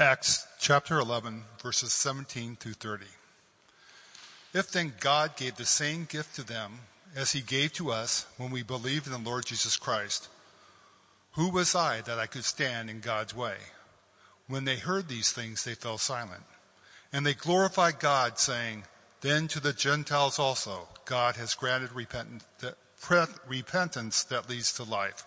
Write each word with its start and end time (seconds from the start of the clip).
Acts 0.00 0.46
chapter 0.60 1.00
11, 1.00 1.42
verses 1.60 1.92
17 1.92 2.54
through 2.54 2.74
30. 2.74 3.04
If 4.54 4.70
then 4.70 4.92
God 5.00 5.34
gave 5.34 5.56
the 5.56 5.64
same 5.64 6.06
gift 6.08 6.36
to 6.36 6.44
them 6.44 6.82
as 7.16 7.32
he 7.32 7.40
gave 7.40 7.72
to 7.72 7.90
us 7.90 8.24
when 8.36 8.52
we 8.52 8.62
believed 8.62 9.08
in 9.08 9.12
the 9.12 9.18
Lord 9.18 9.46
Jesus 9.46 9.76
Christ, 9.76 10.28
who 11.32 11.50
was 11.50 11.74
I 11.74 12.02
that 12.02 12.16
I 12.16 12.26
could 12.26 12.44
stand 12.44 12.88
in 12.88 13.00
God's 13.00 13.34
way? 13.34 13.56
When 14.46 14.66
they 14.66 14.76
heard 14.76 15.08
these 15.08 15.32
things, 15.32 15.64
they 15.64 15.74
fell 15.74 15.98
silent. 15.98 16.44
And 17.12 17.26
they 17.26 17.34
glorified 17.34 17.98
God, 17.98 18.38
saying, 18.38 18.84
Then 19.20 19.48
to 19.48 19.58
the 19.58 19.72
Gentiles 19.72 20.38
also 20.38 20.86
God 21.06 21.34
has 21.34 21.54
granted 21.54 21.90
repentance 21.90 22.44
that 24.22 24.48
leads 24.48 24.72
to 24.74 24.84
life. 24.84 25.26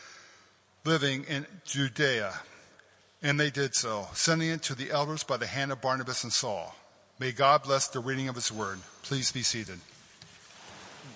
living 0.83 1.23
in 1.25 1.45
Judea. 1.65 2.33
And 3.21 3.39
they 3.39 3.51
did 3.51 3.75
so, 3.75 4.07
sending 4.13 4.49
it 4.49 4.63
to 4.63 4.75
the 4.75 4.91
elders 4.91 5.23
by 5.23 5.37
the 5.37 5.47
hand 5.47 5.71
of 5.71 5.81
Barnabas 5.81 6.23
and 6.23 6.33
Saul. 6.33 6.75
May 7.19 7.31
God 7.31 7.63
bless 7.63 7.87
the 7.87 7.99
reading 7.99 8.27
of 8.27 8.35
his 8.35 8.51
word. 8.51 8.79
Please 9.03 9.31
be 9.31 9.43
seated. 9.43 9.79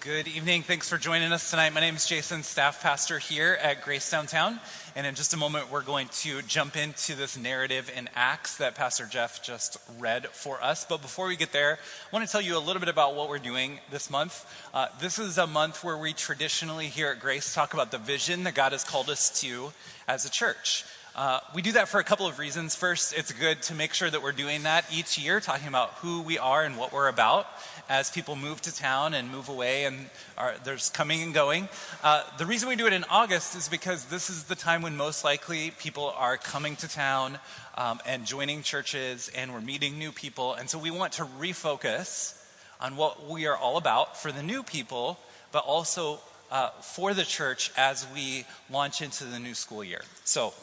Good 0.05 0.27
evening. 0.27 0.61
Thanks 0.61 0.87
for 0.87 0.99
joining 0.99 1.31
us 1.31 1.49
tonight. 1.49 1.73
My 1.73 1.79
name 1.79 1.95
is 1.95 2.05
Jason, 2.05 2.43
staff 2.43 2.83
pastor 2.83 3.17
here 3.17 3.57
at 3.59 3.81
Grace 3.81 4.07
Downtown. 4.11 4.59
And 4.95 5.07
in 5.07 5.15
just 5.15 5.33
a 5.33 5.37
moment, 5.37 5.71
we're 5.71 5.81
going 5.81 6.09
to 6.09 6.43
jump 6.43 6.77
into 6.77 7.15
this 7.15 7.35
narrative 7.35 7.91
in 7.97 8.07
Acts 8.13 8.57
that 8.57 8.75
Pastor 8.75 9.07
Jeff 9.07 9.41
just 9.41 9.79
read 9.97 10.27
for 10.27 10.63
us. 10.63 10.85
But 10.87 11.01
before 11.01 11.25
we 11.25 11.35
get 11.35 11.51
there, 11.51 11.79
I 11.81 12.15
want 12.15 12.23
to 12.23 12.31
tell 12.31 12.39
you 12.39 12.55
a 12.55 12.59
little 12.59 12.79
bit 12.79 12.87
about 12.87 13.15
what 13.15 13.29
we're 13.29 13.39
doing 13.39 13.79
this 13.89 14.11
month. 14.11 14.45
Uh, 14.75 14.89
this 15.01 15.17
is 15.17 15.39
a 15.39 15.47
month 15.47 15.83
where 15.83 15.97
we 15.97 16.13
traditionally 16.13 16.85
here 16.85 17.07
at 17.07 17.19
Grace 17.19 17.55
talk 17.55 17.73
about 17.73 17.89
the 17.89 17.97
vision 17.97 18.43
that 18.43 18.53
God 18.53 18.73
has 18.73 18.83
called 18.83 19.09
us 19.09 19.41
to 19.41 19.73
as 20.07 20.23
a 20.23 20.29
church. 20.29 20.85
Uh, 21.15 21.39
we 21.55 21.61
do 21.61 21.71
that 21.71 21.87
for 21.87 21.99
a 21.99 22.03
couple 22.03 22.27
of 22.27 22.39
reasons. 22.39 22.75
First, 22.75 23.13
it's 23.17 23.31
good 23.31 23.61
to 23.63 23.73
make 23.73 23.93
sure 23.93 24.09
that 24.09 24.21
we're 24.21 24.33
doing 24.33 24.63
that 24.63 24.85
each 24.93 25.17
year, 25.17 25.39
talking 25.39 25.69
about 25.69 25.91
who 26.01 26.21
we 26.21 26.37
are 26.37 26.63
and 26.63 26.77
what 26.77 26.91
we're 26.91 27.07
about 27.07 27.47
as 27.89 28.09
people 28.09 28.35
move 28.35 28.61
to 28.61 28.75
town 28.75 29.13
and 29.13 29.31
move 29.31 29.49
away 29.49 29.85
and 29.85 30.09
are, 30.37 30.55
there's 30.63 30.89
coming 30.89 31.21
and 31.21 31.33
going. 31.33 31.69
Uh, 32.03 32.23
the 32.37 32.45
reason 32.45 32.67
we 32.69 32.75
do 32.75 32.87
it 32.87 32.93
in 32.93 33.03
August 33.09 33.55
is 33.55 33.69
because 33.69 34.05
this 34.05 34.29
is 34.29 34.43
the 34.45 34.55
time 34.55 34.81
when 34.81 34.95
most 34.97 35.23
likely 35.23 35.71
people 35.71 36.13
are 36.17 36.37
coming 36.37 36.75
to 36.77 36.87
town 36.87 37.39
um, 37.77 37.99
and 38.05 38.25
joining 38.25 38.61
churches 38.61 39.29
and 39.35 39.53
we're 39.53 39.61
meeting 39.61 39.97
new 39.99 40.11
people. 40.11 40.53
And 40.53 40.69
so 40.69 40.77
we 40.79 40.91
want 40.91 41.13
to 41.13 41.25
refocus 41.39 42.41
on 42.81 42.95
what 42.95 43.29
we 43.29 43.47
are 43.47 43.55
all 43.55 43.77
about 43.77 44.17
for 44.17 44.31
the 44.31 44.43
new 44.43 44.63
people, 44.63 45.19
but 45.51 45.63
also 45.65 46.19
uh, 46.51 46.69
for 46.81 47.13
the 47.13 47.23
church 47.23 47.71
as 47.77 48.05
we 48.13 48.45
launch 48.69 49.01
into 49.01 49.25
the 49.25 49.39
new 49.39 49.53
school 49.53 49.83
year. 49.83 50.01
So 50.23 50.53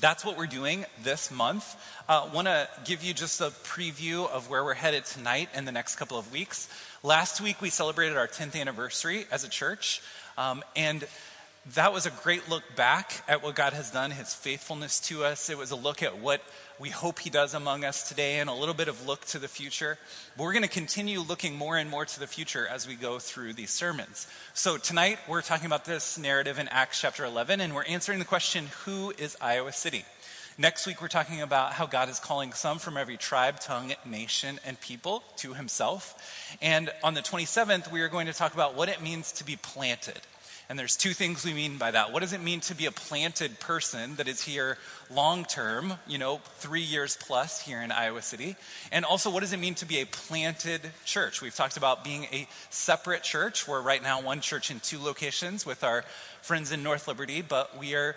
that's 0.00 0.24
what 0.24 0.36
we're 0.36 0.46
doing 0.46 0.84
this 1.02 1.30
month. 1.30 1.76
I 2.08 2.18
uh, 2.18 2.28
want 2.32 2.48
to 2.48 2.68
give 2.84 3.04
you 3.04 3.14
just 3.14 3.40
a 3.40 3.50
preview 3.64 4.28
of 4.28 4.50
where 4.50 4.64
we're 4.64 4.74
headed 4.74 5.04
tonight 5.04 5.48
and 5.54 5.66
the 5.66 5.72
next 5.72 5.96
couple 5.96 6.18
of 6.18 6.30
weeks. 6.32 6.68
Last 7.02 7.40
week, 7.40 7.60
we 7.60 7.70
celebrated 7.70 8.16
our 8.16 8.26
10th 8.26 8.60
anniversary 8.60 9.26
as 9.30 9.44
a 9.44 9.48
church, 9.48 10.02
um, 10.36 10.64
and 10.74 11.06
that 11.74 11.92
was 11.92 12.06
a 12.06 12.10
great 12.10 12.48
look 12.48 12.62
back 12.76 13.22
at 13.28 13.42
what 13.42 13.54
God 13.54 13.72
has 13.72 13.90
done, 13.90 14.10
His 14.10 14.34
faithfulness 14.34 15.00
to 15.08 15.24
us. 15.24 15.48
It 15.48 15.56
was 15.56 15.70
a 15.70 15.76
look 15.76 16.02
at 16.02 16.18
what 16.18 16.42
we 16.78 16.90
hope 16.90 17.18
He 17.18 17.30
does 17.30 17.54
among 17.54 17.84
us 17.84 18.08
today 18.08 18.40
and 18.40 18.50
a 18.50 18.54
little 18.54 18.74
bit 18.74 18.88
of 18.88 19.06
look 19.06 19.24
to 19.26 19.38
the 19.38 19.48
future. 19.48 19.98
But 20.36 20.44
we're 20.44 20.52
going 20.52 20.62
to 20.64 20.68
continue 20.68 21.20
looking 21.20 21.56
more 21.56 21.76
and 21.76 21.88
more 21.88 22.04
to 22.04 22.20
the 22.20 22.26
future 22.26 22.66
as 22.66 22.86
we 22.86 22.94
go 22.94 23.18
through 23.18 23.52
these 23.52 23.70
sermons. 23.70 24.26
So 24.54 24.76
tonight 24.76 25.18
we're 25.28 25.42
talking 25.42 25.66
about 25.66 25.84
this 25.84 26.18
narrative 26.18 26.58
in 26.58 26.68
Acts 26.68 27.00
chapter 27.00 27.24
11 27.24 27.60
and 27.60 27.74
we're 27.74 27.84
answering 27.84 28.18
the 28.18 28.24
question, 28.24 28.66
who 28.84 29.12
is 29.16 29.36
Iowa 29.40 29.72
City? 29.72 30.04
Next 30.56 30.86
week, 30.86 31.02
we're 31.02 31.08
talking 31.08 31.42
about 31.42 31.72
how 31.72 31.86
God 31.86 32.08
is 32.08 32.20
calling 32.20 32.52
some 32.52 32.78
from 32.78 32.96
every 32.96 33.16
tribe, 33.16 33.58
tongue, 33.58 33.92
nation, 34.04 34.60
and 34.64 34.80
people 34.80 35.24
to 35.38 35.54
himself. 35.54 36.56
And 36.62 36.90
on 37.02 37.14
the 37.14 37.22
27th, 37.22 37.90
we 37.90 38.02
are 38.02 38.08
going 38.08 38.28
to 38.28 38.32
talk 38.32 38.54
about 38.54 38.76
what 38.76 38.88
it 38.88 39.02
means 39.02 39.32
to 39.32 39.44
be 39.44 39.56
planted. 39.56 40.20
And 40.68 40.78
there's 40.78 40.96
two 40.96 41.12
things 41.12 41.44
we 41.44 41.52
mean 41.52 41.76
by 41.76 41.90
that. 41.90 42.12
What 42.12 42.20
does 42.20 42.32
it 42.32 42.42
mean 42.42 42.60
to 42.60 42.74
be 42.74 42.86
a 42.86 42.92
planted 42.92 43.60
person 43.60 44.16
that 44.16 44.28
is 44.28 44.42
here 44.42 44.78
long 45.10 45.44
term, 45.44 45.94
you 46.06 46.16
know, 46.16 46.40
three 46.56 46.80
years 46.80 47.18
plus 47.20 47.60
here 47.60 47.82
in 47.82 47.92
Iowa 47.92 48.22
City? 48.22 48.56
And 48.90 49.04
also, 49.04 49.30
what 49.30 49.40
does 49.40 49.52
it 49.52 49.58
mean 49.58 49.74
to 49.76 49.86
be 49.86 50.00
a 50.00 50.06
planted 50.06 50.80
church? 51.04 51.42
We've 51.42 51.54
talked 51.54 51.76
about 51.76 52.02
being 52.02 52.24
a 52.32 52.48
separate 52.70 53.22
church. 53.22 53.68
We're 53.68 53.82
right 53.82 54.02
now 54.02 54.22
one 54.22 54.40
church 54.40 54.70
in 54.70 54.80
two 54.80 54.98
locations 54.98 55.66
with 55.66 55.84
our 55.84 56.02
friends 56.40 56.72
in 56.72 56.82
North 56.82 57.08
Liberty, 57.08 57.42
but 57.42 57.78
we 57.78 57.94
are 57.94 58.16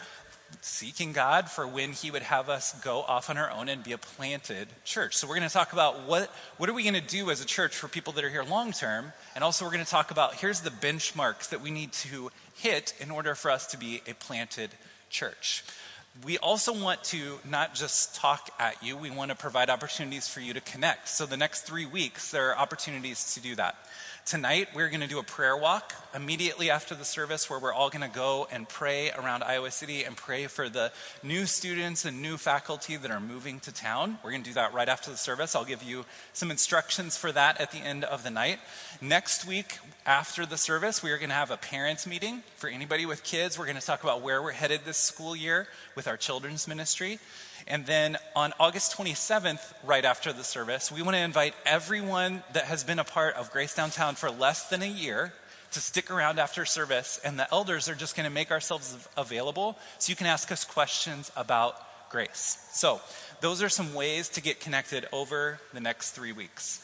seeking 0.61 1.13
God 1.13 1.49
for 1.49 1.67
when 1.67 1.91
He 1.91 2.11
would 2.11 2.23
have 2.23 2.49
us 2.49 2.73
go 2.81 3.01
off 3.01 3.29
on 3.29 3.37
our 3.37 3.49
own 3.51 3.69
and 3.69 3.83
be 3.83 3.91
a 3.91 3.97
planted 3.97 4.67
church. 4.83 5.15
So 5.15 5.27
we're 5.27 5.35
going 5.35 5.47
to 5.47 5.53
talk 5.53 5.73
about 5.73 6.03
what 6.03 6.29
what 6.57 6.69
are 6.69 6.73
we 6.73 6.83
going 6.83 6.93
to 6.95 7.01
do 7.01 7.29
as 7.29 7.41
a 7.41 7.45
church 7.45 7.75
for 7.75 7.87
people 7.87 8.13
that 8.13 8.23
are 8.23 8.29
here 8.29 8.43
long 8.43 8.71
term, 8.71 9.13
and 9.35 9.43
also 9.43 9.65
we're 9.65 9.71
going 9.71 9.83
to 9.83 9.89
talk 9.89 10.11
about 10.11 10.35
here's 10.35 10.61
the 10.61 10.69
benchmarks 10.69 11.49
that 11.49 11.61
we 11.61 11.71
need 11.71 11.91
to 11.93 12.31
hit 12.55 12.93
in 12.99 13.11
order 13.11 13.35
for 13.35 13.51
us 13.51 13.67
to 13.67 13.77
be 13.77 14.01
a 14.07 14.13
planted 14.13 14.71
church. 15.09 15.63
We 16.25 16.37
also 16.39 16.73
want 16.73 17.03
to 17.05 17.39
not 17.47 17.75
just 17.75 18.15
talk 18.15 18.49
at 18.59 18.81
you, 18.81 18.97
we 18.97 19.11
want 19.11 19.29
to 19.29 19.37
provide 19.37 19.69
opportunities 19.69 20.27
for 20.27 20.39
you 20.39 20.53
to 20.53 20.61
connect. 20.61 21.09
So 21.09 21.25
the 21.25 21.37
next 21.37 21.61
three 21.61 21.85
weeks, 21.85 22.31
there 22.31 22.49
are 22.49 22.57
opportunities 22.57 23.35
to 23.35 23.39
do 23.39 23.55
that. 23.55 23.75
Tonight, 24.27 24.67
we're 24.75 24.89
going 24.89 24.99
to 24.99 25.07
do 25.07 25.19
a 25.19 25.23
prayer 25.23 25.55
walk 25.55 25.93
immediately 26.13 26.69
after 26.69 26.93
the 26.93 27.05
service 27.05 27.49
where 27.49 27.59
we're 27.59 27.71
all 27.71 27.89
going 27.89 28.01
to 28.01 28.13
go 28.13 28.45
and 28.51 28.67
pray 28.67 29.09
around 29.11 29.41
Iowa 29.41 29.71
City 29.71 30.03
and 30.03 30.17
pray 30.17 30.47
for 30.47 30.67
the 30.67 30.91
new 31.23 31.45
students 31.45 32.03
and 32.03 32.21
new 32.21 32.35
faculty 32.35 32.97
that 32.97 33.09
are 33.09 33.21
moving 33.21 33.61
to 33.61 33.73
town. 33.73 34.17
We're 34.21 34.31
going 34.31 34.43
to 34.43 34.49
do 34.49 34.55
that 34.55 34.73
right 34.73 34.89
after 34.89 35.09
the 35.09 35.15
service. 35.15 35.55
I'll 35.55 35.63
give 35.63 35.81
you 35.81 36.03
some 36.33 36.51
instructions 36.51 37.15
for 37.15 37.31
that 37.31 37.61
at 37.61 37.71
the 37.71 37.77
end 37.77 38.03
of 38.03 38.23
the 38.23 38.29
night. 38.29 38.59
Next 38.99 39.47
week, 39.47 39.77
after 40.05 40.45
the 40.45 40.57
service, 40.57 41.01
we 41.01 41.11
are 41.11 41.17
going 41.17 41.29
to 41.29 41.35
have 41.35 41.49
a 41.49 41.55
parents' 41.55 42.05
meeting 42.05 42.43
for 42.57 42.69
anybody 42.69 43.05
with 43.05 43.23
kids. 43.23 43.57
We're 43.57 43.63
going 43.63 43.79
to 43.79 43.85
talk 43.85 44.03
about 44.03 44.23
where 44.23 44.43
we're 44.43 44.51
headed 44.51 44.81
this 44.83 44.97
school 44.97 45.37
year 45.37 45.69
with 45.95 46.05
our 46.05 46.17
children's 46.17 46.67
ministry. 46.67 47.19
And 47.69 47.85
then 47.85 48.17
on 48.33 48.53
August 48.59 48.97
27th, 48.97 49.73
right 49.83 50.05
after 50.05 50.31
the 50.31 50.43
service, 50.43 50.89
we 50.89 51.01
want 51.01 51.15
to 51.15 51.21
invite 51.21 51.53
everyone 51.65 52.41
that 52.53 52.63
has 52.65 52.85
been 52.85 52.97
a 52.97 53.03
part 53.03 53.35
of 53.35 53.51
Grace 53.51 53.75
Downtown 53.75 54.15
for 54.15 54.31
less 54.31 54.69
than 54.69 54.81
a 54.81 54.87
year 54.87 55.33
to 55.71 55.81
stick 55.81 56.09
around 56.09 56.39
after 56.39 56.63
service. 56.63 57.19
And 57.25 57.37
the 57.37 57.51
elders 57.51 57.89
are 57.89 57.95
just 57.95 58.15
going 58.15 58.23
to 58.23 58.33
make 58.33 58.51
ourselves 58.51 58.95
available 59.17 59.77
so 59.99 60.09
you 60.09 60.15
can 60.15 60.27
ask 60.27 60.49
us 60.49 60.63
questions 60.63 61.29
about 61.35 61.75
grace. 62.09 62.65
So, 62.71 63.01
those 63.41 63.61
are 63.61 63.69
some 63.69 63.93
ways 63.93 64.29
to 64.29 64.41
get 64.41 64.61
connected 64.61 65.05
over 65.11 65.59
the 65.73 65.81
next 65.81 66.11
three 66.11 66.31
weeks. 66.31 66.81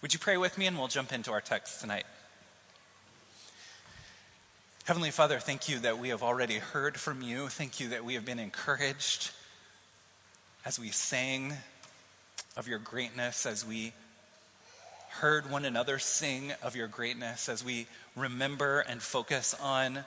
Would 0.00 0.12
you 0.12 0.20
pray 0.20 0.36
with 0.36 0.56
me 0.56 0.66
and 0.66 0.78
we'll 0.78 0.88
jump 0.88 1.12
into 1.12 1.32
our 1.32 1.40
text 1.40 1.80
tonight? 1.80 2.04
Heavenly 4.84 5.10
Father, 5.10 5.40
thank 5.40 5.68
you 5.68 5.80
that 5.80 5.98
we 5.98 6.10
have 6.10 6.22
already 6.22 6.58
heard 6.58 6.96
from 6.98 7.20
you. 7.20 7.48
Thank 7.48 7.80
you 7.80 7.88
that 7.88 8.04
we 8.04 8.14
have 8.14 8.24
been 8.24 8.38
encouraged 8.38 9.32
as 10.64 10.78
we 10.78 10.90
sang 10.90 11.54
of 12.56 12.68
your 12.68 12.78
greatness, 12.78 13.46
as 13.46 13.66
we 13.66 13.92
heard 15.08 15.50
one 15.50 15.64
another 15.64 15.98
sing 15.98 16.52
of 16.62 16.76
your 16.76 16.86
greatness, 16.86 17.48
as 17.48 17.64
we 17.64 17.86
remember 18.14 18.80
and 18.80 19.02
focus 19.02 19.54
on 19.60 20.04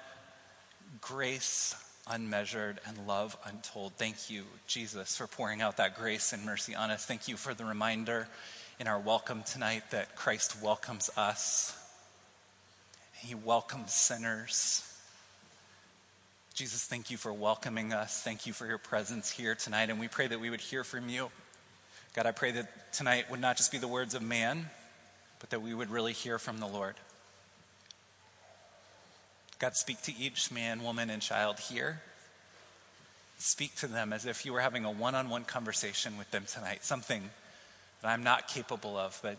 grace 1.02 1.76
unmeasured 2.08 2.80
and 2.86 3.08
love 3.08 3.36
untold. 3.46 3.94
Thank 3.98 4.30
you, 4.30 4.44
Jesus, 4.68 5.16
for 5.18 5.26
pouring 5.26 5.62
out 5.62 5.78
that 5.78 5.98
grace 5.98 6.34
and 6.34 6.46
mercy 6.46 6.76
on 6.76 6.92
us. 6.92 7.06
Thank 7.06 7.28
you 7.28 7.38
for 7.38 7.54
the 7.54 7.66
reminder 7.66 8.28
in 8.80 8.88
our 8.88 9.00
welcome 9.00 9.44
tonight 9.44 9.84
that 9.92 10.16
Christ 10.16 10.62
welcomes 10.62 11.10
us. 11.18 11.78
He 13.14 13.34
welcomes 13.34 13.94
sinners. 13.94 14.93
Jesus, 16.54 16.84
thank 16.86 17.10
you 17.10 17.18
for 17.18 17.34
welcoming 17.34 17.94
us. 17.94 18.22
Thank 18.22 18.46
you 18.46 18.54
for 18.54 18.68
your 18.68 18.78
presence 18.78 19.32
here 19.32 19.56
tonight. 19.56 19.90
And 19.90 20.00
we 20.00 20.08
pray 20.08 20.28
that 20.28 20.40
we 20.40 20.52
would 20.52 20.62
hear 20.62 20.84
from 20.84 21.10
you. 21.10 21.32
God, 22.14 22.28
I 22.28 22.32
pray 22.32 22.52
that 22.52 22.94
tonight 22.94 23.32
would 23.32 23.42
not 23.42 23.58
just 23.58 23.72
be 23.72 23.80
the 23.80 23.88
words 23.88 24.14
of 24.14 24.22
man, 24.22 24.70
but 25.40 25.50
that 25.50 25.64
we 25.64 25.74
would 25.74 25.90
really 25.90 26.14
hear 26.14 26.38
from 26.38 26.60
the 26.60 26.68
Lord. 26.68 26.94
God, 29.58 29.76
speak 29.76 30.00
to 30.04 30.16
each 30.16 30.52
man, 30.52 30.84
woman, 30.84 31.10
and 31.10 31.24
child 31.24 31.58
here. 31.58 32.04
Speak 33.40 33.74
to 33.78 33.88
them 33.88 34.14
as 34.14 34.28
if 34.28 34.46
you 34.46 34.54
were 34.54 34.62
having 34.62 34.86
a 34.86 34.92
one 34.92 35.16
on 35.16 35.30
one 35.30 35.46
conversation 35.46 36.20
with 36.20 36.30
them 36.30 36.44
tonight, 36.46 36.86
something 36.86 37.32
that 38.04 38.10
I'm 38.10 38.24
not 38.24 38.48
capable 38.48 38.96
of, 38.96 39.20
but 39.24 39.38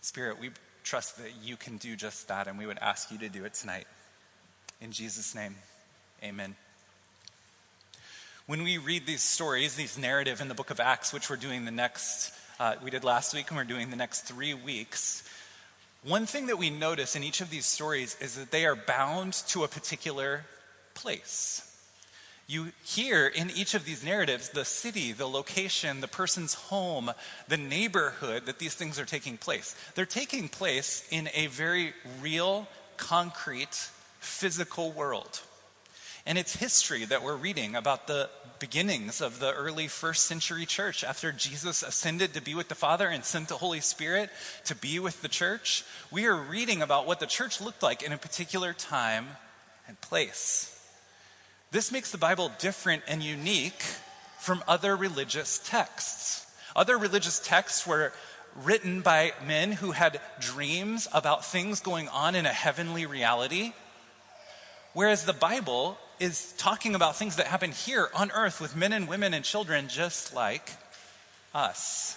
Spirit, 0.00 0.40
we 0.40 0.50
trust 0.84 1.18
that 1.18 1.32
you 1.42 1.56
can 1.56 1.76
do 1.76 1.96
just 1.96 2.28
that, 2.28 2.46
and 2.46 2.56
we 2.58 2.66
would 2.66 2.78
ask 2.78 3.10
you 3.10 3.18
to 3.18 3.28
do 3.28 3.44
it 3.44 3.52
tonight. 3.52 3.86
In 4.80 4.92
Jesus' 4.92 5.34
name, 5.34 5.54
amen. 6.22 6.54
When 8.46 8.62
we 8.62 8.76
read 8.76 9.06
these 9.06 9.22
stories, 9.22 9.74
these 9.74 9.96
narrative 9.96 10.40
in 10.40 10.48
the 10.48 10.54
book 10.54 10.70
of 10.70 10.80
Acts, 10.80 11.14
which 11.14 11.30
we're 11.30 11.36
doing 11.36 11.64
the 11.64 11.70
next, 11.70 12.30
uh, 12.60 12.74
we 12.84 12.90
did 12.90 13.02
last 13.02 13.34
week, 13.34 13.48
and 13.48 13.56
we're 13.56 13.64
doing 13.64 13.88
the 13.90 13.96
next 13.96 14.22
three 14.22 14.52
weeks, 14.52 15.26
one 16.04 16.26
thing 16.26 16.46
that 16.46 16.58
we 16.58 16.68
notice 16.68 17.16
in 17.16 17.24
each 17.24 17.40
of 17.40 17.48
these 17.48 17.64
stories 17.64 18.16
is 18.20 18.36
that 18.36 18.50
they 18.50 18.66
are 18.66 18.76
bound 18.76 19.32
to 19.48 19.64
a 19.64 19.68
particular 19.68 20.44
place. 20.94 21.62
You 22.46 22.72
hear 22.84 23.26
in 23.26 23.50
each 23.50 23.74
of 23.74 23.86
these 23.86 24.04
narratives 24.04 24.50
the 24.50 24.64
city, 24.66 25.10
the 25.10 25.26
location, 25.26 26.02
the 26.02 26.06
person's 26.06 26.54
home, 26.54 27.10
the 27.48 27.56
neighborhood 27.56 28.44
that 28.46 28.58
these 28.58 28.74
things 28.74 29.00
are 29.00 29.06
taking 29.06 29.38
place. 29.38 29.74
They're 29.94 30.04
taking 30.04 30.48
place 30.48 31.04
in 31.10 31.30
a 31.34 31.46
very 31.46 31.94
real, 32.20 32.68
concrete, 32.98 33.88
physical 34.26 34.92
world. 34.92 35.40
And 36.26 36.36
it's 36.36 36.56
history 36.56 37.04
that 37.04 37.22
we're 37.22 37.36
reading 37.36 37.76
about 37.76 38.08
the 38.08 38.28
beginnings 38.58 39.20
of 39.20 39.38
the 39.38 39.52
early 39.52 39.86
first 39.86 40.24
century 40.24 40.66
church 40.66 41.04
after 41.04 41.30
Jesus 41.30 41.82
ascended 41.82 42.34
to 42.34 42.42
be 42.42 42.54
with 42.54 42.68
the 42.68 42.74
Father 42.74 43.06
and 43.06 43.24
sent 43.24 43.48
the 43.48 43.58
Holy 43.58 43.80
Spirit 43.80 44.30
to 44.64 44.74
be 44.74 44.98
with 44.98 45.22
the 45.22 45.28
church. 45.28 45.84
We 46.10 46.26
are 46.26 46.36
reading 46.36 46.82
about 46.82 47.06
what 47.06 47.20
the 47.20 47.26
church 47.26 47.60
looked 47.60 47.82
like 47.82 48.02
in 48.02 48.12
a 48.12 48.18
particular 48.18 48.72
time 48.72 49.28
and 49.86 50.00
place. 50.00 50.72
This 51.70 51.92
makes 51.92 52.10
the 52.10 52.18
Bible 52.18 52.50
different 52.58 53.04
and 53.06 53.22
unique 53.22 53.82
from 54.40 54.64
other 54.66 54.96
religious 54.96 55.60
texts. 55.64 56.46
Other 56.74 56.98
religious 56.98 57.38
texts 57.38 57.86
were 57.86 58.12
written 58.64 59.00
by 59.00 59.32
men 59.46 59.72
who 59.72 59.92
had 59.92 60.20
dreams 60.40 61.06
about 61.12 61.44
things 61.44 61.80
going 61.80 62.08
on 62.08 62.34
in 62.34 62.46
a 62.46 62.52
heavenly 62.52 63.06
reality, 63.06 63.74
whereas 64.96 65.26
the 65.26 65.32
Bible 65.34 65.98
is 66.18 66.54
talking 66.56 66.94
about 66.94 67.16
things 67.16 67.36
that 67.36 67.46
happen 67.46 67.70
here 67.70 68.08
on 68.14 68.30
earth 68.30 68.62
with 68.62 68.74
men 68.74 68.94
and 68.94 69.06
women 69.06 69.34
and 69.34 69.44
children 69.44 69.88
just 69.88 70.34
like 70.34 70.70
us. 71.54 72.16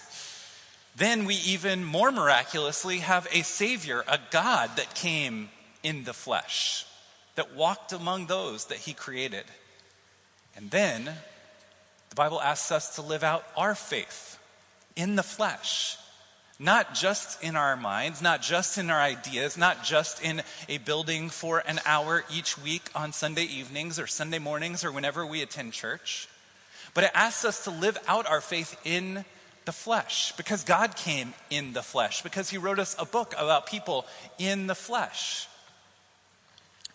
Then 0.96 1.26
we 1.26 1.34
even 1.34 1.84
more 1.84 2.10
miraculously 2.10 3.00
have 3.00 3.28
a 3.32 3.42
Savior, 3.42 4.02
a 4.08 4.18
God 4.30 4.70
that 4.76 4.94
came 4.94 5.50
in 5.82 6.04
the 6.04 6.14
flesh, 6.14 6.86
that 7.34 7.54
walked 7.54 7.92
among 7.92 8.28
those 8.28 8.64
that 8.68 8.78
He 8.78 8.94
created. 8.94 9.44
And 10.56 10.70
then 10.70 11.04
the 11.04 12.16
Bible 12.16 12.40
asks 12.40 12.72
us 12.72 12.94
to 12.94 13.02
live 13.02 13.22
out 13.22 13.44
our 13.58 13.74
faith 13.74 14.38
in 14.96 15.16
the 15.16 15.22
flesh 15.22 15.98
not 16.60 16.94
just 16.94 17.42
in 17.42 17.56
our 17.56 17.74
minds, 17.74 18.20
not 18.20 18.42
just 18.42 18.76
in 18.76 18.90
our 18.90 19.00
ideas, 19.00 19.56
not 19.56 19.82
just 19.82 20.22
in 20.22 20.42
a 20.68 20.76
building 20.76 21.30
for 21.30 21.62
an 21.66 21.80
hour 21.86 22.22
each 22.30 22.58
week 22.58 22.90
on 22.94 23.14
Sunday 23.14 23.44
evenings 23.44 23.98
or 23.98 24.06
Sunday 24.06 24.38
mornings 24.38 24.84
or 24.84 24.92
whenever 24.92 25.24
we 25.24 25.40
attend 25.40 25.72
church, 25.72 26.28
but 26.92 27.02
it 27.02 27.10
asks 27.14 27.46
us 27.46 27.64
to 27.64 27.70
live 27.70 27.96
out 28.06 28.28
our 28.28 28.42
faith 28.42 28.78
in 28.84 29.24
the 29.64 29.72
flesh 29.72 30.32
because 30.36 30.62
God 30.62 30.96
came 30.96 31.32
in 31.48 31.72
the 31.72 31.82
flesh, 31.82 32.20
because 32.20 32.50
He 32.50 32.58
wrote 32.58 32.78
us 32.78 32.94
a 32.98 33.06
book 33.06 33.34
about 33.38 33.66
people 33.66 34.04
in 34.38 34.66
the 34.66 34.74
flesh. 34.74 35.48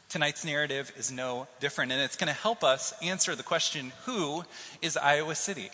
Tonight's 0.10 0.46
narrative 0.46 0.94
is 0.96 1.12
no 1.12 1.48
different, 1.60 1.92
and 1.92 2.02
it's 2.02 2.18
going 2.18 2.28
to 2.28 2.34
help 2.34 2.64
us 2.64 2.94
answer 3.02 3.36
the 3.36 3.42
question 3.42 3.94
who 4.06 4.44
is 4.84 4.96
Iowa 4.96 5.34
City? 5.34 5.72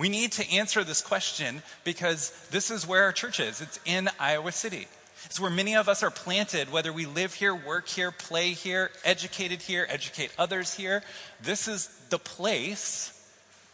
We 0.00 0.08
need 0.08 0.32
to 0.32 0.50
answer 0.50 0.82
this 0.82 1.02
question 1.02 1.62
because 1.84 2.30
this 2.50 2.70
is 2.70 2.86
where 2.86 3.02
our 3.02 3.12
church 3.12 3.38
is. 3.38 3.60
It's 3.60 3.78
in 3.84 4.08
Iowa 4.18 4.50
City. 4.50 4.88
It's 5.26 5.38
where 5.38 5.50
many 5.50 5.76
of 5.76 5.90
us 5.90 6.02
are 6.02 6.10
planted, 6.10 6.72
whether 6.72 6.90
we 6.90 7.04
live 7.04 7.34
here, 7.34 7.54
work 7.54 7.86
here, 7.86 8.10
play 8.10 8.52
here, 8.52 8.90
educated 9.04 9.60
here, 9.60 9.86
educate 9.90 10.32
others 10.38 10.72
here. 10.72 11.02
This 11.42 11.68
is 11.68 11.88
the 12.08 12.18
place, 12.18 13.12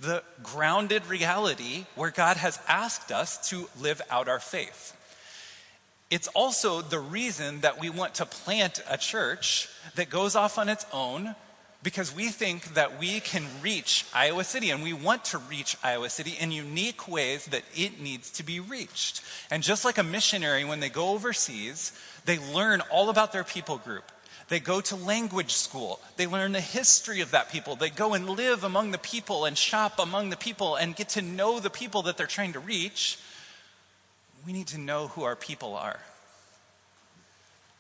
the 0.01 0.25
grounded 0.43 1.07
reality 1.07 1.87
where 1.95 2.11
God 2.11 2.39
has 2.39 2.59
asked 2.67 3.13
us 3.13 3.49
to 3.51 3.69
live 3.81 4.03
out 4.11 4.29
our 4.29 4.41
faith. 4.41 4.97
It's 6.11 6.27
also 6.27 6.83
the 6.83 6.99
reason 6.99 7.61
that 7.61 7.79
we 7.79 7.89
want 7.89 8.17
to 8.17 8.27
plant 8.27 8.83
a 8.91 8.99
church 8.99 9.69
that 9.95 10.11
goes 10.11 10.35
off 10.35 10.59
on 10.59 10.69
its 10.69 10.87
own, 10.93 11.37
because 11.87 12.13
we 12.13 12.31
think 12.31 12.75
that 12.75 12.99
we 12.99 13.21
can 13.21 13.45
reach 13.63 14.07
Iowa 14.13 14.43
City 14.43 14.71
and 14.71 14.83
we 14.83 14.93
want 14.93 15.25
to 15.27 15.39
reach 15.39 15.77
Iowa 15.85 16.11
City 16.11 16.35
in 16.41 16.51
unique 16.51 17.07
ways 17.07 17.47
that 17.47 17.63
it 17.77 18.01
needs 18.01 18.29
to 18.33 18.43
be 18.43 18.59
reached. 18.59 19.23
And 19.53 19.63
just 19.63 19.85
like 19.85 19.97
a 19.97 20.03
missionary, 20.03 20.65
when 20.65 20.81
they 20.81 20.89
go 20.89 21.11
overseas, 21.11 21.93
they 22.25 22.41
learn 22.53 22.81
all 22.91 23.09
about 23.09 23.31
their 23.31 23.45
people 23.45 23.79
group. 23.79 24.11
They 24.49 24.59
go 24.59 24.81
to 24.81 24.97
language 24.97 25.53
school. 25.53 26.01
They 26.17 26.27
learn 26.27 26.51
the 26.51 26.61
history 26.61 27.21
of 27.21 27.31
that 27.31 27.53
people. 27.53 27.77
They 27.77 27.91
go 27.91 28.15
and 28.15 28.31
live 28.31 28.65
among 28.65 28.91
the 28.91 28.99
people 28.99 29.45
and 29.45 29.57
shop 29.57 30.01
among 30.01 30.31
the 30.31 30.37
people 30.37 30.75
and 30.75 30.97
get 30.97 31.11
to 31.11 31.23
know 31.23 31.61
the 31.61 31.71
people 31.71 32.03
that 32.03 32.17
they're 32.17 32.27
trying 32.27 32.55
to 32.55 32.59
reach. 32.59 33.17
We 34.45 34.53
need 34.53 34.67
to 34.69 34.79
know 34.79 35.07
who 35.07 35.23
our 35.23 35.37
people 35.37 35.77
are. 35.77 36.01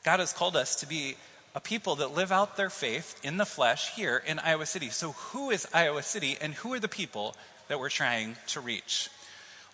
God 0.04 0.21
has 0.21 0.33
called 0.33 0.54
us 0.54 0.76
to 0.76 0.87
be 0.87 1.16
a 1.57 1.61
people 1.61 1.97
that 1.97 2.15
live 2.15 2.31
out 2.31 2.59
their 2.59 2.69
faith 2.69 3.19
in 3.25 3.39
the 3.39 3.47
flesh 3.47 3.95
here 3.95 4.23
in 4.27 4.39
Iowa 4.39 4.67
City. 4.67 4.91
So, 4.91 5.13
who 5.13 5.49
is 5.49 5.67
Iowa 5.73 6.03
City 6.03 6.37
and 6.39 6.53
who 6.53 6.75
are 6.75 6.79
the 6.79 6.87
people 6.87 7.35
that 7.69 7.81
we're 7.81 7.89
trying 7.89 8.37
to 8.49 8.61
reach? 8.61 9.09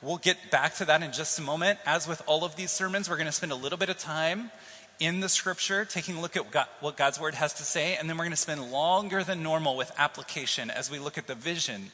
We'll 0.00 0.18
get 0.18 0.52
back 0.52 0.76
to 0.76 0.84
that 0.84 1.02
in 1.02 1.12
just 1.12 1.40
a 1.40 1.42
moment. 1.42 1.80
As 1.84 2.06
with 2.06 2.22
all 2.26 2.44
of 2.44 2.54
these 2.54 2.70
sermons, 2.70 3.10
we're 3.10 3.16
going 3.16 3.26
to 3.26 3.32
spend 3.32 3.50
a 3.50 3.56
little 3.56 3.78
bit 3.78 3.88
of 3.88 3.98
time 3.98 4.52
in 5.00 5.18
the 5.18 5.28
scripture, 5.28 5.84
taking 5.84 6.16
a 6.16 6.20
look 6.20 6.36
at 6.36 6.46
what 6.80 6.96
God's 6.96 7.18
word 7.18 7.34
has 7.34 7.52
to 7.54 7.64
say, 7.64 7.96
and 7.96 8.08
then 8.08 8.16
we're 8.16 8.24
going 8.24 8.30
to 8.30 8.36
spend 8.36 8.70
longer 8.70 9.24
than 9.24 9.42
normal 9.42 9.76
with 9.76 9.90
application 9.98 10.70
as 10.70 10.88
we 10.88 11.00
look 11.00 11.18
at 11.18 11.26
the 11.26 11.34
vision 11.34 11.90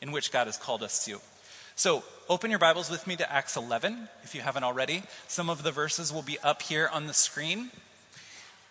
in 0.00 0.12
which 0.12 0.32
God 0.32 0.46
has 0.46 0.56
called 0.56 0.82
us 0.82 1.04
to. 1.04 1.20
So, 1.74 2.04
open 2.30 2.48
your 2.48 2.58
Bibles 2.58 2.88
with 2.88 3.06
me 3.06 3.16
to 3.16 3.30
Acts 3.30 3.58
11 3.58 4.08
if 4.22 4.34
you 4.34 4.40
haven't 4.40 4.64
already. 4.64 5.02
Some 5.28 5.50
of 5.50 5.62
the 5.62 5.72
verses 5.72 6.10
will 6.10 6.22
be 6.22 6.38
up 6.38 6.62
here 6.62 6.88
on 6.90 7.06
the 7.06 7.12
screen. 7.12 7.70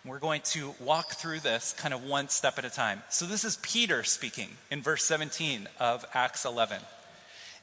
We're 0.06 0.20
going 0.20 0.42
to 0.42 0.72
walk 0.78 1.14
through 1.14 1.40
this 1.40 1.74
kind 1.76 1.92
of 1.92 2.04
one 2.04 2.28
step 2.28 2.58
at 2.58 2.64
a 2.64 2.70
time. 2.70 3.02
So, 3.08 3.26
this 3.26 3.44
is 3.44 3.56
Peter 3.56 4.04
speaking 4.04 4.50
in 4.70 4.80
verse 4.80 5.02
17 5.02 5.66
of 5.80 6.04
Acts 6.14 6.44
11. 6.44 6.80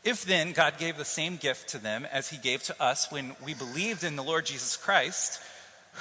If 0.03 0.25
then 0.25 0.51
God 0.51 0.77
gave 0.77 0.97
the 0.97 1.05
same 1.05 1.37
gift 1.37 1.69
to 1.69 1.77
them 1.77 2.05
as 2.11 2.31
he 2.31 2.37
gave 2.37 2.61
to 2.63 2.83
us 2.83 3.09
when 3.09 3.37
we 3.45 3.53
believed 3.53 4.03
in 4.03 4.17
the 4.17 4.23
Lord 4.23 4.45
Jesus 4.45 4.75
Christ, 4.75 5.41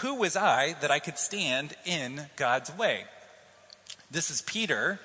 who 0.00 0.16
was 0.16 0.34
I 0.34 0.74
that 0.80 0.90
I 0.90 0.98
could 0.98 1.16
stand 1.16 1.76
in 1.84 2.22
God's 2.34 2.76
way? 2.76 3.04
This 4.10 4.28
is 4.28 4.42
Peter 4.42 4.98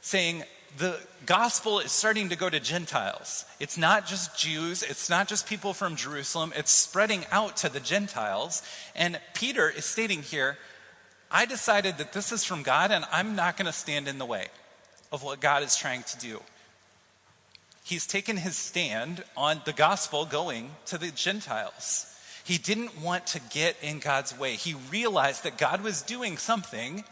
saying, 0.00 0.44
the 0.76 1.00
gospel 1.26 1.80
is 1.80 1.90
starting 1.90 2.28
to 2.28 2.36
go 2.36 2.48
to 2.48 2.60
Gentiles. 2.60 3.44
It's 3.58 3.78
not 3.78 4.06
just 4.06 4.38
Jews, 4.38 4.82
it's 4.82 5.08
not 5.08 5.26
just 5.26 5.48
people 5.48 5.72
from 5.72 5.96
Jerusalem, 5.96 6.52
it's 6.54 6.70
spreading 6.70 7.24
out 7.32 7.56
to 7.58 7.68
the 7.68 7.80
Gentiles. 7.80 8.62
And 8.94 9.18
Peter 9.34 9.68
is 9.68 9.84
stating 9.84 10.22
here, 10.22 10.58
I 11.30 11.44
decided 11.44 11.98
that 11.98 12.12
this 12.12 12.32
is 12.32 12.44
from 12.44 12.62
God 12.62 12.90
and 12.90 13.04
I'm 13.12 13.36
not 13.36 13.56
going 13.56 13.66
to 13.66 13.72
stand 13.72 14.08
in 14.08 14.18
the 14.18 14.26
way 14.26 14.48
of 15.12 15.22
what 15.22 15.40
God 15.40 15.62
is 15.62 15.76
trying 15.76 16.02
to 16.04 16.18
do. 16.18 16.40
He's 17.84 18.06
taken 18.06 18.36
his 18.36 18.56
stand 18.56 19.24
on 19.36 19.62
the 19.64 19.72
gospel 19.72 20.26
going 20.26 20.72
to 20.86 20.98
the 20.98 21.10
Gentiles. 21.10 22.06
He 22.44 22.58
didn't 22.58 23.00
want 23.00 23.26
to 23.28 23.40
get 23.50 23.76
in 23.82 23.98
God's 23.98 24.38
way. 24.38 24.54
He 24.54 24.74
realized 24.90 25.44
that 25.44 25.58
God 25.58 25.82
was 25.82 26.02
doing 26.02 26.36
something 26.36 27.04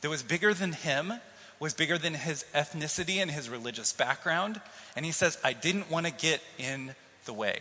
that 0.00 0.08
was 0.08 0.22
bigger 0.22 0.52
than 0.52 0.72
him, 0.72 1.14
was 1.58 1.74
bigger 1.74 1.98
than 1.98 2.14
his 2.14 2.44
ethnicity 2.54 3.16
and 3.16 3.30
his 3.30 3.48
religious 3.48 3.92
background. 3.92 4.60
And 4.94 5.04
he 5.04 5.12
says, 5.12 5.38
I 5.42 5.52
didn't 5.52 5.90
want 5.90 6.06
to 6.06 6.12
get 6.12 6.40
in 6.58 6.94
the 7.24 7.32
way. 7.32 7.60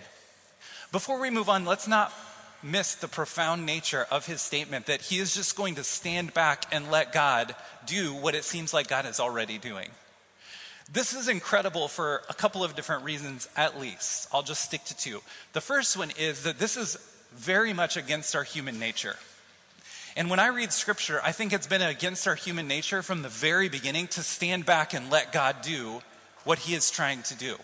Before 0.91 1.19
we 1.19 1.29
move 1.29 1.49
on, 1.49 1.65
let's 1.65 1.87
not 1.87 2.13
miss 2.63 2.95
the 2.95 3.07
profound 3.07 3.65
nature 3.65 4.05
of 4.09 4.25
his 4.25 4.41
statement 4.41 4.87
that 4.87 5.01
he 5.01 5.19
is 5.19 5.35
just 5.35 5.55
going 5.55 5.75
to 5.75 5.83
stand 5.83 6.33
back 6.33 6.65
and 6.71 6.91
let 6.91 7.13
God 7.13 7.55
do 7.85 8.13
what 8.13 8.35
it 8.35 8.43
seems 8.43 8.73
like 8.73 8.87
God 8.87 9.05
is 9.05 9.19
already 9.19 9.57
doing. 9.57 9.89
This 10.91 11.13
is 11.13 11.27
incredible 11.27 11.87
for 11.87 12.21
a 12.29 12.33
couple 12.33 12.63
of 12.63 12.75
different 12.75 13.03
reasons, 13.03 13.49
at 13.55 13.79
least. 13.79 14.27
I'll 14.31 14.43
just 14.43 14.63
stick 14.63 14.83
to 14.85 14.97
two. 14.97 15.21
The 15.53 15.61
first 15.61 15.97
one 15.97 16.11
is 16.17 16.43
that 16.43 16.59
this 16.59 16.77
is 16.77 16.97
very 17.33 17.73
much 17.73 17.97
against 17.97 18.35
our 18.35 18.43
human 18.43 18.79
nature. 18.79 19.15
And 20.15 20.29
when 20.29 20.39
I 20.39 20.47
read 20.47 20.71
scripture, 20.71 21.19
I 21.23 21.31
think 21.31 21.51
it's 21.51 21.67
been 21.67 21.81
against 21.81 22.27
our 22.27 22.35
human 22.35 22.67
nature 22.67 23.01
from 23.01 23.21
the 23.21 23.29
very 23.29 23.67
beginning 23.67 24.07
to 24.09 24.21
stand 24.21 24.65
back 24.65 24.93
and 24.93 25.09
let 25.09 25.33
God 25.33 25.57
do 25.61 26.01
what 26.45 26.59
he 26.59 26.75
is 26.75 26.89
trying 26.89 27.23
to 27.23 27.35
do. 27.35 27.57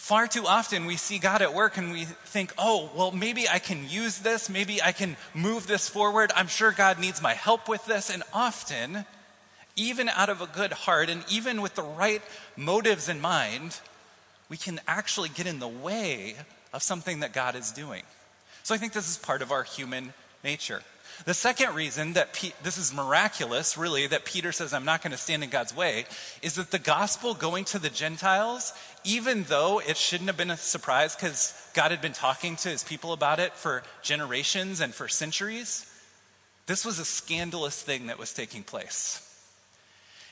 Far 0.00 0.26
too 0.26 0.46
often 0.46 0.86
we 0.86 0.96
see 0.96 1.18
God 1.18 1.42
at 1.42 1.52
work 1.52 1.76
and 1.76 1.92
we 1.92 2.04
think, 2.04 2.54
oh, 2.56 2.90
well, 2.96 3.12
maybe 3.12 3.46
I 3.46 3.58
can 3.58 3.86
use 3.86 4.20
this. 4.20 4.48
Maybe 4.48 4.82
I 4.82 4.92
can 4.92 5.14
move 5.34 5.66
this 5.66 5.90
forward. 5.90 6.32
I'm 6.34 6.48
sure 6.48 6.72
God 6.72 6.98
needs 6.98 7.20
my 7.20 7.34
help 7.34 7.68
with 7.68 7.84
this. 7.84 8.08
And 8.08 8.22
often, 8.32 9.04
even 9.76 10.08
out 10.08 10.30
of 10.30 10.40
a 10.40 10.46
good 10.46 10.72
heart 10.72 11.10
and 11.10 11.22
even 11.30 11.60
with 11.60 11.74
the 11.74 11.82
right 11.82 12.22
motives 12.56 13.10
in 13.10 13.20
mind, 13.20 13.78
we 14.48 14.56
can 14.56 14.80
actually 14.88 15.28
get 15.28 15.46
in 15.46 15.58
the 15.58 15.68
way 15.68 16.34
of 16.72 16.82
something 16.82 17.20
that 17.20 17.34
God 17.34 17.54
is 17.54 17.70
doing. 17.70 18.02
So 18.62 18.74
I 18.74 18.78
think 18.78 18.94
this 18.94 19.08
is 19.08 19.18
part 19.18 19.42
of 19.42 19.52
our 19.52 19.64
human 19.64 20.14
nature. 20.42 20.80
The 21.26 21.34
second 21.34 21.74
reason 21.74 22.14
that 22.14 22.32
this 22.62 22.78
is 22.78 22.94
miraculous, 22.94 23.76
really, 23.76 24.06
that 24.06 24.24
Peter 24.24 24.52
says, 24.52 24.72
I'm 24.72 24.84
not 24.84 25.02
going 25.02 25.10
to 25.12 25.18
stand 25.18 25.44
in 25.44 25.50
God's 25.50 25.74
way, 25.74 26.06
is 26.40 26.54
that 26.54 26.70
the 26.70 26.78
gospel 26.78 27.34
going 27.34 27.64
to 27.66 27.78
the 27.78 27.90
Gentiles, 27.90 28.72
even 29.04 29.44
though 29.44 29.80
it 29.80 29.96
shouldn't 29.96 30.28
have 30.28 30.36
been 30.36 30.50
a 30.50 30.56
surprise 30.56 31.14
because 31.14 31.54
God 31.74 31.90
had 31.90 32.00
been 32.00 32.12
talking 32.12 32.56
to 32.56 32.68
his 32.70 32.84
people 32.84 33.12
about 33.12 33.38
it 33.38 33.52
for 33.54 33.82
generations 34.02 34.80
and 34.80 34.94
for 34.94 35.08
centuries, 35.08 35.86
this 36.66 36.84
was 36.84 36.98
a 36.98 37.04
scandalous 37.04 37.82
thing 37.82 38.06
that 38.06 38.18
was 38.18 38.32
taking 38.32 38.62
place. 38.62 39.26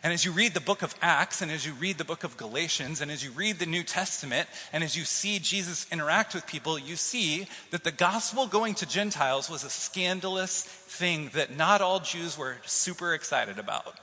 And 0.02 0.12
as 0.12 0.24
you 0.24 0.30
read 0.30 0.54
the 0.54 0.60
book 0.60 0.82
of 0.82 0.94
Acts, 1.02 1.42
and 1.42 1.50
as 1.50 1.66
you 1.66 1.72
read 1.72 1.98
the 1.98 2.04
book 2.04 2.22
of 2.22 2.36
Galatians, 2.36 3.00
and 3.00 3.10
as 3.10 3.24
you 3.24 3.32
read 3.32 3.58
the 3.58 3.66
New 3.66 3.82
Testament, 3.82 4.48
and 4.72 4.84
as 4.84 4.96
you 4.96 5.04
see 5.04 5.40
Jesus 5.40 5.86
interact 5.90 6.34
with 6.34 6.46
people, 6.46 6.78
you 6.78 6.94
see 6.94 7.48
that 7.70 7.82
the 7.82 7.90
gospel 7.90 8.46
going 8.46 8.74
to 8.76 8.86
Gentiles 8.86 9.50
was 9.50 9.64
a 9.64 9.70
scandalous 9.70 10.62
thing 10.62 11.30
that 11.34 11.56
not 11.56 11.80
all 11.80 11.98
Jews 11.98 12.38
were 12.38 12.58
super 12.64 13.12
excited 13.12 13.58
about. 13.58 13.98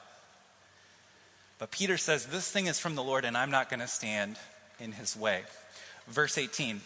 But 1.59 1.71
Peter 1.71 1.97
says, 1.97 2.25
This 2.25 2.51
thing 2.51 2.67
is 2.67 2.79
from 2.79 2.95
the 2.95 3.03
Lord, 3.03 3.23
and 3.23 3.37
I'm 3.37 3.51
not 3.51 3.69
going 3.69 3.79
to 3.79 3.87
stand 3.87 4.37
in 4.79 4.91
his 4.91 5.15
way. 5.15 5.43
Verse 6.07 6.37
18. 6.37 6.81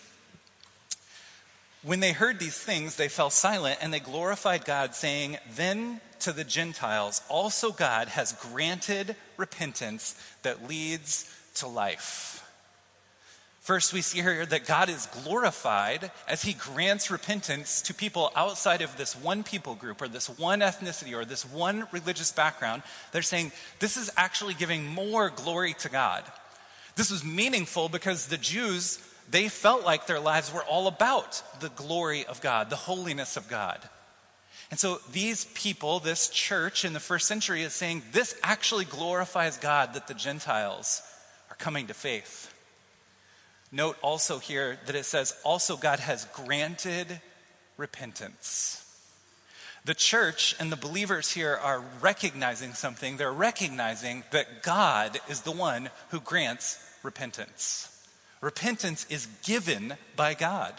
When 1.81 2.01
they 2.01 2.11
heard 2.11 2.39
these 2.39 2.57
things, 2.57 2.97
they 2.97 3.07
fell 3.07 3.29
silent 3.29 3.79
and 3.81 3.93
they 3.93 4.01
glorified 4.01 4.65
God, 4.65 4.95
saying, 4.95 5.37
Then 5.55 6.01
to 6.21 6.33
the 6.33 6.43
Gentiles, 6.43 7.21
also 7.29 7.71
God 7.71 8.09
has 8.09 8.33
granted 8.33 9.15
repentance 9.37 10.21
that 10.43 10.67
leads 10.67 11.33
to 11.55 11.67
life. 11.67 12.35
First, 13.61 13.93
we 13.93 14.01
see 14.01 14.21
here 14.21 14.45
that 14.47 14.65
God 14.65 14.89
is 14.89 15.05
glorified 15.23 16.11
as 16.27 16.41
he 16.41 16.53
grants 16.53 17.11
repentance 17.11 17.83
to 17.83 17.93
people 17.93 18.31
outside 18.35 18.81
of 18.81 18.97
this 18.97 19.15
one 19.15 19.43
people 19.43 19.75
group 19.75 20.01
or 20.01 20.07
this 20.07 20.27
one 20.27 20.61
ethnicity 20.61 21.13
or 21.13 21.23
this 21.23 21.45
one 21.45 21.87
religious 21.91 22.31
background. 22.31 22.81
They're 23.11 23.21
saying 23.21 23.51
this 23.77 23.95
is 23.95 24.09
actually 24.17 24.55
giving 24.55 24.87
more 24.87 25.29
glory 25.29 25.75
to 25.79 25.89
God. 25.89 26.23
This 26.95 27.11
was 27.11 27.23
meaningful 27.23 27.89
because 27.89 28.25
the 28.25 28.37
Jews 28.37 28.97
they 29.29 29.47
felt 29.47 29.85
like 29.85 30.07
their 30.07 30.19
lives 30.19 30.51
were 30.51 30.63
all 30.63 30.87
about 30.87 31.41
the 31.59 31.69
glory 31.69 32.25
of 32.25 32.41
God, 32.41 32.69
the 32.69 32.75
holiness 32.75 33.37
of 33.37 33.47
God. 33.47 33.79
And 34.71 34.79
so 34.79 34.99
these 35.11 35.45
people, 35.45 35.99
this 35.99 36.27
church 36.29 36.85
in 36.85 36.93
the 36.93 36.99
first 36.99 37.27
century, 37.27 37.63
is 37.63 37.73
saying 37.73 38.03
this 38.11 38.35
actually 38.43 38.85
glorifies 38.85 39.57
God 39.57 39.93
that 39.93 40.07
the 40.07 40.13
Gentiles 40.13 41.01
are 41.49 41.55
coming 41.55 41.87
to 41.87 41.93
faith. 41.93 42.53
Note 43.71 43.97
also 44.01 44.39
here 44.39 44.79
that 44.85 44.95
it 44.95 45.05
says, 45.05 45.35
also 45.43 45.77
God 45.77 45.99
has 45.99 46.25
granted 46.33 47.21
repentance. 47.77 48.85
The 49.85 49.93
church 49.93 50.55
and 50.59 50.71
the 50.71 50.75
believers 50.75 51.31
here 51.31 51.55
are 51.55 51.83
recognizing 52.01 52.73
something. 52.73 53.17
They're 53.17 53.31
recognizing 53.31 54.23
that 54.31 54.61
God 54.61 55.19
is 55.29 55.41
the 55.41 55.51
one 55.51 55.89
who 56.09 56.19
grants 56.19 56.83
repentance. 57.01 57.88
Repentance 58.41 59.05
is 59.09 59.27
given 59.43 59.95
by 60.15 60.33
God. 60.33 60.73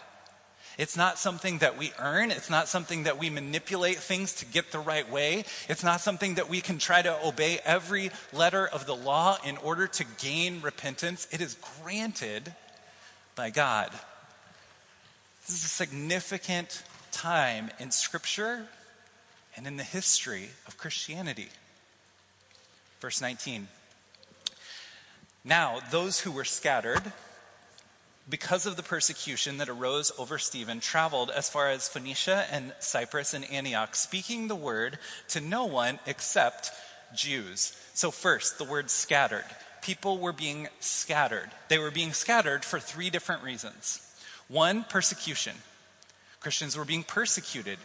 It's 0.77 0.95
not 0.97 1.19
something 1.19 1.59
that 1.59 1.77
we 1.77 1.91
earn. 1.99 2.31
It's 2.31 2.49
not 2.49 2.67
something 2.67 3.03
that 3.03 3.19
we 3.19 3.29
manipulate 3.29 3.97
things 3.97 4.33
to 4.35 4.45
get 4.45 4.71
the 4.71 4.79
right 4.79 5.09
way. 5.09 5.45
It's 5.67 5.83
not 5.83 6.01
something 6.01 6.35
that 6.35 6.49
we 6.49 6.61
can 6.61 6.77
try 6.77 7.01
to 7.01 7.25
obey 7.25 7.59
every 7.65 8.09
letter 8.33 8.65
of 8.65 8.85
the 8.85 8.95
law 8.95 9.37
in 9.45 9.57
order 9.57 9.85
to 9.87 10.05
gain 10.19 10.61
repentance. 10.61 11.27
It 11.31 11.41
is 11.41 11.57
granted 11.83 12.53
by 13.35 13.49
God. 13.49 13.91
This 15.45 15.57
is 15.57 15.65
a 15.65 15.69
significant 15.69 16.83
time 17.11 17.69
in 17.79 17.91
Scripture 17.91 18.67
and 19.55 19.67
in 19.67 19.77
the 19.77 19.83
history 19.83 20.49
of 20.67 20.77
Christianity. 20.77 21.49
Verse 23.01 23.21
19. 23.21 23.67
Now, 25.43 25.79
those 25.91 26.21
who 26.21 26.31
were 26.31 26.45
scattered, 26.45 27.11
because 28.31 28.65
of 28.65 28.77
the 28.77 28.83
persecution 28.83 29.57
that 29.57 29.69
arose 29.69 30.11
over 30.17 30.39
Stephen, 30.39 30.79
traveled 30.79 31.29
as 31.29 31.49
far 31.49 31.69
as 31.69 31.89
Phoenicia 31.89 32.47
and 32.49 32.73
Cyprus 32.79 33.33
and 33.33 33.49
Antioch, 33.51 33.93
speaking 33.93 34.47
the 34.47 34.55
word 34.55 34.97
to 35.27 35.41
no 35.41 35.65
one 35.65 35.99
except 36.07 36.71
Jews. 37.13 37.77
So, 37.93 38.09
first, 38.09 38.57
the 38.57 38.63
word 38.63 38.89
scattered. 38.89 39.43
People 39.81 40.17
were 40.17 40.31
being 40.31 40.69
scattered. 40.79 41.51
They 41.67 41.77
were 41.77 41.91
being 41.91 42.13
scattered 42.13 42.63
for 42.63 42.79
three 42.79 43.09
different 43.09 43.43
reasons. 43.43 43.99
One, 44.47 44.85
persecution. 44.85 45.55
Christians 46.39 46.77
were 46.77 46.85
being 46.85 47.03
persecuted. 47.03 47.79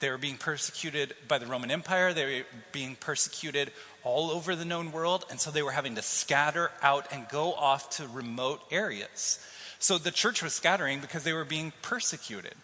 They 0.00 0.10
were 0.10 0.18
being 0.18 0.36
persecuted 0.36 1.14
by 1.26 1.38
the 1.38 1.46
Roman 1.46 1.72
Empire. 1.72 2.12
They 2.12 2.24
were 2.24 2.46
being 2.70 2.94
persecuted 2.94 3.72
all 4.04 4.30
over 4.30 4.54
the 4.54 4.64
known 4.64 4.92
world. 4.92 5.24
And 5.28 5.40
so 5.40 5.50
they 5.50 5.62
were 5.62 5.72
having 5.72 5.96
to 5.96 6.02
scatter 6.02 6.70
out 6.82 7.12
and 7.12 7.28
go 7.28 7.52
off 7.54 7.90
to 7.96 8.06
remote 8.06 8.60
areas. 8.70 9.40
So 9.78 9.98
the 9.98 10.10
church 10.10 10.42
was 10.42 10.54
scattering 10.54 11.00
because 11.00 11.24
they 11.24 11.32
were 11.32 11.44
being 11.44 11.72
persecuted. 11.82 12.54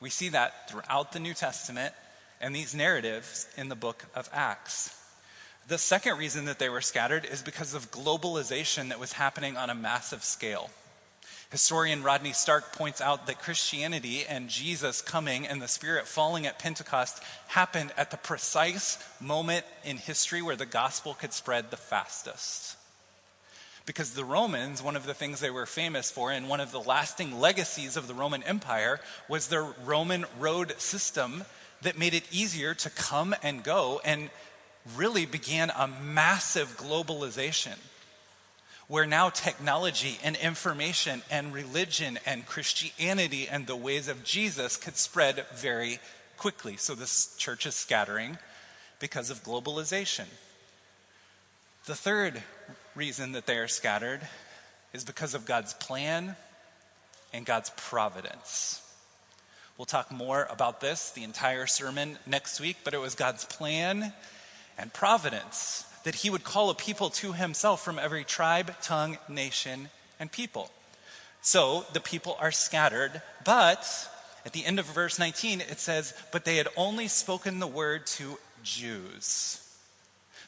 We 0.00 0.10
see 0.10 0.28
that 0.30 0.70
throughout 0.70 1.12
the 1.12 1.20
New 1.20 1.34
Testament 1.34 1.94
and 2.40 2.54
these 2.54 2.74
narratives 2.74 3.48
in 3.56 3.68
the 3.68 3.74
book 3.74 4.04
of 4.14 4.28
Acts. 4.32 4.94
The 5.68 5.78
second 5.78 6.18
reason 6.18 6.44
that 6.44 6.60
they 6.60 6.68
were 6.68 6.80
scattered 6.80 7.24
is 7.24 7.42
because 7.42 7.74
of 7.74 7.90
globalization 7.90 8.90
that 8.90 9.00
was 9.00 9.14
happening 9.14 9.56
on 9.56 9.70
a 9.70 9.74
massive 9.74 10.22
scale. 10.22 10.70
Historian 11.50 12.02
Rodney 12.02 12.32
Stark 12.32 12.72
points 12.72 13.00
out 13.00 13.26
that 13.26 13.40
Christianity 13.40 14.24
and 14.24 14.48
Jesus 14.48 15.00
coming 15.00 15.46
and 15.46 15.62
the 15.62 15.68
Spirit 15.68 16.06
falling 16.06 16.46
at 16.46 16.58
Pentecost 16.58 17.22
happened 17.48 17.92
at 17.96 18.10
the 18.10 18.16
precise 18.16 18.98
moment 19.20 19.64
in 19.84 19.96
history 19.96 20.42
where 20.42 20.56
the 20.56 20.66
gospel 20.66 21.14
could 21.14 21.32
spread 21.32 21.70
the 21.70 21.76
fastest. 21.76 22.75
Because 23.86 24.10
the 24.10 24.24
Romans, 24.24 24.82
one 24.82 24.96
of 24.96 25.06
the 25.06 25.14
things 25.14 25.40
they 25.40 25.50
were 25.50 25.64
famous 25.64 26.10
for, 26.10 26.32
and 26.32 26.48
one 26.48 26.60
of 26.60 26.72
the 26.72 26.80
lasting 26.80 27.40
legacies 27.40 27.96
of 27.96 28.08
the 28.08 28.14
Roman 28.14 28.42
Empire, 28.42 29.00
was 29.28 29.48
their 29.48 29.64
Roman 29.84 30.26
road 30.38 30.74
system 30.78 31.44
that 31.82 31.98
made 31.98 32.12
it 32.12 32.24
easier 32.32 32.74
to 32.74 32.90
come 32.90 33.34
and 33.42 33.62
go 33.62 34.00
and 34.04 34.28
really 34.96 35.24
began 35.24 35.70
a 35.70 35.86
massive 35.86 36.76
globalization 36.76 37.76
where 38.88 39.06
now 39.06 39.28
technology 39.30 40.18
and 40.22 40.36
information 40.36 41.22
and 41.30 41.52
religion 41.52 42.18
and 42.24 42.46
Christianity 42.46 43.48
and 43.48 43.66
the 43.66 43.76
ways 43.76 44.08
of 44.08 44.22
Jesus 44.22 44.76
could 44.76 44.96
spread 44.96 45.44
very 45.54 45.98
quickly. 46.36 46.76
So 46.76 46.94
this 46.94 47.34
church 47.36 47.66
is 47.66 47.74
scattering 47.74 48.38
because 49.00 49.30
of 49.30 49.42
globalization. 49.42 50.26
The 51.86 51.96
third 51.96 52.42
reason 52.96 53.32
that 53.32 53.46
they 53.46 53.58
are 53.58 53.68
scattered 53.68 54.20
is 54.92 55.04
because 55.04 55.34
of 55.34 55.44
God's 55.44 55.74
plan 55.74 56.34
and 57.32 57.44
God's 57.44 57.70
providence. 57.76 58.82
We'll 59.76 59.84
talk 59.84 60.10
more 60.10 60.48
about 60.50 60.80
this 60.80 61.10
the 61.10 61.22
entire 61.22 61.66
sermon 61.66 62.18
next 62.26 62.60
week, 62.60 62.78
but 62.82 62.94
it 62.94 63.00
was 63.00 63.14
God's 63.14 63.44
plan 63.44 64.14
and 64.78 64.92
providence 64.92 65.84
that 66.04 66.16
he 66.16 66.30
would 66.30 66.44
call 66.44 66.70
a 66.70 66.74
people 66.74 67.10
to 67.10 67.34
himself 67.34 67.84
from 67.84 67.98
every 67.98 68.24
tribe, 68.24 68.80
tongue, 68.80 69.18
nation, 69.28 69.90
and 70.18 70.32
people. 70.32 70.70
So 71.42 71.84
the 71.92 72.00
people 72.00 72.36
are 72.40 72.52
scattered, 72.52 73.20
but 73.44 74.08
at 74.46 74.52
the 74.52 74.64
end 74.64 74.78
of 74.78 74.86
verse 74.86 75.18
19 75.18 75.60
it 75.60 75.78
says, 75.78 76.14
But 76.32 76.44
they 76.46 76.56
had 76.56 76.68
only 76.76 77.08
spoken 77.08 77.58
the 77.58 77.66
word 77.66 78.06
to 78.06 78.38
Jews. 78.62 79.65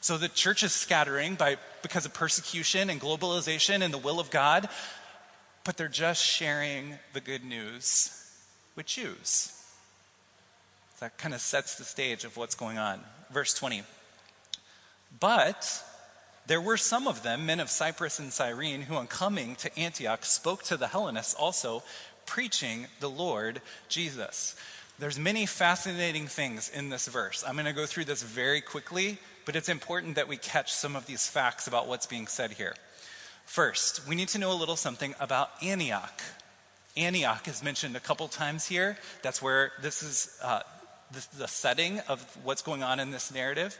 So 0.01 0.17
the 0.17 0.29
church 0.29 0.63
is 0.63 0.71
scattering 0.71 1.35
by, 1.35 1.57
because 1.81 2.05
of 2.05 2.13
persecution 2.13 2.89
and 2.89 3.01
globalization 3.01 3.81
and 3.81 3.93
the 3.93 3.97
will 3.97 4.19
of 4.19 4.29
God, 4.31 4.69
but 5.63 5.77
they're 5.77 5.87
just 5.87 6.23
sharing 6.23 6.95
the 7.13 7.21
good 7.21 7.43
news 7.43 8.15
with 8.75 8.85
Jews. 8.85 9.55
That 10.99 11.17
kind 11.17 11.33
of 11.33 11.41
sets 11.41 11.75
the 11.75 11.83
stage 11.83 12.23
of 12.23 12.37
what's 12.37 12.55
going 12.55 12.77
on. 12.77 13.01
Verse 13.31 13.53
20. 13.53 13.83
But 15.19 15.83
there 16.47 16.61
were 16.61 16.77
some 16.77 17.07
of 17.07 17.23
them, 17.23 17.45
men 17.45 17.59
of 17.59 17.69
Cyprus 17.69 18.19
and 18.19 18.33
Cyrene, 18.33 18.81
who 18.81 18.95
on 18.95 19.07
coming 19.07 19.55
to 19.57 19.79
Antioch 19.79 20.25
spoke 20.25 20.63
to 20.63 20.77
the 20.77 20.87
Hellenists 20.87 21.33
also, 21.33 21.83
preaching 22.25 22.87
the 22.99 23.09
Lord 23.09 23.61
Jesus. 23.87 24.55
There's 24.97 25.17
many 25.17 25.45
fascinating 25.45 26.27
things 26.27 26.69
in 26.69 26.89
this 26.89 27.07
verse. 27.07 27.43
I'm 27.47 27.53
going 27.53 27.65
to 27.65 27.73
go 27.73 27.85
through 27.85 28.05
this 28.05 28.21
very 28.21 28.61
quickly, 28.61 29.17
but 29.49 29.55
it's 29.55 29.67
important 29.67 30.13
that 30.13 30.27
we 30.27 30.37
catch 30.37 30.71
some 30.71 30.95
of 30.95 31.07
these 31.07 31.25
facts 31.25 31.65
about 31.65 31.87
what's 31.87 32.05
being 32.05 32.27
said 32.27 32.51
here. 32.51 32.75
First, 33.45 34.07
we 34.07 34.13
need 34.13 34.27
to 34.27 34.37
know 34.37 34.51
a 34.51 34.53
little 34.53 34.75
something 34.75 35.15
about 35.19 35.49
Antioch. 35.63 36.21
Antioch 36.95 37.47
is 37.47 37.63
mentioned 37.63 37.95
a 37.95 37.99
couple 37.99 38.27
times 38.27 38.67
here. 38.67 38.95
That's 39.23 39.41
where 39.41 39.71
this 39.81 40.03
is 40.03 40.37
uh, 40.43 40.59
the, 41.11 41.25
the 41.39 41.47
setting 41.47 41.99
of 42.01 42.21
what's 42.43 42.61
going 42.61 42.83
on 42.83 42.99
in 42.99 43.09
this 43.09 43.33
narrative. 43.33 43.75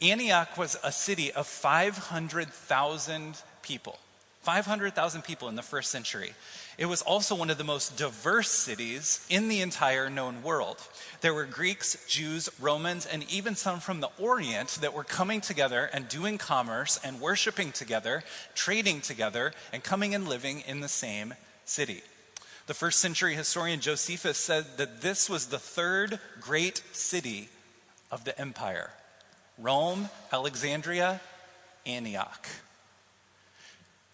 Antioch 0.00 0.56
was 0.56 0.78
a 0.82 0.90
city 0.90 1.30
of 1.30 1.46
500,000 1.46 3.42
people. 3.60 3.98
500,000 4.40 5.22
people 5.22 5.50
in 5.50 5.56
the 5.56 5.62
first 5.62 5.90
century. 5.90 6.32
It 6.78 6.86
was 6.86 7.02
also 7.02 7.34
one 7.34 7.50
of 7.50 7.58
the 7.58 7.64
most 7.64 7.96
diverse 7.96 8.50
cities 8.50 9.24
in 9.28 9.48
the 9.48 9.60
entire 9.60 10.08
known 10.08 10.42
world. 10.42 10.78
There 11.20 11.34
were 11.34 11.44
Greeks, 11.44 12.02
Jews, 12.08 12.48
Romans, 12.58 13.04
and 13.04 13.30
even 13.30 13.54
some 13.54 13.80
from 13.80 14.00
the 14.00 14.10
Orient 14.18 14.78
that 14.80 14.94
were 14.94 15.04
coming 15.04 15.40
together 15.40 15.90
and 15.92 16.08
doing 16.08 16.38
commerce 16.38 16.98
and 17.04 17.20
worshiping 17.20 17.72
together, 17.72 18.24
trading 18.54 19.02
together, 19.02 19.52
and 19.72 19.84
coming 19.84 20.14
and 20.14 20.26
living 20.26 20.60
in 20.66 20.80
the 20.80 20.88
same 20.88 21.34
city. 21.64 22.02
The 22.66 22.74
first 22.74 23.00
century 23.00 23.34
historian 23.34 23.80
Josephus 23.80 24.38
said 24.38 24.64
that 24.78 25.02
this 25.02 25.28
was 25.28 25.46
the 25.46 25.58
third 25.58 26.20
great 26.40 26.82
city 26.92 27.48
of 28.10 28.24
the 28.24 28.38
empire 28.40 28.90
Rome, 29.58 30.08
Alexandria, 30.32 31.20
Antioch. 31.84 32.46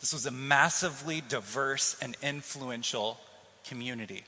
This 0.00 0.12
was 0.12 0.26
a 0.26 0.30
massively 0.30 1.20
diverse 1.20 1.96
and 2.00 2.16
influential 2.22 3.18
community. 3.66 4.24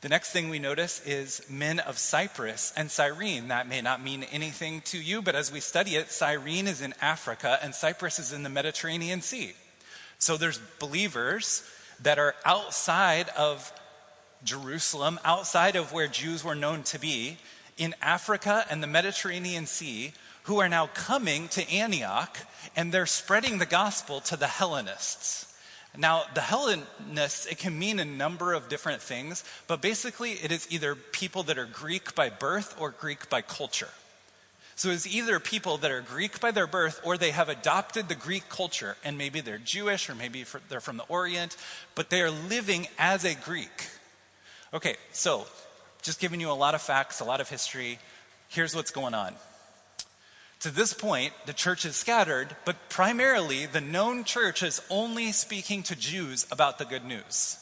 The 0.00 0.08
next 0.10 0.32
thing 0.32 0.50
we 0.50 0.58
notice 0.58 1.00
is 1.06 1.46
men 1.48 1.78
of 1.78 1.96
Cyprus 1.96 2.74
and 2.76 2.90
Cyrene. 2.90 3.48
That 3.48 3.68
may 3.68 3.80
not 3.80 4.02
mean 4.02 4.24
anything 4.24 4.82
to 4.82 4.98
you, 4.98 5.22
but 5.22 5.34
as 5.34 5.50
we 5.50 5.60
study 5.60 5.96
it, 5.96 6.10
Cyrene 6.10 6.66
is 6.66 6.82
in 6.82 6.92
Africa 7.00 7.58
and 7.62 7.74
Cyprus 7.74 8.18
is 8.18 8.30
in 8.30 8.42
the 8.42 8.50
Mediterranean 8.50 9.22
Sea. 9.22 9.54
So 10.18 10.36
there's 10.36 10.58
believers 10.78 11.62
that 12.02 12.18
are 12.18 12.34
outside 12.44 13.30
of 13.30 13.72
Jerusalem, 14.44 15.18
outside 15.24 15.74
of 15.74 15.92
where 15.92 16.06
Jews 16.06 16.44
were 16.44 16.54
known 16.54 16.82
to 16.82 16.98
be, 16.98 17.38
in 17.78 17.94
Africa 18.02 18.66
and 18.68 18.82
the 18.82 18.86
Mediterranean 18.86 19.64
Sea, 19.64 20.12
who 20.44 20.60
are 20.60 20.68
now 20.68 20.86
coming 20.86 21.48
to 21.48 21.68
Antioch 21.70 22.38
and 22.76 22.92
they're 22.92 23.06
spreading 23.06 23.58
the 23.58 23.66
gospel 23.66 24.20
to 24.20 24.36
the 24.36 24.46
Hellenists. 24.46 25.54
Now, 25.96 26.24
the 26.34 26.40
Hellenists, 26.40 27.46
it 27.46 27.58
can 27.58 27.78
mean 27.78 28.00
a 28.00 28.04
number 28.04 28.52
of 28.52 28.68
different 28.68 29.00
things, 29.00 29.44
but 29.68 29.80
basically 29.80 30.32
it 30.32 30.50
is 30.50 30.66
either 30.70 30.96
people 30.96 31.44
that 31.44 31.58
are 31.58 31.66
Greek 31.66 32.14
by 32.14 32.30
birth 32.30 32.76
or 32.80 32.90
Greek 32.90 33.30
by 33.30 33.42
culture. 33.42 33.90
So 34.76 34.90
it's 34.90 35.06
either 35.06 35.38
people 35.38 35.76
that 35.78 35.92
are 35.92 36.00
Greek 36.00 36.40
by 36.40 36.50
their 36.50 36.66
birth 36.66 37.00
or 37.04 37.16
they 37.16 37.30
have 37.30 37.48
adopted 37.48 38.08
the 38.08 38.16
Greek 38.16 38.48
culture, 38.48 38.96
and 39.04 39.16
maybe 39.16 39.40
they're 39.40 39.58
Jewish 39.58 40.10
or 40.10 40.16
maybe 40.16 40.44
they're 40.68 40.80
from 40.80 40.96
the 40.96 41.04
Orient, 41.04 41.56
but 41.94 42.10
they 42.10 42.22
are 42.22 42.30
living 42.30 42.88
as 42.98 43.24
a 43.24 43.36
Greek. 43.36 43.88
Okay, 44.74 44.96
so 45.12 45.46
just 46.02 46.18
giving 46.20 46.40
you 46.40 46.50
a 46.50 46.52
lot 46.52 46.74
of 46.74 46.82
facts, 46.82 47.20
a 47.20 47.24
lot 47.24 47.40
of 47.40 47.48
history. 47.48 48.00
Here's 48.48 48.74
what's 48.74 48.90
going 48.90 49.14
on. 49.14 49.36
To 50.64 50.70
this 50.70 50.94
point, 50.94 51.34
the 51.44 51.52
church 51.52 51.84
is 51.84 51.94
scattered, 51.94 52.56
but 52.64 52.88
primarily 52.88 53.66
the 53.66 53.82
known 53.82 54.24
church 54.24 54.62
is 54.62 54.80
only 54.88 55.30
speaking 55.30 55.82
to 55.82 55.94
Jews 55.94 56.46
about 56.50 56.78
the 56.78 56.86
good 56.86 57.04
news. 57.04 57.58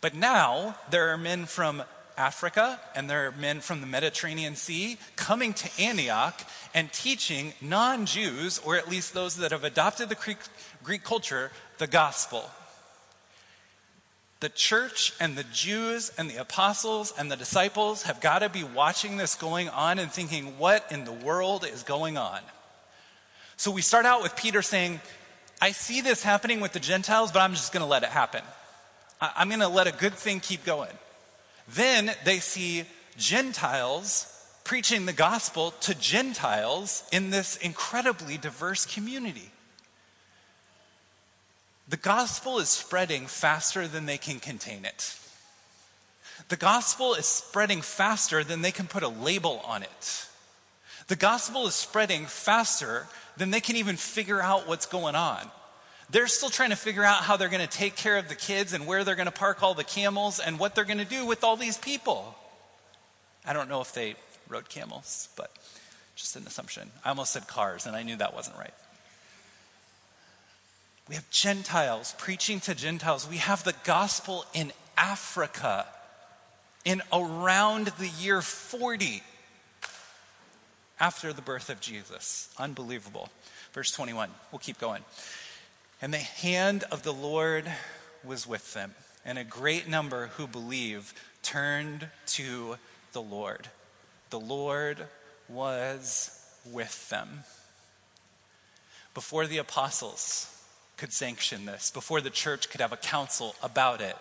But 0.00 0.14
now 0.14 0.76
there 0.90 1.08
are 1.08 1.18
men 1.18 1.46
from 1.46 1.82
Africa 2.16 2.78
and 2.94 3.10
there 3.10 3.26
are 3.26 3.32
men 3.32 3.60
from 3.60 3.80
the 3.80 3.88
Mediterranean 3.88 4.54
Sea 4.54 4.96
coming 5.16 5.54
to 5.54 5.82
Antioch 5.82 6.40
and 6.72 6.92
teaching 6.92 7.52
non 7.60 8.06
Jews, 8.06 8.60
or 8.60 8.76
at 8.76 8.88
least 8.88 9.12
those 9.12 9.34
that 9.38 9.50
have 9.50 9.64
adopted 9.64 10.08
the 10.08 10.14
Greek, 10.14 10.38
Greek 10.84 11.02
culture, 11.02 11.50
the 11.78 11.88
gospel 11.88 12.48
the 14.44 14.50
church 14.50 15.14
and 15.20 15.36
the 15.36 15.44
Jews 15.44 16.12
and 16.18 16.28
the 16.28 16.36
apostles 16.36 17.14
and 17.16 17.32
the 17.32 17.36
disciples 17.36 18.02
have 18.02 18.20
got 18.20 18.40
to 18.40 18.50
be 18.50 18.62
watching 18.62 19.16
this 19.16 19.36
going 19.36 19.70
on 19.70 19.98
and 19.98 20.12
thinking, 20.12 20.58
what 20.58 20.86
in 20.92 21.06
the 21.06 21.12
world 21.12 21.64
is 21.64 21.82
going 21.82 22.18
on? 22.18 22.40
So 23.56 23.70
we 23.70 23.80
start 23.80 24.04
out 24.04 24.22
with 24.22 24.36
Peter 24.36 24.60
saying, 24.60 25.00
I 25.62 25.72
see 25.72 26.02
this 26.02 26.22
happening 26.22 26.60
with 26.60 26.74
the 26.74 26.78
Gentiles, 26.78 27.32
but 27.32 27.40
I'm 27.40 27.52
just 27.52 27.72
going 27.72 27.80
to 27.80 27.88
let 27.88 28.02
it 28.02 28.10
happen. 28.10 28.42
I'm 29.18 29.48
going 29.48 29.60
to 29.60 29.68
let 29.68 29.86
a 29.86 29.92
good 29.92 30.12
thing 30.12 30.40
keep 30.40 30.62
going. 30.66 30.92
Then 31.66 32.10
they 32.26 32.36
see 32.36 32.84
Gentiles 33.16 34.30
preaching 34.62 35.06
the 35.06 35.14
gospel 35.14 35.70
to 35.80 35.94
Gentiles 35.94 37.02
in 37.12 37.30
this 37.30 37.56
incredibly 37.56 38.36
diverse 38.36 38.84
community. 38.84 39.50
The 41.88 41.96
gospel 41.96 42.58
is 42.58 42.68
spreading 42.68 43.26
faster 43.26 43.86
than 43.86 44.06
they 44.06 44.18
can 44.18 44.40
contain 44.40 44.84
it. 44.84 45.18
The 46.48 46.56
gospel 46.56 47.14
is 47.14 47.26
spreading 47.26 47.82
faster 47.82 48.42
than 48.42 48.62
they 48.62 48.72
can 48.72 48.86
put 48.86 49.02
a 49.02 49.08
label 49.08 49.60
on 49.64 49.82
it. 49.82 50.28
The 51.08 51.16
gospel 51.16 51.66
is 51.66 51.74
spreading 51.74 52.24
faster 52.24 53.06
than 53.36 53.50
they 53.50 53.60
can 53.60 53.76
even 53.76 53.96
figure 53.96 54.40
out 54.40 54.66
what's 54.66 54.86
going 54.86 55.14
on. 55.14 55.50
They're 56.10 56.26
still 56.26 56.50
trying 56.50 56.70
to 56.70 56.76
figure 56.76 57.04
out 57.04 57.22
how 57.22 57.36
they're 57.36 57.48
going 57.48 57.66
to 57.66 57.78
take 57.78 57.96
care 57.96 58.16
of 58.16 58.28
the 58.28 58.34
kids 58.34 58.72
and 58.72 58.86
where 58.86 59.04
they're 59.04 59.14
going 59.14 59.26
to 59.26 59.32
park 59.32 59.62
all 59.62 59.74
the 59.74 59.84
camels 59.84 60.38
and 60.38 60.58
what 60.58 60.74
they're 60.74 60.84
going 60.84 60.98
to 60.98 61.04
do 61.04 61.26
with 61.26 61.44
all 61.44 61.56
these 61.56 61.78
people. 61.78 62.34
I 63.46 63.52
don't 63.52 63.68
know 63.68 63.80
if 63.80 63.92
they 63.92 64.16
rode 64.48 64.68
camels, 64.68 65.28
but 65.36 65.50
just 66.16 66.36
an 66.36 66.46
assumption. 66.46 66.90
I 67.04 67.10
almost 67.10 67.32
said 67.32 67.46
cars, 67.46 67.86
and 67.86 67.96
I 67.96 68.02
knew 68.02 68.16
that 68.16 68.34
wasn't 68.34 68.56
right. 68.56 68.74
We 71.08 71.16
have 71.16 71.28
Gentiles 71.30 72.14
preaching 72.16 72.60
to 72.60 72.74
Gentiles. 72.74 73.28
We 73.28 73.36
have 73.36 73.62
the 73.62 73.74
gospel 73.84 74.46
in 74.54 74.72
Africa 74.96 75.86
in 76.84 77.02
around 77.12 77.88
the 77.98 78.08
year 78.08 78.40
40 78.40 79.22
after 80.98 81.32
the 81.32 81.42
birth 81.42 81.68
of 81.68 81.80
Jesus. 81.80 82.48
Unbelievable. 82.58 83.28
Verse 83.72 83.90
21, 83.92 84.30
we'll 84.50 84.58
keep 84.60 84.78
going. 84.78 85.04
And 86.00 86.12
the 86.12 86.18
hand 86.18 86.84
of 86.90 87.02
the 87.02 87.12
Lord 87.12 87.70
was 88.22 88.46
with 88.46 88.72
them, 88.72 88.94
and 89.24 89.38
a 89.38 89.44
great 89.44 89.88
number 89.88 90.28
who 90.28 90.46
believe 90.46 91.12
turned 91.42 92.08
to 92.26 92.76
the 93.12 93.20
Lord. 93.20 93.68
The 94.30 94.40
Lord 94.40 95.06
was 95.48 96.30
with 96.64 97.08
them. 97.10 97.44
Before 99.12 99.46
the 99.46 99.58
apostles, 99.58 100.53
could 100.96 101.12
sanction 101.12 101.66
this, 101.66 101.90
before 101.90 102.20
the 102.20 102.30
church 102.30 102.70
could 102.70 102.80
have 102.80 102.92
a 102.92 102.96
council 102.96 103.54
about 103.62 104.00
it. 104.00 104.16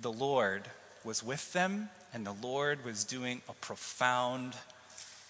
The 0.00 0.12
Lord 0.12 0.64
was 1.04 1.22
with 1.22 1.52
them, 1.52 1.90
and 2.12 2.26
the 2.26 2.34
Lord 2.42 2.84
was 2.84 3.04
doing 3.04 3.42
a 3.48 3.52
profound 3.54 4.54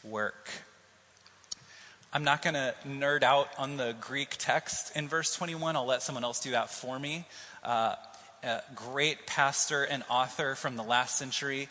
work. 0.02 0.50
I'm 2.12 2.24
not 2.24 2.42
going 2.42 2.55
to 2.55 2.74
nerd 2.87 3.22
out 3.22 3.48
on 3.59 3.76
the 3.76 3.94
Greek 4.00 4.37
text 4.38 4.96
in 4.96 5.09
verse 5.09 5.35
21. 5.35 5.76
I'll 5.76 5.85
let 5.85 6.02
someone 6.02 6.24
else 6.24 6.40
do 6.40 6.52
that 6.52 6.70
for 6.70 6.98
me. 6.98 7.26
Uh, 7.62 7.96
a 8.42 8.62
great 8.74 9.26
pastor 9.26 9.83
and 9.83 10.02
author 10.09 10.55
from 10.55 10.76
the 10.76 10.83
last 10.83 11.16
century 11.16 11.68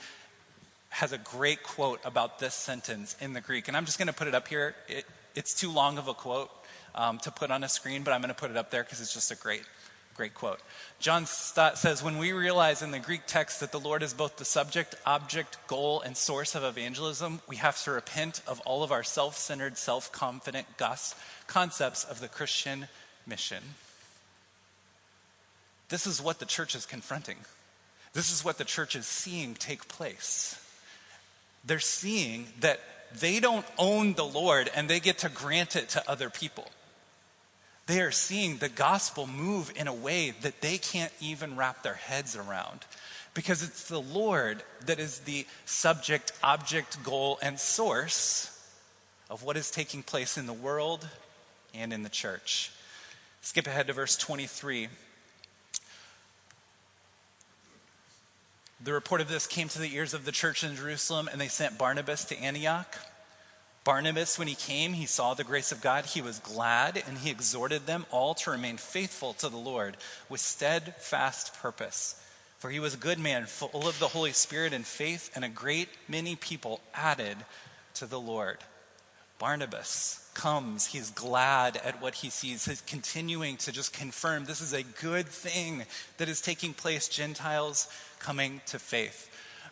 has 0.90 1.12
a 1.12 1.18
great 1.18 1.64
quote 1.64 2.00
about 2.06 2.40
this 2.40 2.54
sentence 2.54 3.16
in 3.20 3.34
the 3.34 3.42
Greek. 3.42 3.68
And 3.68 3.76
I'm 3.76 3.86
just 3.86 3.98
going 3.98 4.08
to 4.08 4.14
put 4.14 4.28
it 4.28 4.36
up 4.36 4.48
here. 4.48 4.76
It, 4.88 5.06
it's 5.36 5.54
too 5.54 5.72
long 5.72 5.98
of 5.98 6.08
a 6.08 6.14
quote, 6.14 6.50
um, 6.96 7.20
to 7.20 7.32
put 7.32 7.52
on 7.52 7.64
a 7.64 7.70
screen, 7.70 8.04
but 8.04 8.14
I'm 8.14 8.22
going 8.22 8.34
to 8.34 8.40
put 8.40 8.50
it 8.50 8.58
up 8.58 8.72
there 8.72 8.84
because 8.84 9.02
it's 9.02 9.14
just 9.14 9.32
a 9.32 9.36
great, 9.36 9.64
great 10.16 10.34
quote. 10.34 10.60
John 11.00 11.26
Stott 11.26 11.78
says, 11.78 12.02
When 12.02 12.18
we 12.18 12.32
realize 12.32 12.82
in 12.82 12.92
the 12.92 13.00
Greek 13.00 13.22
text 13.28 13.60
that 13.60 13.72
the 13.72 13.80
Lord 13.80 14.02
is 14.02 14.14
both 14.14 14.38
the 14.38 14.46
subject, 14.46 14.96
object, 15.06 15.58
goal, 15.68 16.02
and 16.02 16.16
source 16.18 16.56
of 16.56 16.64
evangelism, 16.64 17.42
we 17.48 17.58
have 17.58 17.82
to 17.84 17.92
repent 17.92 18.42
of 18.48 18.60
all 18.62 18.82
of 18.82 18.92
our 18.92 19.04
self 19.04 19.38
centered, 19.38 19.78
self 19.78 20.12
confident 20.12 20.68
concepts 21.48 22.04
of 22.04 22.22
the 22.22 22.28
Christian 22.30 22.88
mission. 23.28 23.64
This 25.90 26.08
is 26.08 26.22
what 26.22 26.40
the 26.40 26.46
church 26.46 26.74
is 26.76 26.86
confronting. 26.86 27.38
This 28.14 28.32
is 28.32 28.44
what 28.44 28.58
the 28.58 28.64
church 28.64 28.96
is 28.96 29.06
seeing 29.06 29.54
take 29.56 29.88
place. 29.88 30.60
They're 31.66 31.80
seeing 31.80 32.48
that 32.62 32.80
they 33.14 33.40
don't 33.40 33.66
own 33.78 34.14
the 34.14 34.26
Lord 34.26 34.70
and 34.74 34.90
they 34.90 35.00
get 35.00 35.20
to 35.20 35.30
grant 35.30 35.76
it 35.76 35.90
to 35.90 36.10
other 36.10 36.30
people. 36.30 36.70
They 37.88 38.02
are 38.02 38.12
seeing 38.12 38.58
the 38.58 38.70
gospel 38.70 39.28
move 39.28 39.72
in 39.76 39.88
a 39.88 39.94
way 39.94 40.34
that 40.42 40.62
they 40.62 40.78
can't 40.78 41.14
even 41.20 41.56
wrap 41.56 41.84
their 41.84 41.94
heads 41.94 42.36
around 42.36 42.80
because 43.36 43.62
it's 43.62 43.88
the 43.88 44.02
Lord 44.02 44.64
that 44.86 45.00
is 45.00 45.20
the 45.20 45.46
subject, 45.66 46.32
object, 46.42 47.04
goal, 47.04 47.38
and 47.44 47.60
source 47.60 48.52
of 49.30 49.44
what 49.44 49.58
is 49.58 49.70
taking 49.70 50.02
place 50.02 50.38
in 50.38 50.48
the 50.48 50.54
world 50.54 51.08
and 51.76 51.94
in 51.94 52.02
the 52.02 52.10
church. 52.10 52.72
Skip 53.42 53.68
ahead 53.68 53.88
to 53.88 53.94
verse 53.94 54.16
23. 54.18 54.88
The 58.84 58.94
report 58.94 59.22
of 59.22 59.28
this 59.28 59.46
came 59.48 59.68
to 59.70 59.80
the 59.80 59.94
ears 59.96 60.14
of 60.14 60.26
the 60.26 60.32
church 60.32 60.64
in 60.64 60.76
Jerusalem, 60.76 61.30
and 61.32 61.40
they 61.40 61.48
sent 61.48 61.78
Barnabas 61.78 62.26
to 62.26 62.38
Antioch. 62.38 62.98
Barnabas, 63.86 64.40
when 64.40 64.48
he 64.48 64.56
came, 64.56 64.94
he 64.94 65.06
saw 65.06 65.36
the 65.36 65.44
grace 65.44 65.72
of 65.72 65.80
God. 65.80 66.08
He 66.08 66.22
was 66.22 66.40
glad, 66.40 67.02
and 67.08 67.20
he 67.20 67.30
exhorted 67.30 67.86
them 67.86 68.08
all 68.10 68.34
to 68.34 68.50
remain 68.50 68.78
faithful 68.78 69.34
to 69.36 69.48
the 69.48 69.58
Lord 69.58 69.96
with 70.28 70.42
steadfast 70.42 71.54
purpose. 71.62 72.20
For 72.58 72.72
he 72.72 72.80
was 72.80 72.96
a 72.96 72.98
good 72.98 73.20
man, 73.20 73.46
full 73.46 73.88
of 73.88 74.00
the 74.00 74.08
Holy 74.08 74.32
Spirit 74.32 74.74
and 74.74 74.88
faith, 74.88 75.30
and 75.36 75.46
a 75.46 75.50
great 75.50 75.90
many 76.08 76.36
people 76.36 76.82
added 76.96 77.38
to 77.94 78.08
the 78.08 78.20
Lord. 78.20 78.58
Barnabas 79.38 80.32
comes, 80.34 80.88
he's 80.88 81.12
glad 81.12 81.78
at 81.78 82.02
what 82.02 82.16
he 82.16 82.32
sees. 82.32 82.66
He's 82.66 82.82
continuing 82.82 83.58
to 83.58 83.72
just 83.72 83.94
confirm 83.94 84.46
this 84.46 84.62
is 84.62 84.74
a 84.74 84.82
good 84.82 85.28
thing 85.28 85.84
that 86.18 86.28
is 86.28 86.42
taking 86.42 86.74
place. 86.74 87.08
Gentiles 87.08 87.88
coming 88.18 88.62
to 88.66 88.80
faith. 88.80 89.30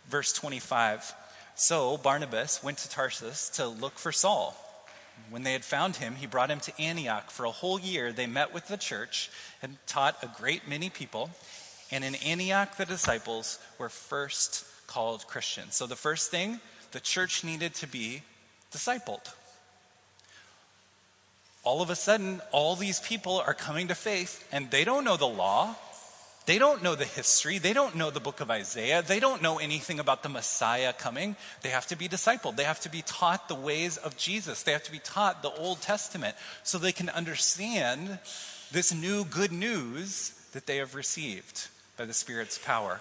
Verse 0.07 0.33
25 0.33 1.15
So 1.55 1.97
Barnabas 1.97 2.63
went 2.63 2.79
to 2.79 2.89
Tarsus 2.89 3.49
to 3.49 3.67
look 3.67 3.97
for 3.97 4.11
Saul. 4.11 4.55
When 5.29 5.43
they 5.43 5.53
had 5.53 5.63
found 5.63 5.97
him, 5.97 6.15
he 6.15 6.25
brought 6.25 6.49
him 6.49 6.59
to 6.61 6.81
Antioch. 6.81 7.29
For 7.29 7.45
a 7.45 7.51
whole 7.51 7.79
year, 7.79 8.11
they 8.11 8.27
met 8.27 8.53
with 8.53 8.67
the 8.67 8.77
church 8.77 9.29
and 9.61 9.77
taught 9.85 10.23
a 10.23 10.31
great 10.39 10.67
many 10.67 10.89
people. 10.89 11.29
And 11.91 12.03
in 12.03 12.15
Antioch, 12.15 12.77
the 12.77 12.85
disciples 12.85 13.59
were 13.77 13.89
first 13.89 14.65
called 14.87 15.27
Christians. 15.27 15.75
So 15.75 15.85
the 15.85 15.95
first 15.95 16.31
thing, 16.31 16.59
the 16.91 16.99
church 16.99 17.43
needed 17.43 17.75
to 17.75 17.87
be 17.87 18.23
discipled 18.71 19.33
all 21.63 21.81
of 21.81 21.89
a 21.89 21.95
sudden, 21.95 22.41
all 22.51 22.75
these 22.75 22.99
people 22.99 23.41
are 23.45 23.53
coming 23.53 23.87
to 23.87 23.95
faith 23.95 24.47
and 24.51 24.69
they 24.69 24.83
don't 24.83 25.03
know 25.03 25.17
the 25.17 25.25
law. 25.25 25.75
They 26.45 26.57
don't 26.57 26.83
know 26.83 26.95
the 26.95 27.05
history. 27.05 27.57
They 27.57 27.71
don't 27.71 27.95
know 27.95 28.09
the 28.09 28.19
book 28.19 28.41
of 28.41 28.51
Isaiah. 28.51 29.01
They 29.01 29.21
don't 29.21 29.41
know 29.41 29.59
anything 29.59 29.99
about 29.99 30.23
the 30.23 30.29
Messiah 30.29 30.91
coming. 30.91 31.37
They 31.61 31.69
have 31.69 31.87
to 31.87 31.95
be 31.95 32.09
discipled. 32.09 32.57
They 32.57 32.65
have 32.65 32.81
to 32.81 32.89
be 32.89 33.01
taught 33.01 33.47
the 33.47 33.55
ways 33.55 33.95
of 33.95 34.17
Jesus. 34.17 34.63
They 34.63 34.73
have 34.73 34.83
to 34.83 34.91
be 34.91 34.99
taught 34.99 35.41
the 35.41 35.53
Old 35.53 35.81
Testament 35.81 36.35
so 36.63 36.77
they 36.77 36.91
can 36.91 37.09
understand 37.09 38.19
this 38.73 38.93
new 38.93 39.23
good 39.23 39.53
news 39.53 40.31
that 40.51 40.65
they 40.65 40.77
have 40.77 40.95
received 40.95 41.69
by 41.97 42.05
the 42.05 42.13
Spirit's 42.13 42.57
power. 42.57 42.99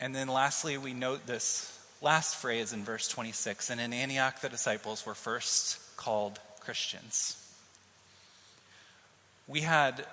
And 0.00 0.14
then 0.14 0.28
lastly, 0.28 0.78
we 0.78 0.94
note 0.94 1.26
this 1.26 1.78
last 2.00 2.36
phrase 2.36 2.72
in 2.72 2.84
verse 2.84 3.06
26 3.06 3.68
And 3.68 3.82
in 3.82 3.92
Antioch, 3.92 4.40
the 4.40 4.48
disciples 4.48 5.04
were 5.04 5.14
first 5.14 5.78
called 5.98 6.40
Christians. 6.60 7.36
We 9.46 9.60
had 9.60 10.06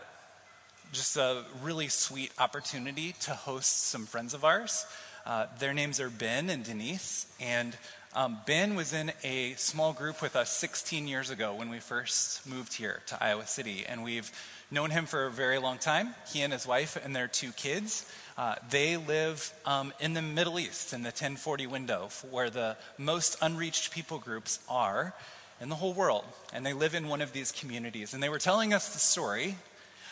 just 0.91 1.17
a 1.17 1.43
really 1.61 1.87
sweet 1.87 2.31
opportunity 2.39 3.13
to 3.21 3.31
host 3.31 3.87
some 3.87 4.05
friends 4.05 4.33
of 4.33 4.43
ours. 4.45 4.85
Uh, 5.25 5.45
their 5.59 5.73
names 5.73 5.99
are 5.99 6.09
Ben 6.09 6.49
and 6.49 6.63
Denise. 6.63 7.27
And 7.39 7.75
um, 8.15 8.37
Ben 8.45 8.75
was 8.75 8.93
in 8.93 9.11
a 9.23 9.53
small 9.55 9.93
group 9.93 10.21
with 10.21 10.35
us 10.35 10.49
16 10.51 11.07
years 11.07 11.29
ago 11.29 11.53
when 11.53 11.69
we 11.69 11.79
first 11.79 12.47
moved 12.47 12.73
here 12.73 13.01
to 13.07 13.21
Iowa 13.21 13.45
City. 13.45 13.85
And 13.87 14.03
we've 14.03 14.31
known 14.71 14.89
him 14.89 15.05
for 15.05 15.25
a 15.25 15.31
very 15.31 15.57
long 15.57 15.77
time. 15.77 16.15
He 16.31 16.41
and 16.41 16.53
his 16.53 16.65
wife 16.65 16.97
and 17.03 17.15
their 17.15 17.27
two 17.27 17.51
kids. 17.51 18.09
Uh, 18.37 18.55
they 18.69 18.97
live 18.97 19.53
um, 19.65 19.93
in 19.99 20.13
the 20.13 20.21
Middle 20.21 20.59
East 20.59 20.93
in 20.93 21.01
the 21.01 21.07
1040 21.07 21.67
window, 21.67 22.09
where 22.31 22.49
the 22.49 22.77
most 22.97 23.37
unreached 23.41 23.91
people 23.91 24.19
groups 24.19 24.59
are 24.69 25.13
in 25.59 25.69
the 25.69 25.75
whole 25.75 25.93
world. 25.93 26.25
And 26.53 26.65
they 26.65 26.73
live 26.73 26.95
in 26.95 27.07
one 27.07 27.21
of 27.21 27.33
these 27.33 27.51
communities. 27.51 28.13
And 28.13 28.23
they 28.23 28.29
were 28.29 28.39
telling 28.39 28.73
us 28.73 28.93
the 28.93 28.99
story 28.99 29.57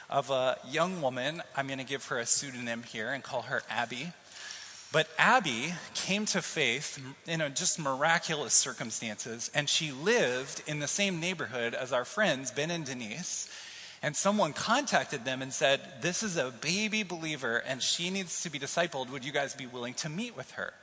of 0.10 0.30
a 0.30 0.58
young 0.70 1.02
woman. 1.02 1.41
I'm 1.56 1.68
going 1.68 1.80
to 1.80 1.86
give 1.86 2.06
her 2.08 2.20
a 2.20 2.26
pseudonym 2.26 2.84
here 2.84 3.12
and 3.12 3.24
call 3.24 3.44
her 3.44 3.63
Abby. 3.70 4.13
But 4.91 5.10
Abby 5.18 5.74
came 5.94 6.26
to 6.28 6.41
faith 6.41 7.04
in 7.28 7.41
a 7.41 7.50
just 7.50 7.80
miraculous 7.80 8.54
circumstances, 8.54 9.52
and 9.54 9.68
she 9.68 9.91
lived 9.91 10.63
in 10.68 10.80
the 10.80 10.88
same 10.88 11.20
neighborhood 11.20 11.74
as 11.74 11.91
our 11.91 12.06
friends, 12.06 12.52
Ben 12.52 12.72
and 12.72 12.86
Denise. 12.86 13.50
And 14.02 14.15
someone 14.15 14.54
contacted 14.54 15.26
them 15.26 15.41
and 15.41 15.52
said, 15.52 15.82
This 16.02 16.24
is 16.24 16.38
a 16.38 16.54
baby 16.62 17.04
believer, 17.04 17.58
and 17.58 17.82
she 17.82 18.10
needs 18.10 18.44
to 18.44 18.50
be 18.50 18.60
discipled. 18.60 19.10
Would 19.10 19.26
you 19.26 19.32
guys 19.32 19.56
be 19.56 19.65
willing 19.65 19.96
to 19.96 20.10
meet 20.10 20.38
with 20.38 20.52
her? 20.52 20.74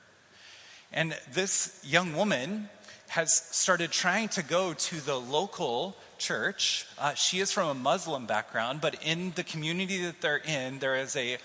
And 0.92 1.16
this 1.32 1.80
young 1.82 2.14
woman 2.14 2.68
has 3.08 3.32
started 3.32 3.92
trying 3.92 4.28
to 4.30 4.42
go 4.42 4.74
to 4.74 5.00
the 5.00 5.18
local 5.18 5.96
church. 6.22 6.86
Uh, 6.98 7.14
she 7.14 7.40
is 7.40 7.50
from 7.50 7.68
a 7.68 7.74
Muslim 7.74 8.26
background, 8.26 8.80
but 8.80 8.94
in 9.04 9.32
the 9.32 9.42
community 9.42 10.02
that 10.04 10.20
they're 10.20 10.36
in, 10.36 10.78
there 10.78 10.96
is 10.96 11.16
a 11.16 11.38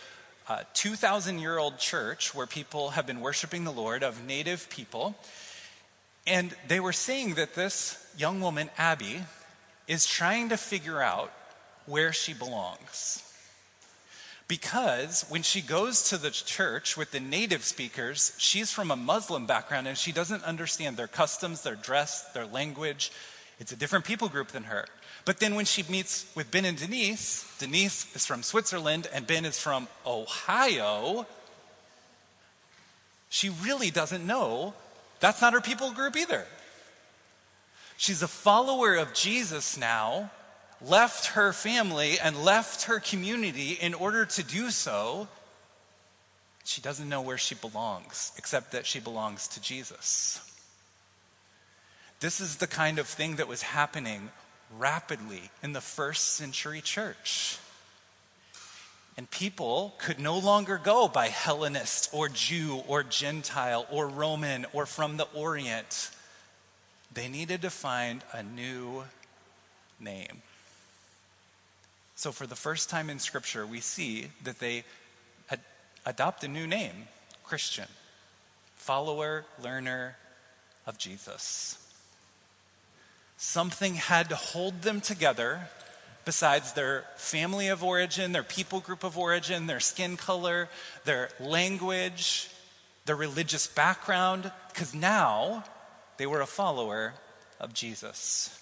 uh, 0.47 0.59
2,000 0.73 1.39
year 1.39 1.57
old 1.57 1.79
church 1.79 2.33
where 2.35 2.45
people 2.45 2.91
have 2.91 3.07
been 3.07 3.19
worshiping 3.19 3.63
the 3.63 3.71
Lord 3.71 4.03
of 4.03 4.23
native 4.25 4.69
people. 4.69 5.15
And 6.25 6.55
they 6.67 6.79
were 6.79 6.93
saying 6.93 7.33
that 7.35 7.55
this 7.55 7.97
young 8.17 8.39
woman, 8.39 8.69
Abby, 8.77 9.23
is 9.87 10.05
trying 10.05 10.49
to 10.49 10.57
figure 10.57 11.01
out 11.01 11.31
where 11.85 12.13
she 12.13 12.33
belongs. 12.33 13.23
Because 14.47 15.25
when 15.27 15.41
she 15.41 15.61
goes 15.61 16.09
to 16.09 16.17
the 16.17 16.31
church 16.31 16.95
with 16.95 17.11
the 17.11 17.19
native 17.19 17.63
speakers, 17.63 18.33
she's 18.37 18.71
from 18.71 18.91
a 18.91 18.95
Muslim 18.95 19.45
background 19.45 19.87
and 19.87 19.97
she 19.97 20.13
doesn't 20.13 20.43
understand 20.43 20.95
their 20.95 21.07
customs, 21.07 21.63
their 21.63 21.75
dress, 21.75 22.23
their 22.33 22.45
language. 22.45 23.11
It's 23.59 23.71
a 23.71 23.75
different 23.75 24.05
people 24.05 24.29
group 24.29 24.49
than 24.49 24.63
her. 24.63 24.85
But 25.25 25.39
then 25.39 25.55
when 25.55 25.65
she 25.65 25.83
meets 25.89 26.25
with 26.35 26.51
Ben 26.51 26.65
and 26.65 26.77
Denise, 26.77 27.45
Denise 27.59 28.15
is 28.15 28.25
from 28.25 28.43
Switzerland 28.43 29.07
and 29.13 29.25
Ben 29.25 29.45
is 29.45 29.59
from 29.59 29.87
Ohio, 30.05 31.25
she 33.29 33.49
really 33.49 33.91
doesn't 33.91 34.25
know 34.25 34.73
that's 35.19 35.41
not 35.41 35.53
her 35.53 35.61
people 35.61 35.91
group 35.91 36.15
either. 36.15 36.45
She's 37.97 38.21
a 38.21 38.27
follower 38.27 38.95
of 38.95 39.13
Jesus 39.13 39.77
now, 39.77 40.29
left 40.81 41.27
her 41.27 41.51
family 41.51 42.19
and 42.19 42.43
left 42.43 42.83
her 42.83 42.99
community 42.99 43.71
in 43.71 43.95
order 43.95 44.25
to 44.25 44.43
do 44.43 44.69
so, 44.69 45.27
she 46.63 46.81
doesn't 46.81 47.09
know 47.09 47.21
where 47.21 47.37
she 47.37 47.55
belongs, 47.55 48.33
except 48.37 48.73
that 48.73 48.85
she 48.85 48.99
belongs 48.99 49.47
to 49.49 49.61
Jesus. 49.61 50.39
This 52.19 52.41
is 52.41 52.57
the 52.57 52.67
kind 52.67 52.97
of 52.97 53.07
thing 53.07 53.35
that 53.35 53.47
was 53.47 53.61
happening 53.61 54.29
rapidly 54.77 55.51
in 55.61 55.73
the 55.73 55.81
first 55.81 56.35
century 56.35 56.81
church. 56.81 57.59
And 59.17 59.29
people 59.29 59.95
could 59.99 60.19
no 60.19 60.37
longer 60.37 60.79
go 60.83 61.07
by 61.07 61.27
Hellenist 61.27 62.09
or 62.13 62.29
Jew 62.29 62.83
or 62.87 63.03
Gentile 63.03 63.87
or 63.91 64.07
Roman 64.07 64.65
or 64.73 64.85
from 64.85 65.17
the 65.17 65.27
Orient. 65.33 66.11
They 67.13 67.27
needed 67.27 67.61
to 67.63 67.69
find 67.69 68.23
a 68.31 68.43
new 68.43 69.05
name. 69.99 70.41
So, 72.15 72.31
for 72.31 72.47
the 72.47 72.55
first 72.55 72.89
time 72.89 73.09
in 73.09 73.19
Scripture, 73.19 73.65
we 73.65 73.79
see 73.79 74.27
that 74.43 74.59
they 74.59 74.83
ad- 75.51 75.61
adopt 76.05 76.43
a 76.43 76.47
new 76.47 76.65
name 76.65 77.07
Christian, 77.43 77.87
follower, 78.75 79.45
learner 79.61 80.17
of 80.85 80.97
Jesus. 80.97 81.86
Something 83.37 83.95
had 83.95 84.29
to 84.29 84.35
hold 84.35 84.81
them 84.81 84.99
together 84.99 85.69
besides 86.25 86.73
their 86.73 87.05
family 87.15 87.69
of 87.69 87.83
origin, 87.83 88.31
their 88.31 88.43
people 88.43 88.79
group 88.79 89.03
of 89.03 89.17
origin, 89.17 89.67
their 89.67 89.79
skin 89.79 90.17
color, 90.17 90.67
their 91.05 91.29
language, 91.39 92.49
their 93.05 93.15
religious 93.15 93.67
background, 93.67 94.51
because 94.69 94.93
now 94.93 95.63
they 96.17 96.25
were 96.25 96.41
a 96.41 96.47
follower 96.47 97.13
of 97.59 97.73
Jesus. 97.73 98.53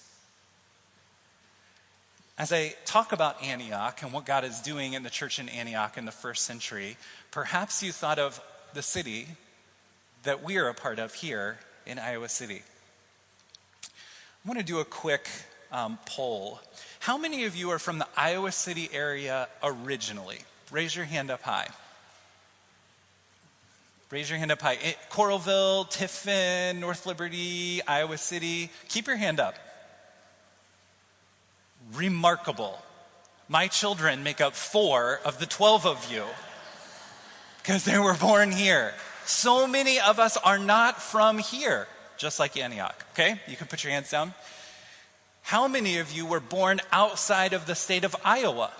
As 2.37 2.51
I 2.51 2.75
talk 2.83 3.13
about 3.13 3.41
Antioch 3.41 4.03
and 4.03 4.11
what 4.11 4.25
God 4.25 4.43
is 4.43 4.59
doing 4.59 4.93
in 4.93 5.03
the 5.03 5.09
church 5.09 5.39
in 5.39 5.47
Antioch 5.47 5.97
in 5.97 6.03
the 6.03 6.11
first 6.11 6.43
century, 6.43 6.97
perhaps 7.31 7.81
you 7.81 7.93
thought 7.93 8.19
of 8.19 8.41
the 8.73 8.81
city 8.81 9.27
that 10.23 10.43
we 10.43 10.57
are 10.57 10.67
a 10.67 10.73
part 10.73 10.99
of 10.99 11.13
here 11.13 11.59
in 11.85 11.97
Iowa 11.97 12.27
City. 12.27 12.61
I 14.45 14.47
want 14.47 14.59
to 14.59 14.65
do 14.65 14.77
a 14.77 14.85
quick 14.85 15.27
um, 15.71 15.97
poll. 16.05 16.59
How 16.99 17.17
many 17.17 17.45
of 17.45 17.55
you 17.55 17.71
are 17.71 17.79
from 17.79 17.97
the 17.97 18.07
Iowa 18.15 18.51
City 18.51 18.87
area 18.93 19.47
originally? 19.63 20.37
Raise 20.69 20.95
your 20.95 21.05
hand 21.05 21.31
up 21.31 21.41
high. 21.41 21.67
Raise 24.11 24.29
your 24.29 24.37
hand 24.37 24.51
up 24.51 24.61
high. 24.61 24.73
It, 24.73 24.97
Coralville, 25.09 25.89
Tiffin, 25.89 26.79
North 26.79 27.07
Liberty, 27.07 27.81
Iowa 27.87 28.19
City. 28.19 28.69
Keep 28.87 29.07
your 29.07 29.15
hand 29.15 29.39
up. 29.39 29.55
Remarkable. 31.95 32.77
My 33.49 33.65
children 33.65 34.21
make 34.21 34.41
up 34.41 34.53
four 34.53 35.21
of 35.25 35.39
the 35.39 35.47
12 35.47 35.87
of 35.87 36.11
you 36.11 36.23
because 37.63 37.83
they 37.83 37.97
were 37.97 38.13
born 38.13 38.51
here. 38.51 38.93
So 39.25 39.65
many 39.65 39.99
of 39.99 40.19
us 40.19 40.37
are 40.37 40.59
not 40.59 41.01
from 41.01 41.39
here, 41.39 41.87
just 42.17 42.39
like 42.39 42.57
Antioch. 42.57 43.05
Okay? 43.13 43.39
You 43.47 43.55
can 43.55 43.67
put 43.67 43.83
your 43.83 43.91
hands 43.91 44.11
down. 44.11 44.33
How 45.43 45.67
many 45.67 45.99
of 45.99 46.11
you 46.11 46.25
were 46.25 46.39
born 46.39 46.79
outside 46.91 47.53
of 47.53 47.67
the 47.67 47.75
state 47.75 48.03
of 48.03 48.15
Iowa? 48.25 48.71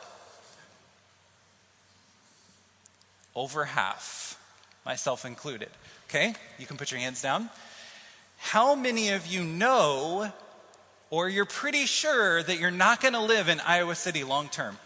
Over 3.36 3.66
half, 3.66 4.40
myself 4.86 5.26
included. 5.26 5.70
Okay? 6.10 6.34
You 6.58 6.66
can 6.66 6.78
put 6.78 6.92
your 6.92 7.00
hands 7.00 7.22
down. 7.22 7.50
How 8.38 8.76
many 8.76 9.10
of 9.10 9.28
you 9.28 9.44
know 9.44 10.32
or 11.10 11.30
you're 11.30 11.46
pretty 11.46 11.86
sure 11.86 12.42
that 12.44 12.60
you're 12.60 12.72
not 12.72 13.02
going 13.02 13.14
to 13.14 13.22
live 13.22 13.48
in 13.48 13.60
Iowa 13.60 13.96
City 13.96 14.24
long 14.24 14.50
term? 14.50 14.78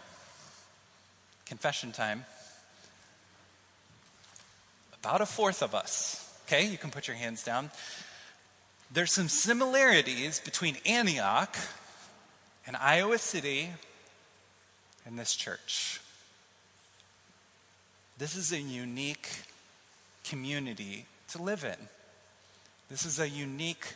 Confession 1.46 1.92
time. 1.92 2.24
About 5.02 5.20
a 5.20 5.26
fourth 5.26 5.62
of 5.62 5.74
us. 5.74 6.26
Okay, 6.46 6.66
you 6.66 6.76
can 6.76 6.90
put 6.90 7.08
your 7.08 7.16
hands 7.16 7.42
down 7.42 7.70
there's 8.92 9.12
some 9.12 9.28
similarities 9.28 10.40
between 10.40 10.76
Antioch 10.84 11.56
and 12.66 12.76
Iowa 12.76 13.18
City 13.18 13.70
and 15.06 15.18
this 15.18 15.34
church. 15.34 16.00
This 18.18 18.34
is 18.34 18.52
a 18.52 18.60
unique 18.60 19.28
community 20.24 21.06
to 21.28 21.40
live 21.40 21.64
in. 21.64 21.88
This 22.90 23.06
is 23.06 23.18
a 23.18 23.28
unique 23.28 23.94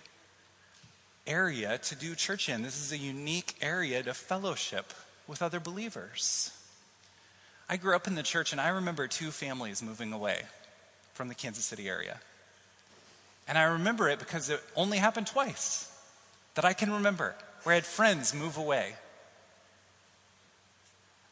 area 1.27 1.79
to 1.79 1.97
do 1.97 2.15
church 2.15 2.49
in. 2.49 2.63
This 2.63 2.81
is 2.81 2.93
a 2.93 2.99
unique 2.99 3.55
area 3.61 4.03
to 4.03 4.15
fellowship 4.15 4.95
with 5.27 5.43
other 5.43 5.61
believers. 5.61 6.53
I 7.69 7.77
grew 7.77 7.97
up 7.97 8.07
in 8.07 8.15
the 8.15 8.23
church 8.23 8.53
and 8.53 8.61
I 8.61 8.69
remember 8.69 9.09
two 9.09 9.31
families 9.31 9.83
moving 9.83 10.13
away 10.13 10.43
from 11.15 11.29
the 11.29 11.35
Kansas 11.35 11.65
City 11.65 11.89
area. 11.89 12.21
And 13.47 13.59
I 13.59 13.65
remember 13.65 14.09
it 14.09 14.19
because 14.19 14.49
it 14.51 14.61
only 14.75 14.99
happened 14.99 15.27
twice 15.27 15.91
that 16.55 16.65
I 16.65 16.73
can 16.73 16.93
remember, 16.93 17.35
where 17.63 17.73
I 17.73 17.77
had 17.77 17.87
friends 17.87 18.35
move 18.35 18.57
away. 18.57 18.95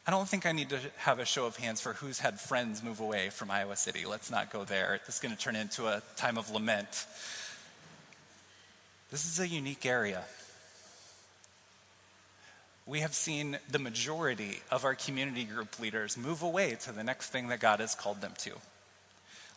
I 0.05 0.11
don't 0.11 0.27
think 0.27 0.45
I 0.45 0.51
need 0.51 0.69
to 0.69 0.79
have 0.97 1.19
a 1.19 1.25
show 1.25 1.45
of 1.45 1.55
hands 1.55 1.79
for 1.79 1.93
who's 1.93 2.19
had 2.19 2.39
friends 2.39 2.83
move 2.83 2.99
away 2.99 3.29
from 3.29 3.49
Iowa 3.49 3.77
City. 3.77 4.05
Let's 4.05 4.29
not 4.29 4.51
go 4.51 4.65
there. 4.65 4.99
This 5.05 5.15
is 5.15 5.21
going 5.21 5.33
to 5.33 5.39
turn 5.39 5.55
into 5.55 5.87
a 5.87 6.01
time 6.17 6.37
of 6.37 6.51
lament. 6.51 7.05
This 9.11 9.25
is 9.25 9.39
a 9.39 9.47
unique 9.47 9.85
area. 9.85 10.23
We 12.85 12.99
have 12.99 13.13
seen 13.13 13.57
the 13.71 13.79
majority 13.79 14.59
of 14.69 14.83
our 14.83 14.93
community 14.93 15.45
group 15.45 15.79
leaders 15.79 16.17
move 16.17 16.43
away 16.43 16.75
to 16.81 16.91
the 16.91 17.03
next 17.03 17.29
thing 17.29 17.47
that 17.47 17.61
God 17.61 17.79
has 17.79 17.95
called 17.95 18.19
them 18.19 18.33
to. 18.39 18.51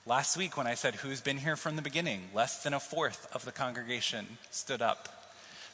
Last 0.08 0.36
week, 0.36 0.56
when 0.56 0.68
I 0.68 0.74
said, 0.74 0.94
Who's 0.94 1.20
been 1.20 1.38
here 1.38 1.56
from 1.56 1.74
the 1.74 1.82
beginning? 1.82 2.28
Less 2.32 2.62
than 2.62 2.72
a 2.72 2.78
fourth 2.78 3.26
of 3.34 3.44
the 3.44 3.50
congregation 3.50 4.38
stood 4.52 4.80
up. 4.80 5.08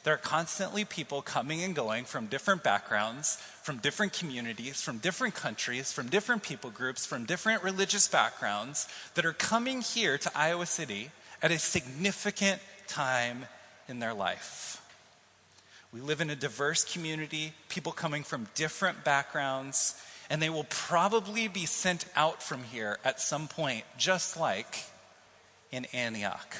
There 0.03 0.13
are 0.15 0.17
constantly 0.17 0.85
people 0.85 1.21
coming 1.21 1.61
and 1.61 1.75
going 1.75 2.05
from 2.05 2.25
different 2.25 2.63
backgrounds, 2.63 3.35
from 3.61 3.77
different 3.77 4.11
communities, 4.11 4.81
from 4.81 4.97
different 4.97 5.35
countries, 5.35 5.93
from 5.93 6.09
different 6.09 6.41
people 6.41 6.71
groups, 6.71 7.05
from 7.05 7.25
different 7.25 7.61
religious 7.61 8.07
backgrounds 8.07 8.87
that 9.13 9.23
are 9.23 9.33
coming 9.33 9.81
here 9.81 10.17
to 10.17 10.31
Iowa 10.35 10.65
City 10.65 11.11
at 11.43 11.51
a 11.51 11.59
significant 11.59 12.59
time 12.87 13.45
in 13.87 13.99
their 13.99 14.15
life. 14.15 14.81
We 15.93 16.01
live 16.01 16.21
in 16.21 16.31
a 16.31 16.35
diverse 16.35 16.83
community, 16.83 17.53
people 17.69 17.91
coming 17.91 18.23
from 18.23 18.47
different 18.55 19.03
backgrounds, 19.03 19.93
and 20.29 20.41
they 20.41 20.49
will 20.49 20.65
probably 20.65 21.47
be 21.47 21.65
sent 21.65 22.05
out 22.15 22.41
from 22.41 22.63
here 22.63 22.99
at 23.03 23.19
some 23.19 23.47
point, 23.47 23.83
just 23.97 24.37
like 24.37 24.83
in 25.71 25.85
Antioch. 25.93 26.55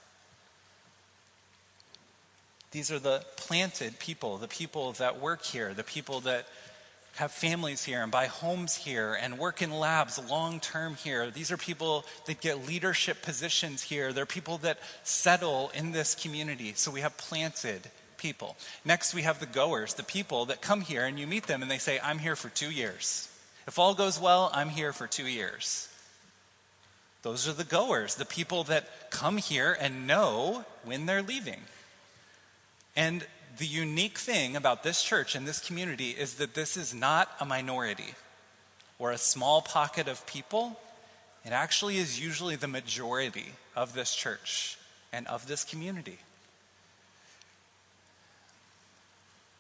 These 2.72 2.92
are 2.92 3.00
the 3.00 3.24
planted 3.38 4.00
people, 4.00 4.38
the 4.38 4.50
people 4.50 4.92
that 4.94 5.22
work 5.22 5.46
here, 5.46 5.74
the 5.74 5.84
people 5.84 6.20
that 6.22 6.48
have 7.16 7.32
families 7.32 7.84
here 7.84 8.04
and 8.04 8.12
buy 8.12 8.28
homes 8.28 8.76
here 8.76 9.18
and 9.20 9.38
work 9.38 9.62
in 9.62 9.72
labs 9.72 10.20
long 10.30 10.60
term 10.60 10.96
here. 10.96 11.32
These 11.32 11.52
are 11.52 11.58
people 11.58 12.06
that 12.26 12.42
get 12.42 12.68
leadership 12.68 13.22
positions 13.22 13.82
here. 13.82 14.12
They're 14.12 14.26
people 14.26 14.58
that 14.60 14.80
settle 15.04 15.72
in 15.74 15.92
this 15.92 16.14
community. 16.14 16.74
So 16.76 16.92
we 16.92 17.02
have 17.02 17.18
planted 17.18 17.90
people. 18.18 18.58
Next, 18.84 19.14
we 19.14 19.22
have 19.22 19.40
the 19.40 19.46
goers, 19.46 19.94
the 19.94 20.04
people 20.04 20.46
that 20.46 20.62
come 20.62 20.82
here 20.82 21.06
and 21.06 21.18
you 21.18 21.26
meet 21.26 21.48
them 21.48 21.62
and 21.62 21.72
they 21.72 21.78
say, 21.78 22.00
I'm 22.04 22.20
here 22.20 22.36
for 22.36 22.50
two 22.50 22.72
years. 22.72 23.30
If 23.66 23.80
all 23.80 23.96
goes 23.96 24.20
well, 24.20 24.52
I'm 24.54 24.70
here 24.70 24.92
for 24.92 25.08
two 25.08 25.28
years. 25.28 25.90
Those 27.22 27.48
are 27.48 27.54
the 27.54 27.64
goers, 27.64 28.16
the 28.16 28.26
people 28.26 28.66
that 28.66 29.10
come 29.10 29.38
here 29.38 29.76
and 29.80 30.06
know 30.06 30.66
when 30.84 31.06
they're 31.06 31.24
leaving. 31.24 31.62
And 32.96 33.26
the 33.58 33.66
unique 33.66 34.18
thing 34.18 34.56
about 34.56 34.84
this 34.84 35.02
church 35.02 35.36
and 35.36 35.48
this 35.48 35.60
community 35.60 36.12
is 36.12 36.36
that 36.36 36.54
this 36.54 36.78
is 36.78 36.94
not 36.94 37.30
a 37.40 37.46
minority 37.46 38.16
or 39.00 39.12
a 39.12 39.18
small 39.18 39.62
pocket 39.62 40.08
of 40.08 40.26
people. 40.26 40.80
It 41.44 41.52
actually 41.52 41.98
is 41.98 42.20
usually 42.20 42.56
the 42.56 42.68
majority 42.68 43.54
of 43.76 43.94
this 43.94 44.16
church 44.16 44.78
and 45.14 45.28
of 45.28 45.48
this 45.48 45.64
community. 45.64 46.20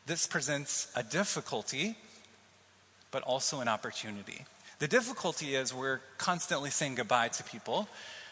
This 0.05 0.27
presents 0.27 0.91
a 0.95 1.03
difficulty, 1.03 1.95
but 3.12 3.23
also 3.23 3.60
an 3.60 3.67
opportunity. 3.67 4.45
The 4.79 4.88
difficulty 4.88 5.55
is 5.55 5.73
we're 5.73 6.01
constantly 6.17 6.69
saying 6.69 6.95
goodbye 6.95 7.29
to 7.29 7.43
people 7.43 7.88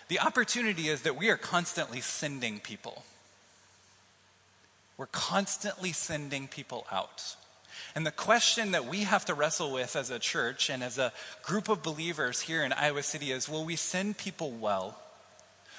The 0.07 0.19
opportunity 0.19 0.89
is 0.89 1.01
that 1.03 1.15
we 1.15 1.29
are 1.29 1.37
constantly 1.37 2.01
sending 2.01 2.59
people. 2.59 3.03
We're 4.97 5.07
constantly 5.07 5.91
sending 5.91 6.47
people 6.47 6.85
out. 6.91 7.35
And 7.95 8.05
the 8.05 8.11
question 8.11 8.71
that 8.71 8.85
we 8.85 9.01
have 9.01 9.25
to 9.25 9.33
wrestle 9.33 9.71
with 9.71 9.95
as 9.95 10.09
a 10.09 10.19
church 10.19 10.69
and 10.69 10.83
as 10.83 10.97
a 10.97 11.13
group 11.43 11.69
of 11.69 11.83
believers 11.83 12.41
here 12.41 12.63
in 12.63 12.73
Iowa 12.73 13.03
City 13.03 13.31
is 13.31 13.49
will 13.49 13.65
we 13.65 13.75
send 13.75 14.17
people 14.17 14.51
well? 14.51 14.99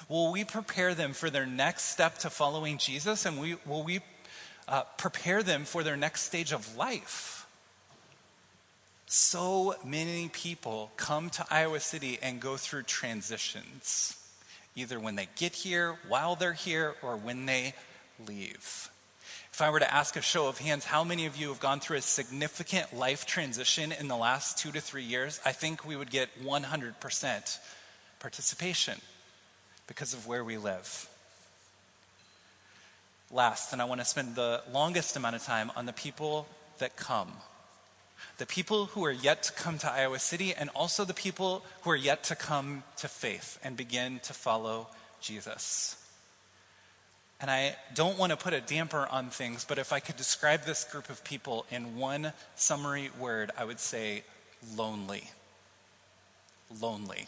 Will 0.09 0.31
we 0.31 0.43
prepare 0.43 0.93
them 0.93 1.13
for 1.13 1.29
their 1.29 1.45
next 1.45 1.85
step 1.85 2.17
to 2.19 2.29
following 2.29 2.77
Jesus? 2.77 3.25
And 3.25 3.39
we, 3.39 3.55
will 3.65 3.83
we 3.83 4.01
uh, 4.67 4.83
prepare 4.97 5.43
them 5.43 5.65
for 5.65 5.83
their 5.83 5.97
next 5.97 6.23
stage 6.23 6.51
of 6.51 6.75
life? 6.75 7.47
So 9.07 9.75
many 9.85 10.29
people 10.29 10.91
come 10.97 11.29
to 11.31 11.45
Iowa 11.49 11.79
City 11.79 12.19
and 12.21 12.39
go 12.39 12.57
through 12.57 12.83
transitions, 12.83 14.17
either 14.75 14.99
when 14.99 15.15
they 15.15 15.29
get 15.35 15.55
here, 15.55 15.97
while 16.07 16.35
they're 16.35 16.53
here, 16.53 16.95
or 17.01 17.15
when 17.15 17.45
they 17.45 17.75
leave. 18.27 18.89
If 19.55 19.61
I 19.61 19.69
were 19.69 19.79
to 19.79 19.93
ask 19.93 20.17
a 20.17 20.21
show 20.21 20.49
of 20.49 20.57
hands, 20.57 20.83
how 20.83 21.05
many 21.05 21.27
of 21.27 21.37
you 21.37 21.47
have 21.47 21.61
gone 21.61 21.79
through 21.79 21.95
a 21.95 22.01
significant 22.01 22.93
life 22.93 23.25
transition 23.25 23.93
in 23.93 24.09
the 24.09 24.17
last 24.17 24.57
two 24.57 24.69
to 24.73 24.81
three 24.81 25.03
years? 25.03 25.39
I 25.45 25.53
think 25.53 25.85
we 25.85 25.95
would 25.95 26.11
get 26.11 26.27
100% 26.43 27.59
participation 28.19 28.99
because 29.87 30.13
of 30.13 30.27
where 30.27 30.43
we 30.43 30.57
live. 30.57 31.07
Last, 33.31 33.71
and 33.71 33.81
I 33.81 33.85
want 33.85 34.01
to 34.01 34.05
spend 34.05 34.35
the 34.35 34.61
longest 34.73 35.15
amount 35.15 35.37
of 35.37 35.43
time 35.43 35.71
on 35.77 35.85
the 35.85 35.93
people 35.93 36.49
that 36.79 36.97
come. 36.97 37.31
The 38.39 38.45
people 38.45 38.87
who 38.87 39.05
are 39.05 39.11
yet 39.13 39.43
to 39.43 39.53
come 39.53 39.77
to 39.77 39.89
Iowa 39.89 40.19
City, 40.19 40.53
and 40.53 40.69
also 40.75 41.05
the 41.05 41.13
people 41.13 41.63
who 41.83 41.91
are 41.91 41.95
yet 41.95 42.25
to 42.25 42.35
come 42.35 42.83
to 42.97 43.07
faith 43.07 43.57
and 43.63 43.77
begin 43.77 44.19
to 44.23 44.33
follow 44.33 44.87
Jesus. 45.21 45.95
And 47.41 47.51
I 47.51 47.75
don't 47.93 48.17
want 48.17 48.31
to 48.31 48.37
put 48.37 48.53
a 48.53 48.61
damper 48.61 49.07
on 49.11 49.29
things, 49.29 49.65
but 49.65 49.77
if 49.77 49.91
I 49.91 49.99
could 49.99 50.15
describe 50.15 50.63
this 50.63 50.85
group 50.85 51.09
of 51.09 51.23
people 51.23 51.65
in 51.69 51.97
one 51.97 52.31
summary 52.55 53.09
word, 53.19 53.51
I 53.57 53.65
would 53.65 53.79
say 53.79 54.23
lonely. 54.75 55.29
Lonely. 56.81 57.27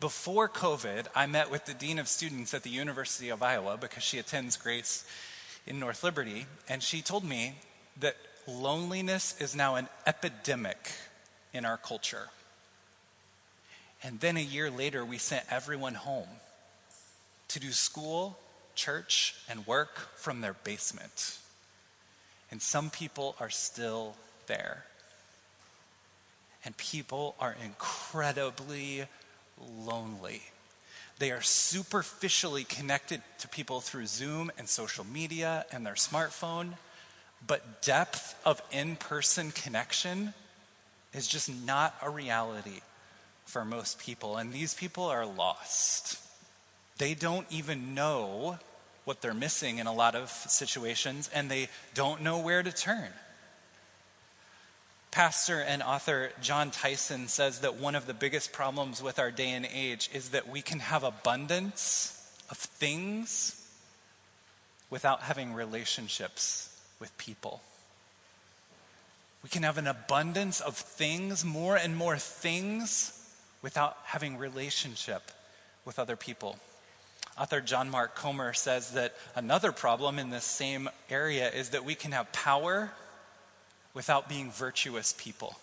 Before 0.00 0.48
COVID, 0.48 1.06
I 1.14 1.26
met 1.26 1.48
with 1.48 1.64
the 1.64 1.74
Dean 1.74 2.00
of 2.00 2.08
Students 2.08 2.54
at 2.54 2.64
the 2.64 2.70
University 2.70 3.28
of 3.28 3.40
Iowa 3.40 3.78
because 3.80 4.02
she 4.02 4.18
attends 4.18 4.56
Grace 4.56 5.04
in 5.64 5.78
North 5.78 6.02
Liberty, 6.02 6.46
and 6.68 6.82
she 6.82 7.02
told 7.02 7.22
me 7.22 7.54
that 8.00 8.16
loneliness 8.48 9.40
is 9.40 9.54
now 9.54 9.76
an 9.76 9.88
epidemic 10.06 10.90
in 11.54 11.64
our 11.64 11.76
culture. 11.76 12.30
And 14.02 14.18
then 14.18 14.36
a 14.36 14.40
year 14.40 14.72
later, 14.72 15.04
we 15.04 15.18
sent 15.18 15.44
everyone 15.50 15.94
home 15.94 16.28
to 17.48 17.60
do 17.60 17.70
school 17.70 18.38
church 18.74 19.34
and 19.48 19.66
work 19.66 20.16
from 20.16 20.40
their 20.40 20.54
basement. 20.64 21.38
And 22.50 22.60
some 22.60 22.90
people 22.90 23.34
are 23.40 23.50
still 23.50 24.14
there. 24.46 24.84
And 26.64 26.76
people 26.76 27.34
are 27.40 27.56
incredibly 27.64 29.06
lonely. 29.84 30.42
They 31.18 31.30
are 31.30 31.42
superficially 31.42 32.64
connected 32.64 33.22
to 33.38 33.48
people 33.48 33.80
through 33.80 34.06
Zoom 34.06 34.50
and 34.58 34.68
social 34.68 35.04
media 35.04 35.66
and 35.72 35.86
their 35.86 35.94
smartphone, 35.94 36.74
but 37.46 37.82
depth 37.82 38.38
of 38.44 38.60
in 38.70 38.96
person 38.96 39.50
connection 39.50 40.34
is 41.12 41.26
just 41.26 41.48
not 41.64 41.94
a 42.02 42.10
reality 42.10 42.80
for 43.44 43.64
most 43.64 43.98
people. 43.98 44.36
And 44.36 44.52
these 44.52 44.74
people 44.74 45.04
are 45.04 45.26
lost. 45.26 46.18
They 46.98 47.14
don't 47.14 47.46
even 47.50 47.94
know 47.94 48.58
what 49.04 49.20
they're 49.20 49.34
missing 49.34 49.78
in 49.78 49.86
a 49.86 49.92
lot 49.92 50.14
of 50.14 50.30
situations, 50.30 51.28
and 51.34 51.50
they 51.50 51.68
don't 51.94 52.22
know 52.22 52.38
where 52.38 52.62
to 52.62 52.72
turn. 52.72 53.08
Pastor 55.10 55.60
and 55.60 55.82
author 55.82 56.30
Jon 56.40 56.70
Tyson 56.70 57.28
says 57.28 57.60
that 57.60 57.76
one 57.76 57.94
of 57.94 58.06
the 58.06 58.14
biggest 58.14 58.52
problems 58.52 59.02
with 59.02 59.18
our 59.18 59.30
day 59.30 59.50
and 59.50 59.66
age 59.66 60.08
is 60.14 60.30
that 60.30 60.48
we 60.48 60.62
can 60.62 60.78
have 60.78 61.04
abundance 61.04 62.18
of 62.50 62.56
things 62.56 63.58
without 64.88 65.22
having 65.22 65.52
relationships 65.52 66.74
with 66.98 67.16
people. 67.18 67.60
We 69.42 69.48
can 69.48 69.64
have 69.64 69.76
an 69.76 69.86
abundance 69.86 70.60
of 70.60 70.76
things, 70.76 71.44
more 71.44 71.76
and 71.76 71.96
more 71.96 72.16
things, 72.16 73.18
without 73.60 73.96
having 74.04 74.38
relationship 74.38 75.30
with 75.84 75.98
other 75.98 76.16
people. 76.16 76.58
Author 77.42 77.60
John 77.60 77.90
Mark 77.90 78.14
Comer 78.14 78.52
says 78.52 78.92
that 78.92 79.16
another 79.34 79.72
problem 79.72 80.20
in 80.20 80.30
this 80.30 80.44
same 80.44 80.88
area 81.10 81.50
is 81.50 81.70
that 81.70 81.84
we 81.84 81.96
can 81.96 82.12
have 82.12 82.30
power 82.30 82.92
without 83.94 84.28
being 84.28 84.52
virtuous 84.52 85.12
people. 85.18 85.56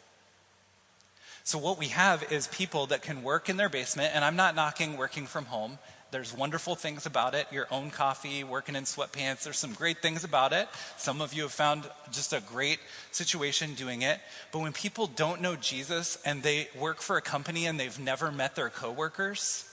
So, 1.45 1.57
what 1.57 1.79
we 1.79 1.87
have 1.87 2.33
is 2.33 2.47
people 2.47 2.87
that 2.87 3.01
can 3.01 3.23
work 3.23 3.47
in 3.47 3.55
their 3.55 3.69
basement, 3.69 4.11
and 4.13 4.25
I'm 4.25 4.35
not 4.35 4.55
knocking 4.55 4.97
working 4.97 5.25
from 5.25 5.45
home. 5.45 5.79
There's 6.11 6.35
wonderful 6.35 6.75
things 6.75 7.05
about 7.05 7.33
it. 7.33 7.47
Your 7.49 7.67
own 7.71 7.91
coffee, 7.91 8.43
working 8.43 8.75
in 8.75 8.83
sweatpants, 8.83 9.43
there's 9.43 9.57
some 9.57 9.71
great 9.71 9.99
things 9.99 10.25
about 10.25 10.51
it. 10.51 10.67
Some 10.97 11.21
of 11.21 11.33
you 11.33 11.43
have 11.43 11.53
found 11.53 11.89
just 12.11 12.33
a 12.33 12.41
great 12.41 12.79
situation 13.11 13.73
doing 13.73 14.01
it. 14.01 14.19
But 14.51 14.59
when 14.59 14.73
people 14.73 15.07
don't 15.07 15.39
know 15.39 15.55
Jesus 15.55 16.17
and 16.25 16.43
they 16.43 16.67
work 16.77 16.99
for 16.99 17.15
a 17.15 17.21
company 17.21 17.67
and 17.67 17.79
they've 17.79 17.97
never 17.97 18.33
met 18.33 18.57
their 18.57 18.69
coworkers, 18.69 19.68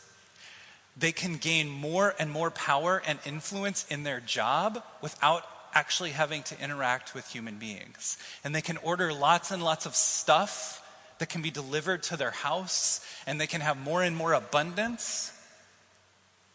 they 0.96 1.12
can 1.12 1.36
gain 1.36 1.68
more 1.68 2.14
and 2.18 2.30
more 2.30 2.50
power 2.50 3.02
and 3.06 3.18
influence 3.26 3.86
in 3.90 4.02
their 4.02 4.20
job 4.20 4.82
without 5.02 5.44
actually 5.74 6.10
having 6.10 6.42
to 6.44 6.58
interact 6.60 7.14
with 7.14 7.28
human 7.28 7.58
beings. 7.58 8.16
And 8.42 8.54
they 8.54 8.62
can 8.62 8.78
order 8.78 9.12
lots 9.12 9.50
and 9.50 9.62
lots 9.62 9.84
of 9.84 9.94
stuff 9.94 10.82
that 11.18 11.28
can 11.28 11.42
be 11.42 11.50
delivered 11.50 12.02
to 12.04 12.16
their 12.16 12.30
house, 12.30 13.00
and 13.26 13.40
they 13.40 13.46
can 13.46 13.60
have 13.60 13.78
more 13.78 14.02
and 14.02 14.16
more 14.16 14.32
abundance 14.32 15.32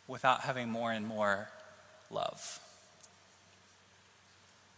without 0.08 0.42
having 0.42 0.70
more 0.70 0.92
and 0.92 1.08
more 1.08 1.50
love. 2.10 2.60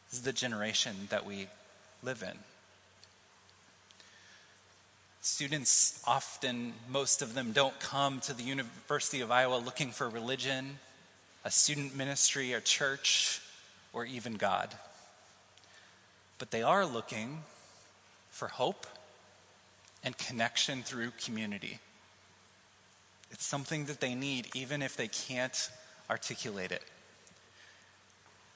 This 0.10 0.20
is 0.20 0.26
the 0.26 0.34
generation 0.34 1.08
that 1.10 1.26
we 1.26 1.48
live 2.02 2.22
in. 2.22 2.38
Students 5.26 6.04
often, 6.06 6.74
most 6.90 7.22
of 7.22 7.34
them, 7.34 7.54
don't 7.54 7.80
come 7.80 8.20
to 8.20 8.34
the 8.34 8.44
University 8.44 9.22
of 9.22 9.32
Iowa 9.32 9.56
looking 9.56 9.92
for 9.92 10.10
religion, 10.10 10.80
a 11.46 11.50
student 11.50 11.96
ministry, 11.96 12.52
a 12.52 12.60
church, 12.60 13.40
or 13.94 14.04
even 14.04 14.34
God. 14.34 14.76
But 16.40 16.52
they 16.52 16.62
are 16.62 16.86
looking 16.86 17.44
for 18.32 18.50
hope 18.50 18.86
and 20.04 20.18
connection 20.18 20.84
through 20.84 21.12
community. 21.24 21.80
It's 23.32 23.46
something 23.46 23.86
that 23.86 24.02
they 24.02 24.16
need, 24.16 24.54
even 24.54 24.82
if 24.82 24.98
they 24.98 25.08
can't 25.08 25.70
articulate 26.10 26.74
it. 26.74 26.84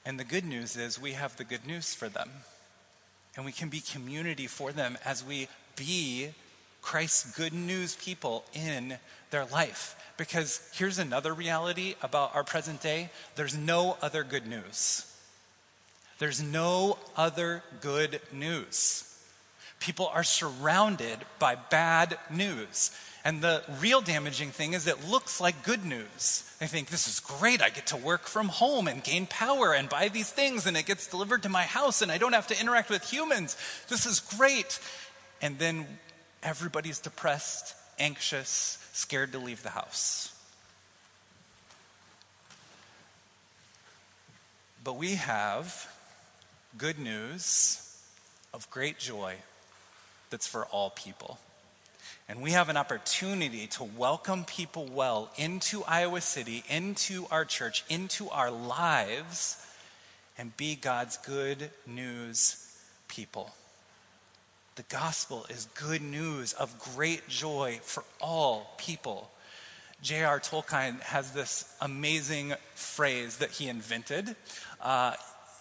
And 0.04 0.20
the 0.20 0.24
good 0.24 0.44
news 0.44 0.76
is, 0.76 1.00
we 1.00 1.12
have 1.12 1.38
the 1.38 1.44
good 1.44 1.66
news 1.66 1.94
for 1.94 2.10
them. 2.10 2.28
And 3.36 3.46
we 3.46 3.52
can 3.52 3.70
be 3.70 3.80
community 3.80 4.46
for 4.46 4.70
them 4.70 4.98
as 5.02 5.24
we 5.24 5.48
be 5.74 6.34
Christ's 6.88 7.36
good 7.36 7.52
news 7.52 7.96
people 7.96 8.46
in 8.54 8.96
their 9.28 9.44
life. 9.44 9.94
Because 10.16 10.66
here's 10.72 10.98
another 10.98 11.34
reality 11.34 11.96
about 12.00 12.34
our 12.34 12.42
present 12.42 12.80
day 12.80 13.10
there's 13.36 13.54
no 13.54 13.98
other 14.00 14.24
good 14.24 14.46
news. 14.46 15.04
There's 16.18 16.42
no 16.42 16.96
other 17.14 17.62
good 17.82 18.22
news. 18.32 19.04
People 19.80 20.10
are 20.14 20.24
surrounded 20.24 21.18
by 21.38 21.56
bad 21.56 22.18
news. 22.30 22.90
And 23.22 23.42
the 23.42 23.62
real 23.80 24.00
damaging 24.00 24.48
thing 24.48 24.72
is 24.72 24.86
it 24.86 25.10
looks 25.10 25.42
like 25.42 25.64
good 25.64 25.84
news. 25.84 26.50
They 26.58 26.68
think, 26.68 26.88
this 26.88 27.06
is 27.06 27.20
great. 27.20 27.60
I 27.60 27.68
get 27.68 27.88
to 27.88 27.98
work 27.98 28.22
from 28.22 28.48
home 28.48 28.88
and 28.88 29.04
gain 29.04 29.26
power 29.26 29.74
and 29.74 29.90
buy 29.90 30.08
these 30.08 30.30
things, 30.30 30.66
and 30.66 30.74
it 30.74 30.86
gets 30.86 31.06
delivered 31.06 31.42
to 31.42 31.50
my 31.50 31.64
house, 31.64 32.00
and 32.00 32.10
I 32.10 32.16
don't 32.16 32.32
have 32.32 32.46
to 32.46 32.58
interact 32.58 32.88
with 32.88 33.04
humans. 33.04 33.58
This 33.88 34.06
is 34.06 34.20
great. 34.20 34.80
And 35.42 35.58
then 35.58 35.86
everybody's 36.42 36.98
depressed, 36.98 37.74
anxious, 37.98 38.78
scared 38.92 39.32
to 39.32 39.38
leave 39.38 39.62
the 39.62 39.70
house. 39.70 40.34
But 44.82 44.94
we 44.94 45.16
have 45.16 45.92
good 46.76 46.98
news 46.98 47.84
of 48.54 48.70
great 48.70 48.98
joy 48.98 49.36
that's 50.30 50.46
for 50.46 50.64
all 50.66 50.90
people. 50.90 51.38
And 52.28 52.42
we 52.42 52.52
have 52.52 52.68
an 52.68 52.76
opportunity 52.76 53.66
to 53.68 53.84
welcome 53.84 54.44
people 54.44 54.86
well 54.86 55.30
into 55.36 55.82
Iowa 55.84 56.20
City, 56.20 56.62
into 56.68 57.26
our 57.30 57.44
church, 57.44 57.84
into 57.88 58.28
our 58.28 58.50
lives, 58.50 59.64
and 60.36 60.56
be 60.56 60.74
God's 60.74 61.16
good 61.16 61.70
news 61.86 62.64
people. 63.08 63.50
The 64.78 64.96
gospel 64.96 65.44
is 65.50 65.66
good 65.74 66.02
news 66.02 66.52
of 66.52 66.78
great 66.94 67.26
joy 67.28 67.80
for 67.82 68.04
all 68.20 68.74
people. 68.78 69.28
J.R. 70.02 70.38
Tolkien 70.38 71.00
has 71.00 71.32
this 71.32 71.64
amazing 71.80 72.54
phrase 72.76 73.38
that 73.38 73.50
he 73.50 73.68
invented. 73.68 74.36
Uh, 74.80 75.14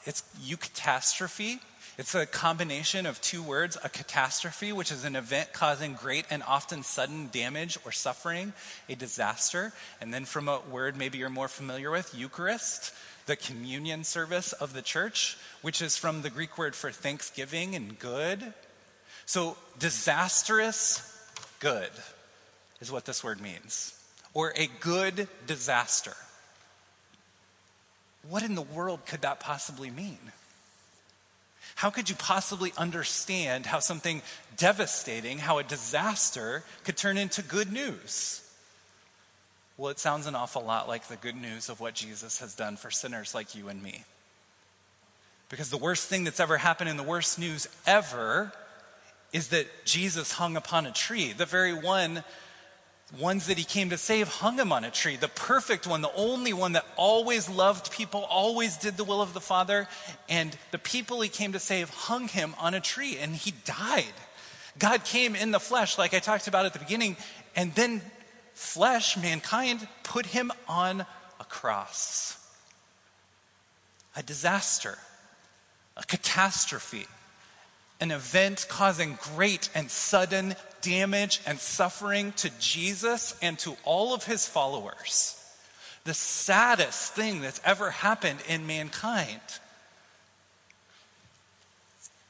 it's 0.03 0.22
eucatastrophe. 0.43 1.59
It's 1.97 2.13
a 2.13 2.28
combination 2.28 3.07
of 3.07 3.20
two 3.20 3.41
words 3.41 3.76
a 3.84 3.89
catastrophe, 3.89 4.72
which 4.72 4.91
is 4.91 5.03
an 5.03 5.15
event 5.15 5.51
causing 5.51 5.95
great 5.95 6.26
and 6.30 6.43
often 6.43 6.84
sudden 6.84 7.30
damage 7.32 7.76
or 7.86 7.91
suffering, 7.91 8.53
a 8.88 8.93
disaster. 8.93 9.74
And 9.99 10.13
then 10.13 10.26
from 10.26 10.47
a 10.47 10.59
word 10.70 10.95
maybe 10.95 11.18
you're 11.18 11.32
more 11.32 11.47
familiar 11.47 11.89
with, 11.89 12.13
Eucharist, 12.13 12.93
the 13.26 13.36
communion 13.36 14.03
service 14.03 14.53
of 14.53 14.74
the 14.74 14.84
church, 14.84 15.39
which 15.63 15.82
is 15.82 15.97
from 15.97 16.22
the 16.22 16.30
Greek 16.30 16.55
word 16.59 16.76
for 16.76 16.91
thanksgiving 16.91 17.74
and 17.74 17.97
good. 17.97 18.53
So, 19.28 19.57
disastrous 19.78 21.03
good 21.59 21.91
is 22.80 22.89
what 22.89 23.03
this 23.03 23.25
word 23.25 23.41
means, 23.41 23.93
or 24.34 24.53
a 24.55 24.69
good 24.80 25.28
disaster. 25.45 26.13
What 28.30 28.41
in 28.41 28.55
the 28.55 28.61
world 28.61 29.05
could 29.05 29.21
that 29.23 29.41
possibly 29.41 29.91
mean? 29.91 30.32
How 31.75 31.89
could 31.89 32.09
you 32.09 32.15
possibly 32.15 32.71
understand 32.78 33.65
how 33.65 33.80
something 33.80 34.21
devastating, 34.55 35.39
how 35.39 35.57
a 35.57 35.63
disaster 35.63 36.63
could 36.86 36.95
turn 36.95 37.17
into 37.17 37.41
good 37.41 37.69
news? 37.69 38.49
Well, 39.75 39.91
it 39.91 39.99
sounds 39.99 40.25
an 40.25 40.36
awful 40.36 40.63
lot 40.63 40.88
like 40.88 41.09
the 41.09 41.17
good 41.17 41.36
news 41.36 41.67
of 41.67 41.82
what 41.82 41.95
Jesus 41.95 42.39
has 42.39 42.55
done 42.55 42.78
for 42.78 42.89
sinners 42.89 43.36
like 43.36 43.55
you 43.55 43.67
and 43.67 43.84
me. 43.84 44.05
Because 45.49 45.69
the 45.69 45.78
worst 45.78 46.07
thing 46.07 46.23
that's 46.23 46.39
ever 46.39 46.57
happened 46.57 46.89
and 46.89 46.97
the 46.97 47.03
worst 47.03 47.38
news 47.38 47.67
ever 47.86 48.53
is 49.34 49.49
that 49.49 49.67
Jesus 49.86 50.32
hung 50.34 50.55
upon 50.55 50.86
a 50.86 50.91
tree, 50.91 51.34
the 51.34 51.45
very 51.45 51.73
one 51.73 52.23
ones 53.19 53.47
that 53.47 53.57
he 53.57 53.63
came 53.63 53.89
to 53.89 53.97
save 53.97 54.28
hung 54.28 54.57
him 54.57 54.71
on 54.71 54.84
a 54.84 54.91
tree. 54.91 55.15
The 55.15 55.30
perfect 55.30 55.88
one, 55.88 56.01
the 56.01 56.13
only 56.15 56.53
one 56.53 56.73
that 56.73 56.86
always 56.97 57.49
loved 57.49 57.91
people, 57.91 58.25
always 58.30 58.78
did 58.78 58.97
the 58.97 59.03
will 59.03 59.21
of 59.21 59.34
the 59.34 59.41
Father. 59.41 59.88
And 60.28 60.57
the 60.71 60.78
people 60.78 61.21
he 61.21 61.30
came 61.30 61.53
to 61.53 61.59
save 61.59 61.89
hung 61.89 62.28
him 62.28 62.53
on 62.59 62.73
a 62.73 62.82
tree 62.82 63.17
and 63.17 63.34
he 63.34 63.53
died. 63.65 64.05
God 64.78 65.05
came 65.05 65.36
in 65.36 65.51
the 65.51 65.59
flesh, 65.59 65.97
like 65.97 66.13
I 66.13 66.19
talked 66.19 66.47
about 66.47 66.65
at 66.65 66.73
the 66.73 66.80
beginning, 66.80 67.17
and 67.55 67.73
then 67.75 68.01
flesh, 68.53 69.17
mankind, 69.17 69.88
put 70.03 70.28
him 70.28 70.51
on 70.67 71.01
a 71.39 71.43
cross. 71.45 72.38
A 74.15 74.23
disaster, 74.23 74.97
a 75.95 76.03
catastrophe 76.03 77.07
an 77.99 78.11
event 78.11 78.67
causing 78.69 79.17
great 79.35 79.69
and 79.73 79.89
sudden 79.89 80.55
damage 80.81 81.41
and 81.45 81.59
suffering 81.59 82.31
to 82.33 82.51
Jesus 82.59 83.35
and 83.41 83.57
to 83.59 83.75
all 83.83 84.13
of 84.13 84.25
his 84.25 84.47
followers. 84.47 85.33
The 86.03 86.13
saddest 86.13 87.13
thing 87.13 87.41
that's 87.41 87.61
ever 87.65 87.89
happened 87.89 88.39
in 88.47 88.67
mankind. 88.67 89.41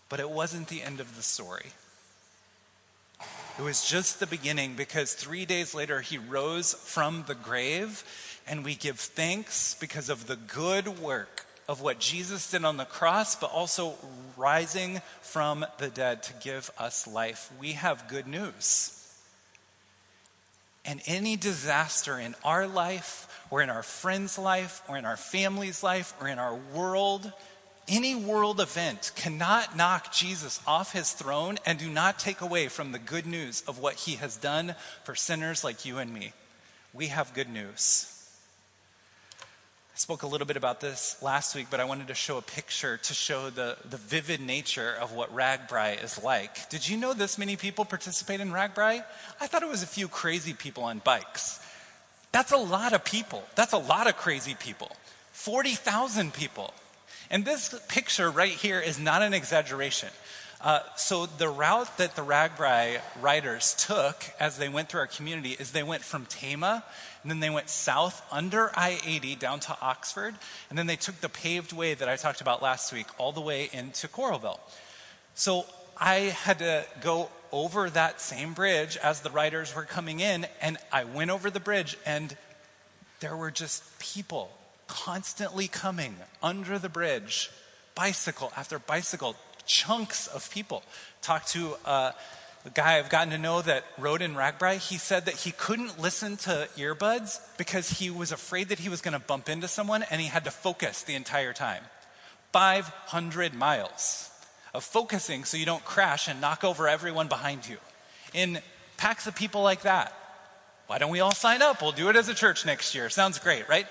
But 0.10 0.20
it 0.20 0.30
wasn't 0.30 0.70
the 0.70 0.82
end 0.82 1.00
of 1.00 1.16
the 1.16 1.22
story. 1.22 1.68
It 3.60 3.64
was 3.64 3.88
just 3.88 4.20
the 4.20 4.28
beginning 4.28 4.76
because 4.76 5.14
three 5.14 5.46
days 5.46 5.74
later 5.74 6.02
he 6.02 6.18
rose 6.18 6.74
from 6.74 7.26
the 7.28 7.36
grave, 7.36 8.04
and 8.48 8.64
we 8.64 8.76
give 8.76 9.00
thanks 9.00 9.76
because 9.80 10.10
of 10.10 10.28
the 10.28 10.36
good 10.36 11.00
work 11.00 11.47
of 11.68 11.82
what 11.82 12.00
Jesus 12.00 12.50
did 12.50 12.64
on 12.64 12.78
the 12.78 12.86
cross, 12.86 13.36
but 13.36 13.52
also 13.52 13.96
rising 14.38 15.02
from 15.22 15.66
the 15.80 15.90
dead 15.90 16.24
to 16.24 16.34
give 16.42 16.72
us 16.78 17.08
life. 17.08 17.52
We 17.60 17.74
have 17.74 18.08
good 18.08 18.28
news. 18.28 18.94
And 20.86 21.02
any 21.06 21.36
disaster 21.36 22.18
in 22.18 22.36
our 22.46 22.66
life, 22.68 23.46
or 23.50 23.62
in 23.62 23.70
our 23.70 23.84
friend's 23.84 24.38
life, 24.38 24.82
or 24.88 24.98
in 24.98 25.06
our 25.06 25.18
family's 25.18 25.84
life, 25.84 26.14
or 26.22 26.30
in 26.30 26.40
our 26.40 26.56
world, 26.74 27.34
any 27.90 28.16
world 28.16 28.62
event 28.62 29.12
cannot 29.16 29.76
knock 29.76 30.14
Jesus 30.14 30.62
off 30.66 30.94
his 30.94 31.12
throne 31.12 31.58
and 31.66 31.78
do 31.78 31.90
not 31.90 32.20
take 32.20 32.42
away 32.42 32.68
from 32.70 32.92
the 32.92 33.00
good 33.00 33.26
news 33.26 33.64
of 33.68 33.80
what 33.80 33.96
he 33.96 34.16
has 34.16 34.38
done 34.38 34.76
for 35.04 35.16
sinners 35.16 35.64
like 35.64 35.86
you 35.86 35.98
and 35.98 36.14
me. 36.14 36.32
We 36.94 37.08
have 37.08 37.34
good 37.34 37.50
news. 37.50 38.14
Spoke 39.98 40.22
a 40.22 40.28
little 40.28 40.46
bit 40.46 40.58
about 40.58 40.80
this 40.80 41.18
last 41.24 41.56
week, 41.56 41.68
but 41.72 41.80
I 41.80 41.86
wanted 41.86 42.10
to 42.10 42.14
show 42.14 42.38
a 42.38 42.42
picture 42.44 42.98
to 42.98 43.14
show 43.16 43.50
the, 43.50 43.78
the 43.90 43.98
vivid 43.98 44.40
nature 44.40 44.94
of 45.02 45.14
what 45.14 45.36
RAGBRAI 45.36 46.04
is 46.04 46.24
like. 46.24 46.70
Did 46.70 46.88
you 46.88 46.98
know 46.98 47.16
this 47.16 47.40
many 47.40 47.56
people 47.56 47.84
participate 47.84 48.40
in 48.40 48.52
RAGBRAI? 48.52 49.04
I 49.42 49.48
thought 49.48 49.64
it 49.64 49.68
was 49.68 49.82
a 49.82 49.88
few 49.88 50.08
crazy 50.08 50.54
people 50.54 50.84
on 50.84 51.00
bikes. 51.00 51.60
That's 52.32 52.52
a 52.52 52.58
lot 52.58 52.94
of 52.94 53.04
people. 53.06 53.44
That's 53.56 53.74
a 53.74 53.80
lot 53.80 54.06
of 54.06 54.16
crazy 54.18 54.54
people. 54.60 54.92
40,000 55.32 56.32
people. 56.32 56.76
And 57.32 57.44
this 57.44 57.74
picture 57.88 58.30
right 58.30 58.52
here 58.52 58.80
is 58.80 59.00
not 59.00 59.24
an 59.24 59.34
exaggeration. 59.34 60.10
Uh, 60.60 60.80
so 60.96 61.28
the 61.28 61.50
route 61.50 61.98
that 61.98 62.16
the 62.16 62.24
RAGBRAI 62.24 63.00
riders 63.22 63.76
took 63.78 64.26
as 64.40 64.58
they 64.58 64.70
went 64.70 64.90
through 64.90 65.02
our 65.02 65.08
community 65.08 65.52
is 65.52 65.72
they 65.72 65.84
went 65.84 66.04
from 66.04 66.26
Tama 66.26 66.84
and 67.22 67.30
then 67.30 67.40
they 67.42 67.50
went 67.50 67.70
south 67.70 68.26
under 68.32 68.72
I 68.74 69.00
80 69.06 69.36
down 69.36 69.60
to 69.62 69.78
Oxford. 69.82 70.36
And 70.70 70.80
then 70.80 70.88
they 70.88 70.96
took 70.96 71.20
the 71.20 71.30
paved 71.30 71.74
way 71.74 71.94
that 71.94 72.08
I 72.08 72.16
talked 72.16 72.42
about 72.42 72.64
last 72.64 72.94
week 72.94 73.08
all 73.18 73.32
the 73.32 73.42
way 73.42 73.70
into 73.74 74.08
Coralville. 74.08 74.60
So 75.36 75.66
I 75.98 76.16
had 76.16 76.60
to 76.60 76.86
go 77.02 77.30
over 77.52 77.90
that 77.90 78.22
same 78.22 78.54
bridge 78.54 78.98
as 78.98 79.22
the 79.22 79.30
riders 79.30 79.76
were 79.76 79.84
coming 79.84 80.22
in. 80.22 80.48
And 80.62 80.78
I 80.92 81.04
went 81.04 81.30
over 81.30 81.50
the 81.50 81.60
bridge, 81.60 81.98
and 82.06 82.36
there 83.20 83.36
were 83.36 83.52
just 83.52 84.00
people 84.00 84.50
constantly 84.88 85.68
coming 85.68 86.16
under 86.42 86.80
the 86.80 86.90
bridge, 86.90 87.52
bicycle 87.94 88.54
after 88.56 88.80
bicycle, 88.80 89.36
chunks 89.68 90.28
of 90.28 90.50
people. 90.50 90.84
Talked 91.22 91.50
to 91.50 91.76
uh, 91.86 92.12
a 92.66 92.70
guy 92.70 92.98
I've 92.98 93.10
gotten 93.10 93.30
to 93.30 93.38
know 93.38 93.62
that 93.62 93.86
rode 93.98 94.22
in 94.22 94.36
RAGBRAI, 94.36 94.78
he 94.78 94.98
said 94.98 95.26
that 95.26 95.36
he 95.36 95.52
couldn't 95.52 96.02
listen 96.02 96.36
to 96.38 96.68
earbuds 96.76 97.40
because 97.58 97.90
he 97.90 98.10
was 98.10 98.32
afraid 98.32 98.70
that 98.70 98.80
he 98.80 98.90
was 98.90 99.00
going 99.00 99.14
to 99.14 99.26
bump 99.26 99.48
into 99.48 99.68
someone 99.68 100.04
and 100.04 100.20
he 100.20 100.28
had 100.28 100.44
to 100.44 100.52
focus 100.52 101.04
the 101.04 101.16
entire 101.16 101.54
time. 101.54 101.84
500 102.52 103.54
miles 103.54 104.30
of 104.74 104.84
focusing 104.84 105.46
so 105.46 105.56
you 105.56 105.66
don't 105.66 105.86
crash 105.86 106.28
and 106.28 106.42
knock 106.42 106.64
over 106.64 106.88
everyone 106.88 107.28
behind 107.28 107.68
you. 107.68 107.78
In 108.34 108.60
packs 108.98 109.28
of 109.28 109.36
people 109.36 109.62
like 109.62 109.84
that, 109.84 110.14
why 110.88 110.98
don't 110.98 111.12
we 111.12 111.20
all 111.20 111.32
sign 111.34 111.62
up? 111.62 111.82
We'll 111.82 111.92
do 111.92 112.10
it 112.10 112.16
as 112.16 112.28
a 112.28 112.34
church 112.34 112.66
next 112.66 112.96
year. 112.96 113.10
Sounds 113.10 113.40
great, 113.40 113.70
right? 113.70 113.88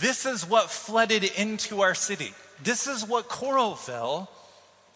This 0.00 0.26
is 0.26 0.44
what 0.44 0.70
flooded 0.70 1.24
into 1.24 1.82
our 1.82 1.94
city. 1.94 2.32
This 2.62 2.86
is 2.86 3.04
what 3.04 3.28
Coralville 3.28 4.28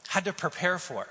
had 0.08 0.24
to 0.26 0.32
prepare 0.32 0.78
for. 0.78 1.08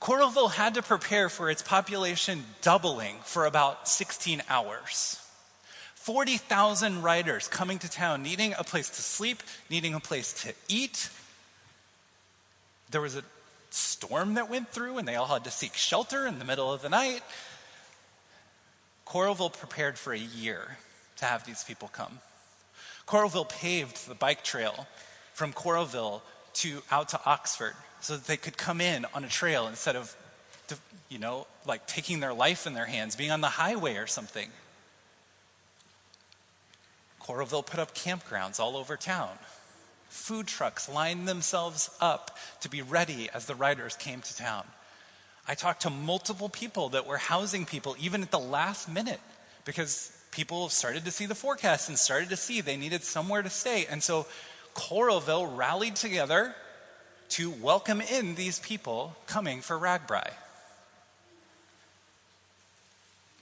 Coralville 0.00 0.52
had 0.52 0.74
to 0.74 0.82
prepare 0.82 1.30
for 1.30 1.50
its 1.50 1.62
population 1.62 2.44
doubling 2.60 3.16
for 3.24 3.46
about 3.46 3.88
16 3.88 4.42
hours. 4.50 5.18
40,000 5.94 7.02
riders 7.02 7.48
coming 7.48 7.78
to 7.78 7.90
town, 7.90 8.22
needing 8.22 8.52
a 8.58 8.64
place 8.64 8.90
to 8.90 9.00
sleep, 9.00 9.42
needing 9.70 9.94
a 9.94 10.00
place 10.00 10.34
to 10.42 10.52
eat. 10.68 11.08
There 12.90 13.00
was 13.00 13.16
a 13.16 13.24
storm 13.70 14.34
that 14.34 14.50
went 14.50 14.68
through, 14.68 14.98
and 14.98 15.08
they 15.08 15.14
all 15.14 15.26
had 15.26 15.44
to 15.44 15.50
seek 15.50 15.74
shelter 15.74 16.26
in 16.26 16.38
the 16.38 16.44
middle 16.44 16.70
of 16.70 16.82
the 16.82 16.90
night. 16.90 17.22
Coralville 19.06 19.56
prepared 19.56 19.98
for 19.98 20.12
a 20.12 20.18
year 20.18 20.76
to 21.16 21.24
have 21.24 21.46
these 21.46 21.64
people 21.64 21.88
come. 21.88 22.18
Coralville 23.06 23.48
paved 23.48 24.06
the 24.06 24.14
bike 24.14 24.44
trail 24.44 24.86
from 25.34 25.52
Coralville 25.52 26.22
to 26.54 26.82
out 26.90 27.10
to 27.10 27.20
Oxford 27.26 27.74
so 28.00 28.16
that 28.16 28.26
they 28.26 28.36
could 28.36 28.56
come 28.56 28.80
in 28.80 29.04
on 29.12 29.24
a 29.24 29.28
trail 29.28 29.66
instead 29.66 29.96
of, 29.96 30.16
you 31.08 31.18
know, 31.18 31.46
like 31.66 31.86
taking 31.86 32.20
their 32.20 32.32
life 32.32 32.66
in 32.66 32.74
their 32.74 32.86
hands, 32.86 33.16
being 33.16 33.30
on 33.30 33.40
the 33.40 33.48
highway 33.48 33.96
or 33.96 34.06
something. 34.06 34.48
Coralville 37.22 37.66
put 37.66 37.80
up 37.80 37.94
campgrounds 37.94 38.60
all 38.60 38.76
over 38.76 38.96
town. 38.96 39.30
Food 40.08 40.46
trucks 40.46 40.88
lined 40.88 41.26
themselves 41.26 41.90
up 42.00 42.38
to 42.60 42.68
be 42.68 42.82
ready 42.82 43.28
as 43.34 43.46
the 43.46 43.54
riders 43.54 43.96
came 43.96 44.20
to 44.20 44.36
town. 44.36 44.64
I 45.48 45.54
talked 45.54 45.82
to 45.82 45.90
multiple 45.90 46.48
people 46.48 46.90
that 46.90 47.06
were 47.06 47.16
housing 47.16 47.66
people 47.66 47.96
even 47.98 48.22
at 48.22 48.30
the 48.30 48.38
last 48.38 48.88
minute 48.88 49.20
because 49.64 50.12
people 50.30 50.68
started 50.68 51.04
to 51.06 51.10
see 51.10 51.26
the 51.26 51.34
forecast 51.34 51.88
and 51.88 51.98
started 51.98 52.28
to 52.28 52.36
see 52.36 52.60
they 52.60 52.76
needed 52.76 53.02
somewhere 53.02 53.42
to 53.42 53.50
stay. 53.50 53.86
And 53.90 54.02
so 54.02 54.26
Coralville 54.74 55.56
rallied 55.56 55.96
together 55.96 56.54
to 57.30 57.50
welcome 57.50 58.00
in 58.00 58.34
these 58.34 58.58
people 58.58 59.16
coming 59.26 59.60
for 59.60 59.78
RAGBRAI. 59.78 60.30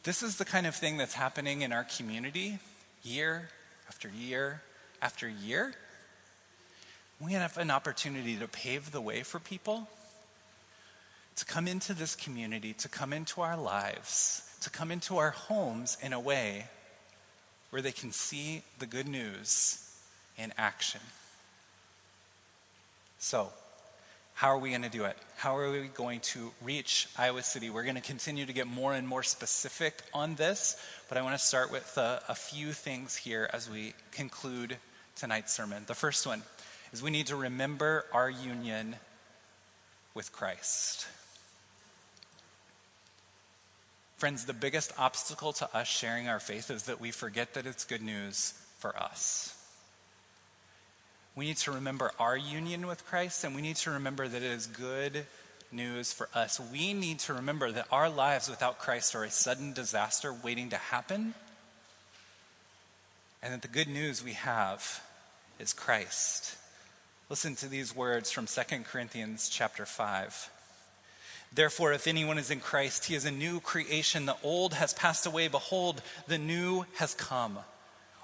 This 0.05 0.23
is 0.23 0.37
the 0.37 0.45
kind 0.45 0.67
of 0.67 0.75
thing 0.75 0.97
that's 0.97 1.15
happening 1.15 1.63
in 1.63 1.73
our 1.73 1.85
community 1.85 2.59
year 3.03 3.49
after 3.89 4.09
year 4.09 4.63
after 5.01 5.29
year. 5.29 5.75
We 7.21 7.33
have 7.35 7.57
an 7.57 7.71
opportunity 7.71 8.37
to 8.37 8.49
pave 8.49 8.91
the 8.91 9.01
way 9.01 9.23
for 9.23 9.39
people 9.39 9.89
to 11.37 11.45
come 11.45 11.69
into 11.69 11.95
this 11.95 12.15
community, 12.15 12.73
to 12.75 12.89
come 12.89 13.13
into 13.13 13.41
our 13.41 13.57
lives, 13.57 14.43
to 14.61 14.71
come 14.71 14.91
into 14.91 15.19
our 15.19 15.31
homes 15.31 15.97
in 16.03 16.13
a 16.13 16.21
way 16.21 16.67
where 17.71 17.81
they 17.81 17.93
can 17.93 18.13
see 18.13 18.63
the 18.79 18.87
good 18.87 19.09
news 19.09 19.89
in 20.37 20.53
action. 20.59 21.01
So, 23.23 23.51
how 24.35 24.49
are 24.49 24.59
we 24.59 24.71
going 24.71 24.83
to 24.83 24.89
do 24.89 25.05
it? 25.05 25.17
How 25.37 25.57
are 25.57 25.71
we 25.71 25.87
going 25.87 26.19
to 26.35 26.51
reach 26.61 27.07
Iowa 27.17 27.45
City? 27.45 27.71
We're 27.71 27.85
going 27.85 27.95
to 27.95 28.01
continue 28.01 28.45
to 28.47 28.53
get 28.53 28.67
more 28.67 28.95
and 28.95 29.07
more 29.07 29.23
specific 29.23 30.03
on 30.13 30.35
this, 30.35 30.77
but 31.09 31.17
I 31.17 31.23
want 31.23 31.39
to 31.39 31.43
start 31.43 31.71
with 31.71 31.97
a, 31.99 32.21
a 32.29 32.35
few 32.35 32.73
things 32.73 33.15
here 33.15 33.49
as 33.53 33.71
we 33.71 33.95
conclude 34.11 34.77
tonight's 35.15 35.53
sermon. 35.53 35.85
The 35.87 35.95
first 35.95 36.27
one 36.27 36.43
is 36.93 37.01
we 37.01 37.13
need 37.13 37.29
to 37.29 37.37
remember 37.37 38.07
our 38.13 38.29
union 38.29 38.97
with 40.15 40.33
Christ. 40.33 41.07
Friends, 44.17 44.47
the 44.47 44.53
biggest 44.53 44.93
obstacle 44.99 45.53
to 45.53 45.77
us 45.77 45.87
sharing 45.87 46.27
our 46.27 46.41
faith 46.41 46.73
is 46.73 46.83
that 46.85 47.01
we 47.01 47.13
forget 47.13 47.55
that 47.55 47.67
it's 47.67 47.85
good 47.85 48.03
news 48.03 48.55
for 48.81 48.99
us. 49.01 49.62
We 51.35 51.47
need 51.47 51.57
to 51.59 51.73
remember 51.73 52.13
our 52.19 52.37
union 52.37 52.87
with 52.87 53.07
Christ, 53.07 53.43
and 53.45 53.55
we 53.55 53.63
need 53.63 53.77
to 53.77 53.91
remember 53.91 54.29
that 54.29 54.43
it 54.43 54.51
is 54.51 54.67
good 54.67 55.27
news 55.71 56.13
for 56.13 56.29
us. 56.35 56.61
We 56.61 56.93
need 56.93 57.21
to 57.21 57.33
remember 57.33 57.73
that 57.73 57.87
our 57.91 58.11
lives 58.11 58.51
without 58.51 58.79
Christ 58.79 59.15
are 59.15 59.25
a 59.25 59.31
sudden 59.31 59.73
disaster 59.73 60.33
waiting 60.33 60.69
to 60.71 60.77
happen, 60.77 61.33
and 63.43 63.55
that 63.55 63.63
the 63.63 63.69
good 63.69 63.89
news 63.89 64.23
we 64.23 64.35
have 64.35 65.03
is 65.59 65.73
Christ. 65.73 66.57
Listen 67.31 67.57
to 67.57 67.69
these 67.69 67.97
words 67.97 68.31
from 68.31 68.47
2 68.47 68.61
Corinthians 68.85 69.49
chapter 69.49 69.87
5. 69.87 70.51
Therefore, 71.55 71.95
if 71.95 72.07
anyone 72.07 72.37
is 72.37 72.51
in 72.51 72.61
Christ, 72.61 73.07
he 73.07 73.15
is 73.15 73.25
a 73.25 73.31
new 73.31 73.59
creation. 73.61 74.27
The 74.27 74.37
old 74.43 74.75
has 74.75 74.93
passed 74.93 75.25
away. 75.25 75.49
Behold, 75.49 76.03
the 76.27 76.39
new 76.39 76.85
has 76.97 77.15
come. 77.15 77.59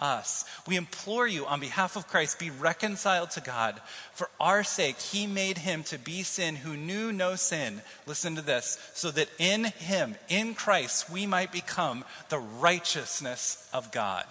us. 0.00 0.44
We 0.66 0.76
implore 0.76 1.26
you 1.26 1.46
on 1.46 1.60
behalf 1.60 1.96
of 1.96 2.08
Christ, 2.08 2.38
be 2.38 2.50
reconciled 2.50 3.30
to 3.32 3.40
God. 3.40 3.80
For 4.12 4.30
our 4.40 4.64
sake, 4.64 4.98
he 4.98 5.26
made 5.26 5.58
him 5.58 5.82
to 5.84 5.98
be 5.98 6.22
sin 6.22 6.56
who 6.56 6.76
knew 6.76 7.12
no 7.12 7.36
sin. 7.36 7.82
Listen 8.06 8.36
to 8.36 8.42
this 8.42 8.78
so 8.94 9.10
that 9.12 9.28
in 9.38 9.64
him, 9.64 10.14
in 10.28 10.54
Christ, 10.54 11.10
we 11.10 11.26
might 11.26 11.52
become 11.52 12.04
the 12.28 12.38
righteousness 12.38 13.68
of 13.72 13.92
God. 13.92 14.26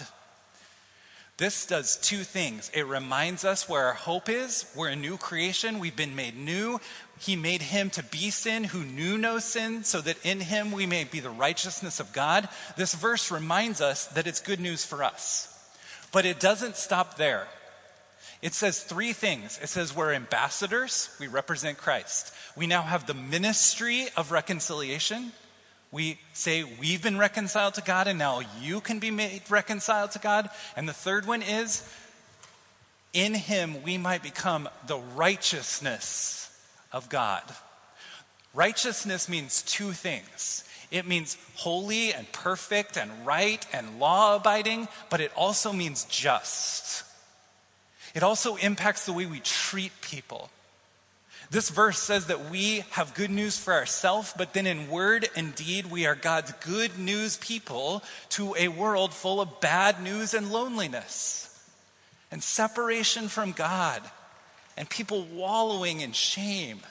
This 1.38 1.68
does 1.68 1.97
two 1.97 2.24
things. 2.24 2.72
It 2.74 2.88
reminds 2.88 3.45
us 3.45 3.70
where 3.70 3.86
our 3.86 3.93
hope 3.93 4.28
is. 4.28 4.65
We're 4.76 4.89
a 4.89 4.95
new 4.95 5.18
creation. 5.18 5.78
We've 5.78 5.95
been 5.95 6.15
made 6.15 6.36
new. 6.36 6.82
He 7.20 7.36
made 7.36 7.61
him 7.61 7.91
to 7.91 8.03
be 8.03 8.32
sin 8.32 8.63
who 8.63 8.84
knew 8.84 9.20
no 9.20 9.38
sin, 9.38 9.84
so 9.84 10.01
that 10.01 10.18
in 10.26 10.39
him 10.39 10.72
we 10.72 10.88
may 10.88 11.03
be 11.03 11.20
the 11.20 11.30
righteousness 11.30 11.99
of 11.99 12.11
God. 12.11 12.49
This 12.76 12.95
verse 12.95 13.30
reminds 13.32 13.82
us 13.82 14.07
that 14.07 14.26
it's 14.26 14.39
good 14.39 14.59
news 14.59 14.84
for 14.84 15.03
us. 15.03 15.53
But 16.12 16.26
it 16.26 16.39
doesn't 16.39 16.78
stop 16.78 17.18
there. 17.18 17.47
It 18.41 18.53
says 18.53 18.84
three 18.84 19.14
things. 19.14 19.60
It 19.62 19.70
says 19.70 19.95
we're 19.95 20.14
ambassadors, 20.14 21.10
we 21.20 21.28
represent 21.28 21.78
Christ. 21.78 22.34
We 22.55 22.68
now 22.68 22.84
have 22.84 23.08
the 23.08 23.14
ministry 23.14 24.08
of 24.16 24.32
reconciliation. 24.32 25.32
We 25.91 26.20
say 26.34 26.64
we've 26.64 27.01
been 27.01 27.18
reconciled 27.18 27.76
to 27.76 27.82
God 27.82 28.08
and 28.08 28.20
now 28.20 28.41
you 28.62 28.82
can 28.82 28.99
be 28.99 29.10
made 29.10 29.41
reconciled 29.49 30.12
to 30.12 30.20
God. 30.20 30.49
And 30.76 30.88
the 30.88 30.93
third 30.93 31.26
one 31.26 31.41
is 31.41 31.88
in 33.14 33.34
him 33.34 33.82
we 33.84 33.97
might 33.97 34.22
become 34.22 34.68
the 34.86 34.99
righteousness 35.16 36.51
of 36.91 37.10
God. 37.10 37.43
Righteousness 38.53 39.30
means 39.30 39.62
two 39.62 39.91
things. 39.91 40.64
It 40.90 41.06
means 41.06 41.38
holy 41.56 42.14
and 42.14 42.32
perfect 42.32 42.98
and 42.98 43.26
right 43.26 43.66
and 43.74 44.00
law 44.00 44.36
abiding, 44.36 44.88
but 45.10 45.22
it 45.22 45.32
also 45.36 45.74
means 45.74 46.06
just. 46.06 47.04
It 48.16 48.24
also 48.24 48.56
impacts 48.56 49.06
the 49.06 49.14
way 49.14 49.26
we 49.26 49.42
treat 49.42 49.92
people. 50.02 50.50
This 51.50 51.70
verse 51.70 52.00
says 52.00 52.28
that 52.28 52.50
we 52.50 52.84
have 52.92 53.14
good 53.14 53.30
news 53.30 53.58
for 53.58 53.74
ourselves, 53.74 54.34
but 54.38 54.54
then 54.54 54.68
in 54.68 54.90
word 54.90 55.30
and 55.36 55.56
deed, 55.56 55.90
we 55.90 56.06
are 56.06 56.16
God's 56.16 56.52
good 56.66 56.98
news 57.00 57.38
people 57.38 58.04
to 58.30 58.54
a 58.58 58.68
world 58.68 59.14
full 59.14 59.40
of 59.40 59.62
bad 59.62 60.02
news 60.02 60.34
and 60.34 60.52
loneliness 60.52 61.44
and 62.32 62.44
separation 62.44 63.30
from 63.30 63.54
God 63.54 64.02
and 64.76 64.90
people 64.90 65.26
wallowing 65.34 66.02
in 66.02 66.12
shame. 66.12 66.82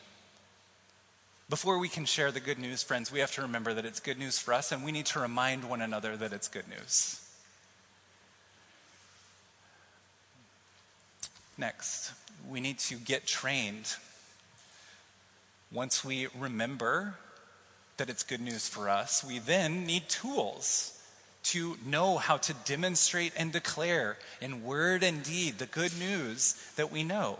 Before 1.49 1.79
we 1.79 1.89
can 1.89 2.05
share 2.05 2.33
the 2.33 2.41
good 2.41 2.59
news, 2.59 2.83
friends, 2.83 3.13
we 3.13 3.21
have 3.21 3.33
to 3.33 3.43
remember 3.43 3.73
that 3.75 3.85
it's 3.85 4.01
good 4.01 4.19
news 4.19 4.39
for 4.39 4.53
us 4.53 4.73
and 4.73 4.85
we 4.85 4.91
need 4.91 5.07
to 5.07 5.21
remind 5.21 5.69
one 5.69 5.81
another 5.81 6.17
that 6.17 6.33
it's 6.33 6.49
good 6.49 6.69
news. 6.69 7.21
Next, 11.57 12.13
we 12.49 12.61
need 12.61 12.79
to 12.81 12.97
get 12.97 13.27
trained 13.27 13.95
once 15.73 16.05
we 16.05 16.29
remember 16.39 17.15
that 17.97 18.09
it's 18.09 18.23
good 18.23 18.41
news 18.41 18.69
for 18.69 18.89
us, 18.89 19.25
we 19.25 19.39
then 19.39 19.87
need 19.87 20.09
tools 20.09 21.01
to 21.43 21.77
know 21.85 22.19
how 22.19 22.37
to 22.37 22.55
demonstrate 22.65 23.33
and 23.37 23.53
declare 23.53 24.17
in 24.41 24.65
word 24.65 25.03
and 25.03 25.23
deed 25.23 25.59
the 25.59 25.67
good 25.67 25.97
news 25.99 26.55
that 26.77 26.93
we 26.93 27.05
know. 27.05 27.39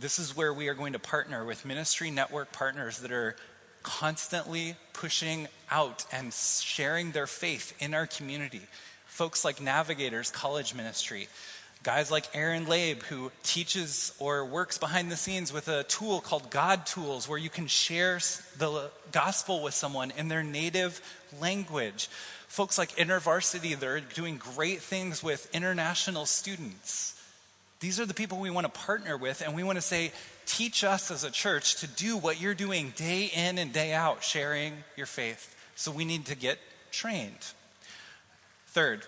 This 0.00 0.18
is 0.18 0.34
where 0.34 0.54
we 0.54 0.68
are 0.68 0.74
going 0.74 0.94
to 0.94 0.98
partner 0.98 1.44
with 1.44 1.66
ministry 1.66 2.10
network 2.10 2.52
partners 2.52 3.00
that 3.00 3.12
are 3.12 3.36
constantly 3.82 4.76
pushing 4.94 5.46
out 5.70 6.06
and 6.10 6.32
sharing 6.32 7.10
their 7.10 7.26
faith 7.26 7.74
in 7.80 7.92
our 7.92 8.06
community. 8.06 8.62
Folks 9.04 9.44
like 9.44 9.60
Navigators 9.60 10.30
College 10.30 10.74
Ministry, 10.74 11.28
Guys 11.82 12.10
like 12.10 12.26
Aaron 12.34 12.66
Labe, 12.66 13.02
who 13.04 13.30
teaches 13.42 14.14
or 14.18 14.44
works 14.44 14.78
behind 14.78 15.10
the 15.10 15.16
scenes 15.16 15.52
with 15.52 15.68
a 15.68 15.82
tool 15.84 16.20
called 16.20 16.50
God 16.50 16.86
Tools, 16.86 17.28
where 17.28 17.38
you 17.38 17.50
can 17.50 17.66
share 17.66 18.18
the 18.56 18.90
gospel 19.12 19.62
with 19.62 19.74
someone 19.74 20.12
in 20.16 20.28
their 20.28 20.42
native 20.42 21.00
language. 21.40 22.08
Folks 22.48 22.76
like 22.76 22.96
InterVarsity, 22.96 23.78
they're 23.78 24.00
doing 24.00 24.36
great 24.36 24.80
things 24.80 25.22
with 25.22 25.54
international 25.54 26.26
students. 26.26 27.19
These 27.80 27.98
are 27.98 28.04
the 28.04 28.14
people 28.14 28.38
we 28.38 28.50
want 28.50 28.72
to 28.72 28.80
partner 28.80 29.16
with, 29.16 29.40
and 29.40 29.54
we 29.54 29.62
want 29.62 29.76
to 29.76 29.82
say, 29.82 30.12
teach 30.44 30.84
us 30.84 31.10
as 31.10 31.24
a 31.24 31.30
church 31.30 31.76
to 31.76 31.86
do 31.86 32.18
what 32.18 32.38
you're 32.38 32.54
doing 32.54 32.92
day 32.94 33.30
in 33.34 33.56
and 33.56 33.72
day 33.72 33.94
out, 33.94 34.22
sharing 34.22 34.84
your 34.96 35.06
faith. 35.06 35.56
So 35.76 35.90
we 35.90 36.04
need 36.04 36.26
to 36.26 36.34
get 36.34 36.58
trained. 36.92 37.38
Third, 38.66 39.02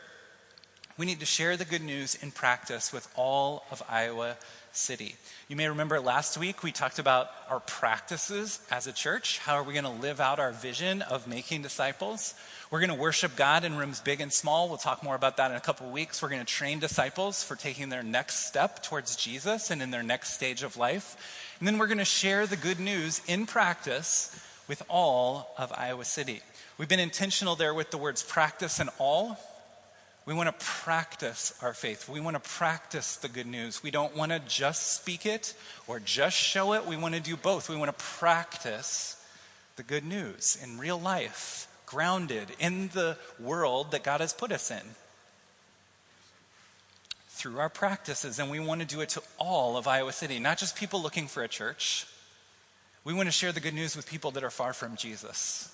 we 0.96 1.04
need 1.04 1.20
to 1.20 1.26
share 1.26 1.56
the 1.58 1.66
good 1.66 1.82
news 1.82 2.14
in 2.22 2.30
practice 2.30 2.94
with 2.94 3.06
all 3.14 3.64
of 3.70 3.82
Iowa 3.90 4.36
City. 4.72 5.16
You 5.48 5.56
may 5.56 5.68
remember 5.68 6.00
last 6.00 6.38
week 6.38 6.62
we 6.62 6.72
talked 6.72 6.98
about 6.98 7.28
our 7.50 7.60
practices 7.60 8.60
as 8.70 8.86
a 8.86 8.92
church. 8.92 9.38
How 9.38 9.56
are 9.56 9.62
we 9.62 9.74
going 9.74 9.84
to 9.84 9.90
live 9.90 10.18
out 10.18 10.38
our 10.38 10.52
vision 10.52 11.02
of 11.02 11.28
making 11.28 11.60
disciples? 11.60 12.34
We're 12.72 12.80
going 12.80 12.88
to 12.88 12.94
worship 12.94 13.36
God 13.36 13.64
in 13.64 13.76
rooms 13.76 14.00
big 14.00 14.22
and 14.22 14.32
small. 14.32 14.66
We'll 14.66 14.78
talk 14.78 15.02
more 15.02 15.14
about 15.14 15.36
that 15.36 15.50
in 15.50 15.58
a 15.58 15.60
couple 15.60 15.90
weeks. 15.90 16.22
We're 16.22 16.30
going 16.30 16.40
to 16.40 16.46
train 16.46 16.78
disciples 16.78 17.44
for 17.44 17.54
taking 17.54 17.90
their 17.90 18.02
next 18.02 18.46
step 18.46 18.82
towards 18.82 19.14
Jesus 19.14 19.70
and 19.70 19.82
in 19.82 19.90
their 19.90 20.02
next 20.02 20.32
stage 20.32 20.62
of 20.62 20.78
life. 20.78 21.54
And 21.58 21.68
then 21.68 21.76
we're 21.76 21.86
going 21.86 21.98
to 21.98 22.06
share 22.06 22.46
the 22.46 22.56
good 22.56 22.80
news 22.80 23.20
in 23.28 23.44
practice 23.44 24.34
with 24.68 24.82
all 24.88 25.54
of 25.58 25.70
Iowa 25.76 26.06
City. 26.06 26.40
We've 26.78 26.88
been 26.88 26.98
intentional 26.98 27.56
there 27.56 27.74
with 27.74 27.90
the 27.90 27.98
words 27.98 28.22
practice 28.22 28.80
and 28.80 28.88
all 28.96 29.38
we 30.24 30.32
want 30.32 30.48
to 30.48 30.64
practice 30.64 31.52
our 31.60 31.74
faith. 31.74 32.08
We 32.08 32.20
want 32.20 32.42
to 32.42 32.50
practice 32.50 33.16
the 33.16 33.28
good 33.28 33.46
news. 33.46 33.82
We 33.82 33.90
don't 33.90 34.16
want 34.16 34.32
to 34.32 34.38
just 34.48 34.94
speak 34.94 35.26
it 35.26 35.52
or 35.86 36.00
just 36.00 36.38
show 36.38 36.72
it. 36.72 36.86
We 36.86 36.96
want 36.96 37.16
to 37.16 37.20
do 37.20 37.36
both. 37.36 37.68
We 37.68 37.76
want 37.76 37.90
to 37.90 38.04
practice 38.04 39.22
the 39.76 39.82
good 39.82 40.04
news 40.04 40.56
in 40.62 40.78
real 40.78 40.98
life, 40.98 41.68
grounded 41.92 42.48
in 42.58 42.88
the 42.88 43.18
world 43.38 43.90
that 43.90 44.02
God 44.02 44.20
has 44.20 44.32
put 44.32 44.50
us 44.50 44.70
in 44.70 44.82
through 47.28 47.58
our 47.58 47.68
practices. 47.68 48.38
And 48.38 48.50
we 48.50 48.60
want 48.60 48.80
to 48.80 48.86
do 48.86 49.02
it 49.02 49.10
to 49.10 49.22
all 49.38 49.76
of 49.76 49.86
Iowa 49.86 50.12
City, 50.12 50.38
not 50.38 50.56
just 50.56 50.74
people 50.74 51.02
looking 51.02 51.26
for 51.26 51.42
a 51.42 51.48
church. 51.48 52.06
We 53.04 53.12
want 53.12 53.26
to 53.26 53.32
share 53.32 53.52
the 53.52 53.60
good 53.60 53.74
news 53.74 53.94
with 53.94 54.08
people 54.08 54.30
that 54.32 54.44
are 54.44 54.50
far 54.50 54.72
from 54.72 54.96
Jesus 54.96 55.68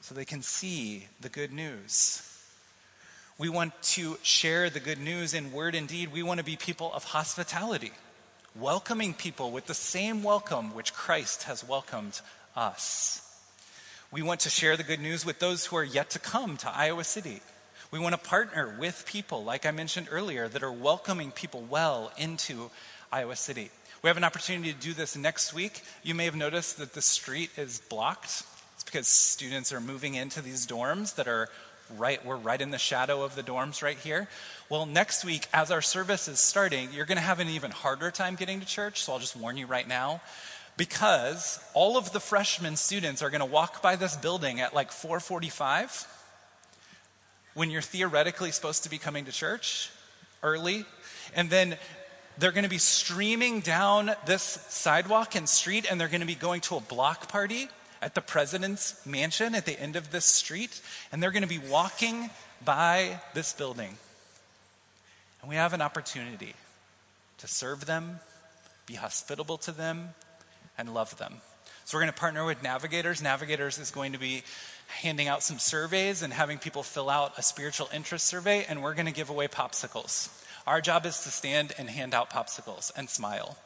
so 0.00 0.14
they 0.14 0.24
can 0.24 0.42
see 0.42 1.08
the 1.20 1.28
good 1.28 1.52
news. 1.52 2.22
We 3.36 3.48
want 3.48 3.72
to 3.94 4.16
share 4.22 4.70
the 4.70 4.80
good 4.80 5.00
news 5.00 5.34
in 5.34 5.52
word 5.52 5.74
and 5.74 5.88
deed. 5.88 6.12
We 6.12 6.22
want 6.22 6.38
to 6.38 6.44
be 6.44 6.56
people 6.56 6.92
of 6.92 7.04
hospitality, 7.04 7.92
welcoming 8.54 9.12
people 9.12 9.50
with 9.50 9.66
the 9.66 9.74
same 9.74 10.22
welcome 10.22 10.72
which 10.72 10.94
Christ 10.94 11.44
has 11.44 11.66
welcomed 11.66 12.20
us. 12.54 13.27
We 14.10 14.22
want 14.22 14.40
to 14.40 14.50
share 14.50 14.74
the 14.78 14.84
good 14.84 15.00
news 15.00 15.26
with 15.26 15.38
those 15.38 15.66
who 15.66 15.76
are 15.76 15.84
yet 15.84 16.08
to 16.10 16.18
come 16.18 16.56
to 16.58 16.70
Iowa 16.74 17.04
City. 17.04 17.42
We 17.90 17.98
want 17.98 18.14
to 18.14 18.28
partner 18.28 18.74
with 18.78 19.04
people, 19.06 19.44
like 19.44 19.66
I 19.66 19.70
mentioned 19.70 20.08
earlier, 20.10 20.48
that 20.48 20.62
are 20.62 20.72
welcoming 20.72 21.30
people 21.30 21.66
well 21.68 22.10
into 22.16 22.70
Iowa 23.12 23.36
City. 23.36 23.70
We 24.02 24.08
have 24.08 24.16
an 24.16 24.24
opportunity 24.24 24.72
to 24.72 24.78
do 24.80 24.94
this 24.94 25.14
next 25.14 25.52
week. 25.52 25.82
You 26.02 26.14
may 26.14 26.24
have 26.24 26.36
noticed 26.36 26.78
that 26.78 26.94
the 26.94 27.02
street 27.02 27.50
is 27.58 27.82
blocked. 27.90 28.44
It's 28.76 28.84
because 28.84 29.08
students 29.08 29.74
are 29.74 29.80
moving 29.80 30.14
into 30.14 30.40
these 30.40 30.66
dorms 30.66 31.16
that 31.16 31.28
are 31.28 31.50
right, 31.98 32.24
we're 32.24 32.36
right 32.36 32.62
in 32.62 32.70
the 32.70 32.78
shadow 32.78 33.22
of 33.22 33.34
the 33.34 33.42
dorms 33.42 33.82
right 33.82 33.98
here. 33.98 34.26
Well, 34.70 34.86
next 34.86 35.22
week, 35.22 35.48
as 35.52 35.70
our 35.70 35.82
service 35.82 36.28
is 36.28 36.38
starting, 36.40 36.88
you're 36.94 37.04
going 37.04 37.16
to 37.16 37.22
have 37.22 37.40
an 37.40 37.48
even 37.48 37.72
harder 37.72 38.10
time 38.10 38.36
getting 38.36 38.60
to 38.60 38.66
church, 38.66 39.02
so 39.04 39.12
I'll 39.12 39.18
just 39.18 39.36
warn 39.36 39.58
you 39.58 39.66
right 39.66 39.86
now. 39.86 40.22
Because 40.78 41.60
all 41.74 41.98
of 41.98 42.12
the 42.12 42.20
freshman 42.20 42.76
students 42.76 43.20
are 43.20 43.28
going 43.28 43.40
to 43.40 43.44
walk 43.44 43.82
by 43.82 43.96
this 43.96 44.16
building 44.16 44.60
at 44.60 44.74
like 44.74 44.92
445 44.92 46.06
when 47.54 47.68
you're 47.68 47.82
theoretically 47.82 48.52
supposed 48.52 48.84
to 48.84 48.88
be 48.88 48.96
coming 48.96 49.24
to 49.26 49.32
church 49.32 49.90
early. 50.42 50.86
And 51.34 51.50
then 51.50 51.76
they're 52.38 52.52
going 52.52 52.64
to 52.64 52.70
be 52.70 52.78
streaming 52.78 53.58
down 53.58 54.12
this 54.24 54.42
sidewalk 54.68 55.34
and 55.34 55.48
street, 55.48 55.84
and 55.90 56.00
they're 56.00 56.06
going 56.06 56.20
to 56.20 56.26
be 56.26 56.36
going 56.36 56.60
to 56.62 56.76
a 56.76 56.80
block 56.80 57.28
party 57.28 57.68
at 58.00 58.14
the 58.14 58.20
president's 58.20 59.04
mansion 59.04 59.56
at 59.56 59.66
the 59.66 59.78
end 59.78 59.96
of 59.96 60.12
this 60.12 60.24
street, 60.24 60.80
and 61.10 61.20
they're 61.20 61.32
going 61.32 61.42
to 61.42 61.48
be 61.48 61.58
walking 61.58 62.30
by 62.64 63.18
this 63.34 63.52
building. 63.52 63.98
And 65.42 65.50
we 65.50 65.56
have 65.56 65.72
an 65.72 65.82
opportunity 65.82 66.54
to 67.38 67.48
serve 67.48 67.86
them, 67.86 68.20
be 68.86 68.94
hospitable 68.94 69.58
to 69.58 69.72
them, 69.72 70.10
and 70.78 70.94
love 70.94 71.18
them. 71.18 71.34
So 71.84 71.96
we're 71.96 72.02
going 72.02 72.12
to 72.12 72.20
partner 72.20 72.44
with 72.44 72.62
Navigators. 72.62 73.22
Navigators 73.22 73.78
is 73.78 73.90
going 73.90 74.12
to 74.12 74.18
be 74.18 74.42
handing 74.88 75.26
out 75.26 75.42
some 75.42 75.58
surveys 75.58 76.22
and 76.22 76.32
having 76.32 76.58
people 76.58 76.82
fill 76.82 77.08
out 77.08 77.38
a 77.38 77.42
spiritual 77.42 77.88
interest 77.94 78.26
survey, 78.26 78.66
and 78.68 78.82
we're 78.82 78.94
going 78.94 79.06
to 79.06 79.12
give 79.12 79.30
away 79.30 79.48
popsicles. 79.48 80.28
Our 80.66 80.82
job 80.82 81.06
is 81.06 81.20
to 81.20 81.30
stand 81.30 81.72
and 81.78 81.88
hand 81.88 82.12
out 82.12 82.30
popsicles 82.30 82.92
and 82.94 83.08
smile. 83.08 83.56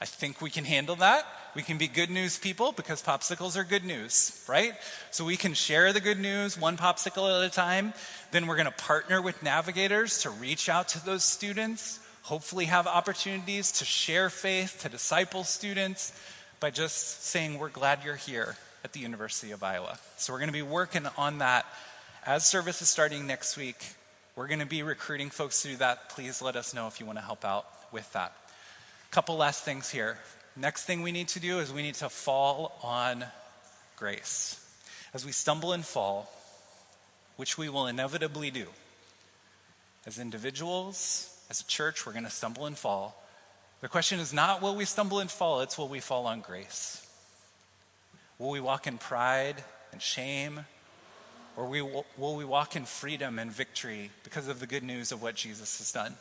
I 0.00 0.04
think 0.04 0.40
we 0.40 0.50
can 0.50 0.64
handle 0.64 0.96
that. 0.96 1.26
We 1.56 1.62
can 1.62 1.76
be 1.76 1.88
good 1.88 2.10
news 2.10 2.38
people 2.38 2.72
because 2.72 3.02
popsicles 3.02 3.56
are 3.56 3.64
good 3.64 3.84
news, 3.84 4.44
right? 4.48 4.74
So 5.10 5.24
we 5.24 5.36
can 5.36 5.54
share 5.54 5.92
the 5.92 6.00
good 6.00 6.18
news 6.18 6.58
one 6.58 6.76
popsicle 6.76 7.36
at 7.36 7.44
a 7.44 7.52
time. 7.52 7.94
Then 8.30 8.46
we're 8.46 8.56
going 8.56 8.66
to 8.66 8.72
partner 8.72 9.20
with 9.20 9.42
navigators 9.42 10.22
to 10.22 10.30
reach 10.30 10.68
out 10.68 10.88
to 10.88 11.04
those 11.04 11.24
students, 11.24 11.98
hopefully, 12.22 12.66
have 12.66 12.86
opportunities 12.86 13.72
to 13.72 13.84
share 13.84 14.30
faith, 14.30 14.78
to 14.82 14.88
disciple 14.88 15.42
students 15.42 16.12
by 16.62 16.70
just 16.70 17.24
saying, 17.24 17.58
We're 17.58 17.68
glad 17.68 18.04
you're 18.04 18.14
here 18.14 18.56
at 18.84 18.92
the 18.92 19.00
University 19.00 19.50
of 19.50 19.64
Iowa. 19.64 19.98
So 20.16 20.32
we're 20.32 20.38
going 20.38 20.48
to 20.48 20.52
be 20.52 20.62
working 20.62 21.08
on 21.18 21.38
that 21.38 21.66
as 22.24 22.46
service 22.46 22.80
is 22.80 22.88
starting 22.88 23.26
next 23.26 23.56
week. 23.56 23.84
We're 24.36 24.46
going 24.46 24.60
to 24.60 24.66
be 24.66 24.84
recruiting 24.84 25.30
folks 25.30 25.62
to 25.62 25.68
do 25.68 25.76
that. 25.78 26.10
Please 26.10 26.40
let 26.40 26.54
us 26.54 26.72
know 26.72 26.86
if 26.86 27.00
you 27.00 27.04
want 27.04 27.18
to 27.18 27.24
help 27.24 27.44
out 27.44 27.66
with 27.90 28.10
that. 28.12 28.32
Couple 29.10 29.36
last 29.36 29.64
things 29.64 29.90
here. 29.90 30.18
Next 30.56 30.84
thing 30.84 31.02
we 31.02 31.10
need 31.10 31.26
to 31.28 31.40
do 31.40 31.58
is 31.58 31.72
we 31.72 31.82
need 31.82 31.96
to 31.96 32.08
fall 32.08 32.78
on 32.80 33.24
grace. 33.96 34.64
As 35.12 35.26
we 35.26 35.32
stumble 35.32 35.72
and 35.72 35.84
fall, 35.84 36.32
which 37.38 37.58
we 37.58 37.70
will 37.70 37.88
inevitably 37.88 38.52
do, 38.52 38.66
as 40.06 40.16
individuals, 40.16 41.36
as 41.50 41.60
a 41.60 41.66
church, 41.66 42.06
we're 42.06 42.12
going 42.12 42.24
to 42.24 42.30
stumble 42.30 42.66
and 42.66 42.78
fall. 42.78 43.20
The 43.82 43.88
question 43.88 44.20
is 44.20 44.32
not 44.32 44.62
will 44.62 44.76
we 44.76 44.84
stumble 44.84 45.18
and 45.18 45.30
fall, 45.30 45.60
it's 45.60 45.76
will 45.76 45.88
we 45.88 46.00
fall 46.00 46.26
on 46.26 46.40
grace? 46.40 47.04
Will 48.38 48.50
we 48.50 48.60
walk 48.60 48.86
in 48.86 48.96
pride 48.96 49.62
and 49.90 50.00
shame? 50.00 50.64
Or 51.56 51.66
will 51.66 52.36
we 52.36 52.44
walk 52.44 52.76
in 52.76 52.86
freedom 52.86 53.38
and 53.38 53.52
victory 53.52 54.10
because 54.24 54.48
of 54.48 54.58
the 54.58 54.66
good 54.66 54.82
news 54.82 55.12
of 55.12 55.20
what 55.20 55.34
Jesus 55.34 55.78
has 55.78 55.92
done? 55.92 56.14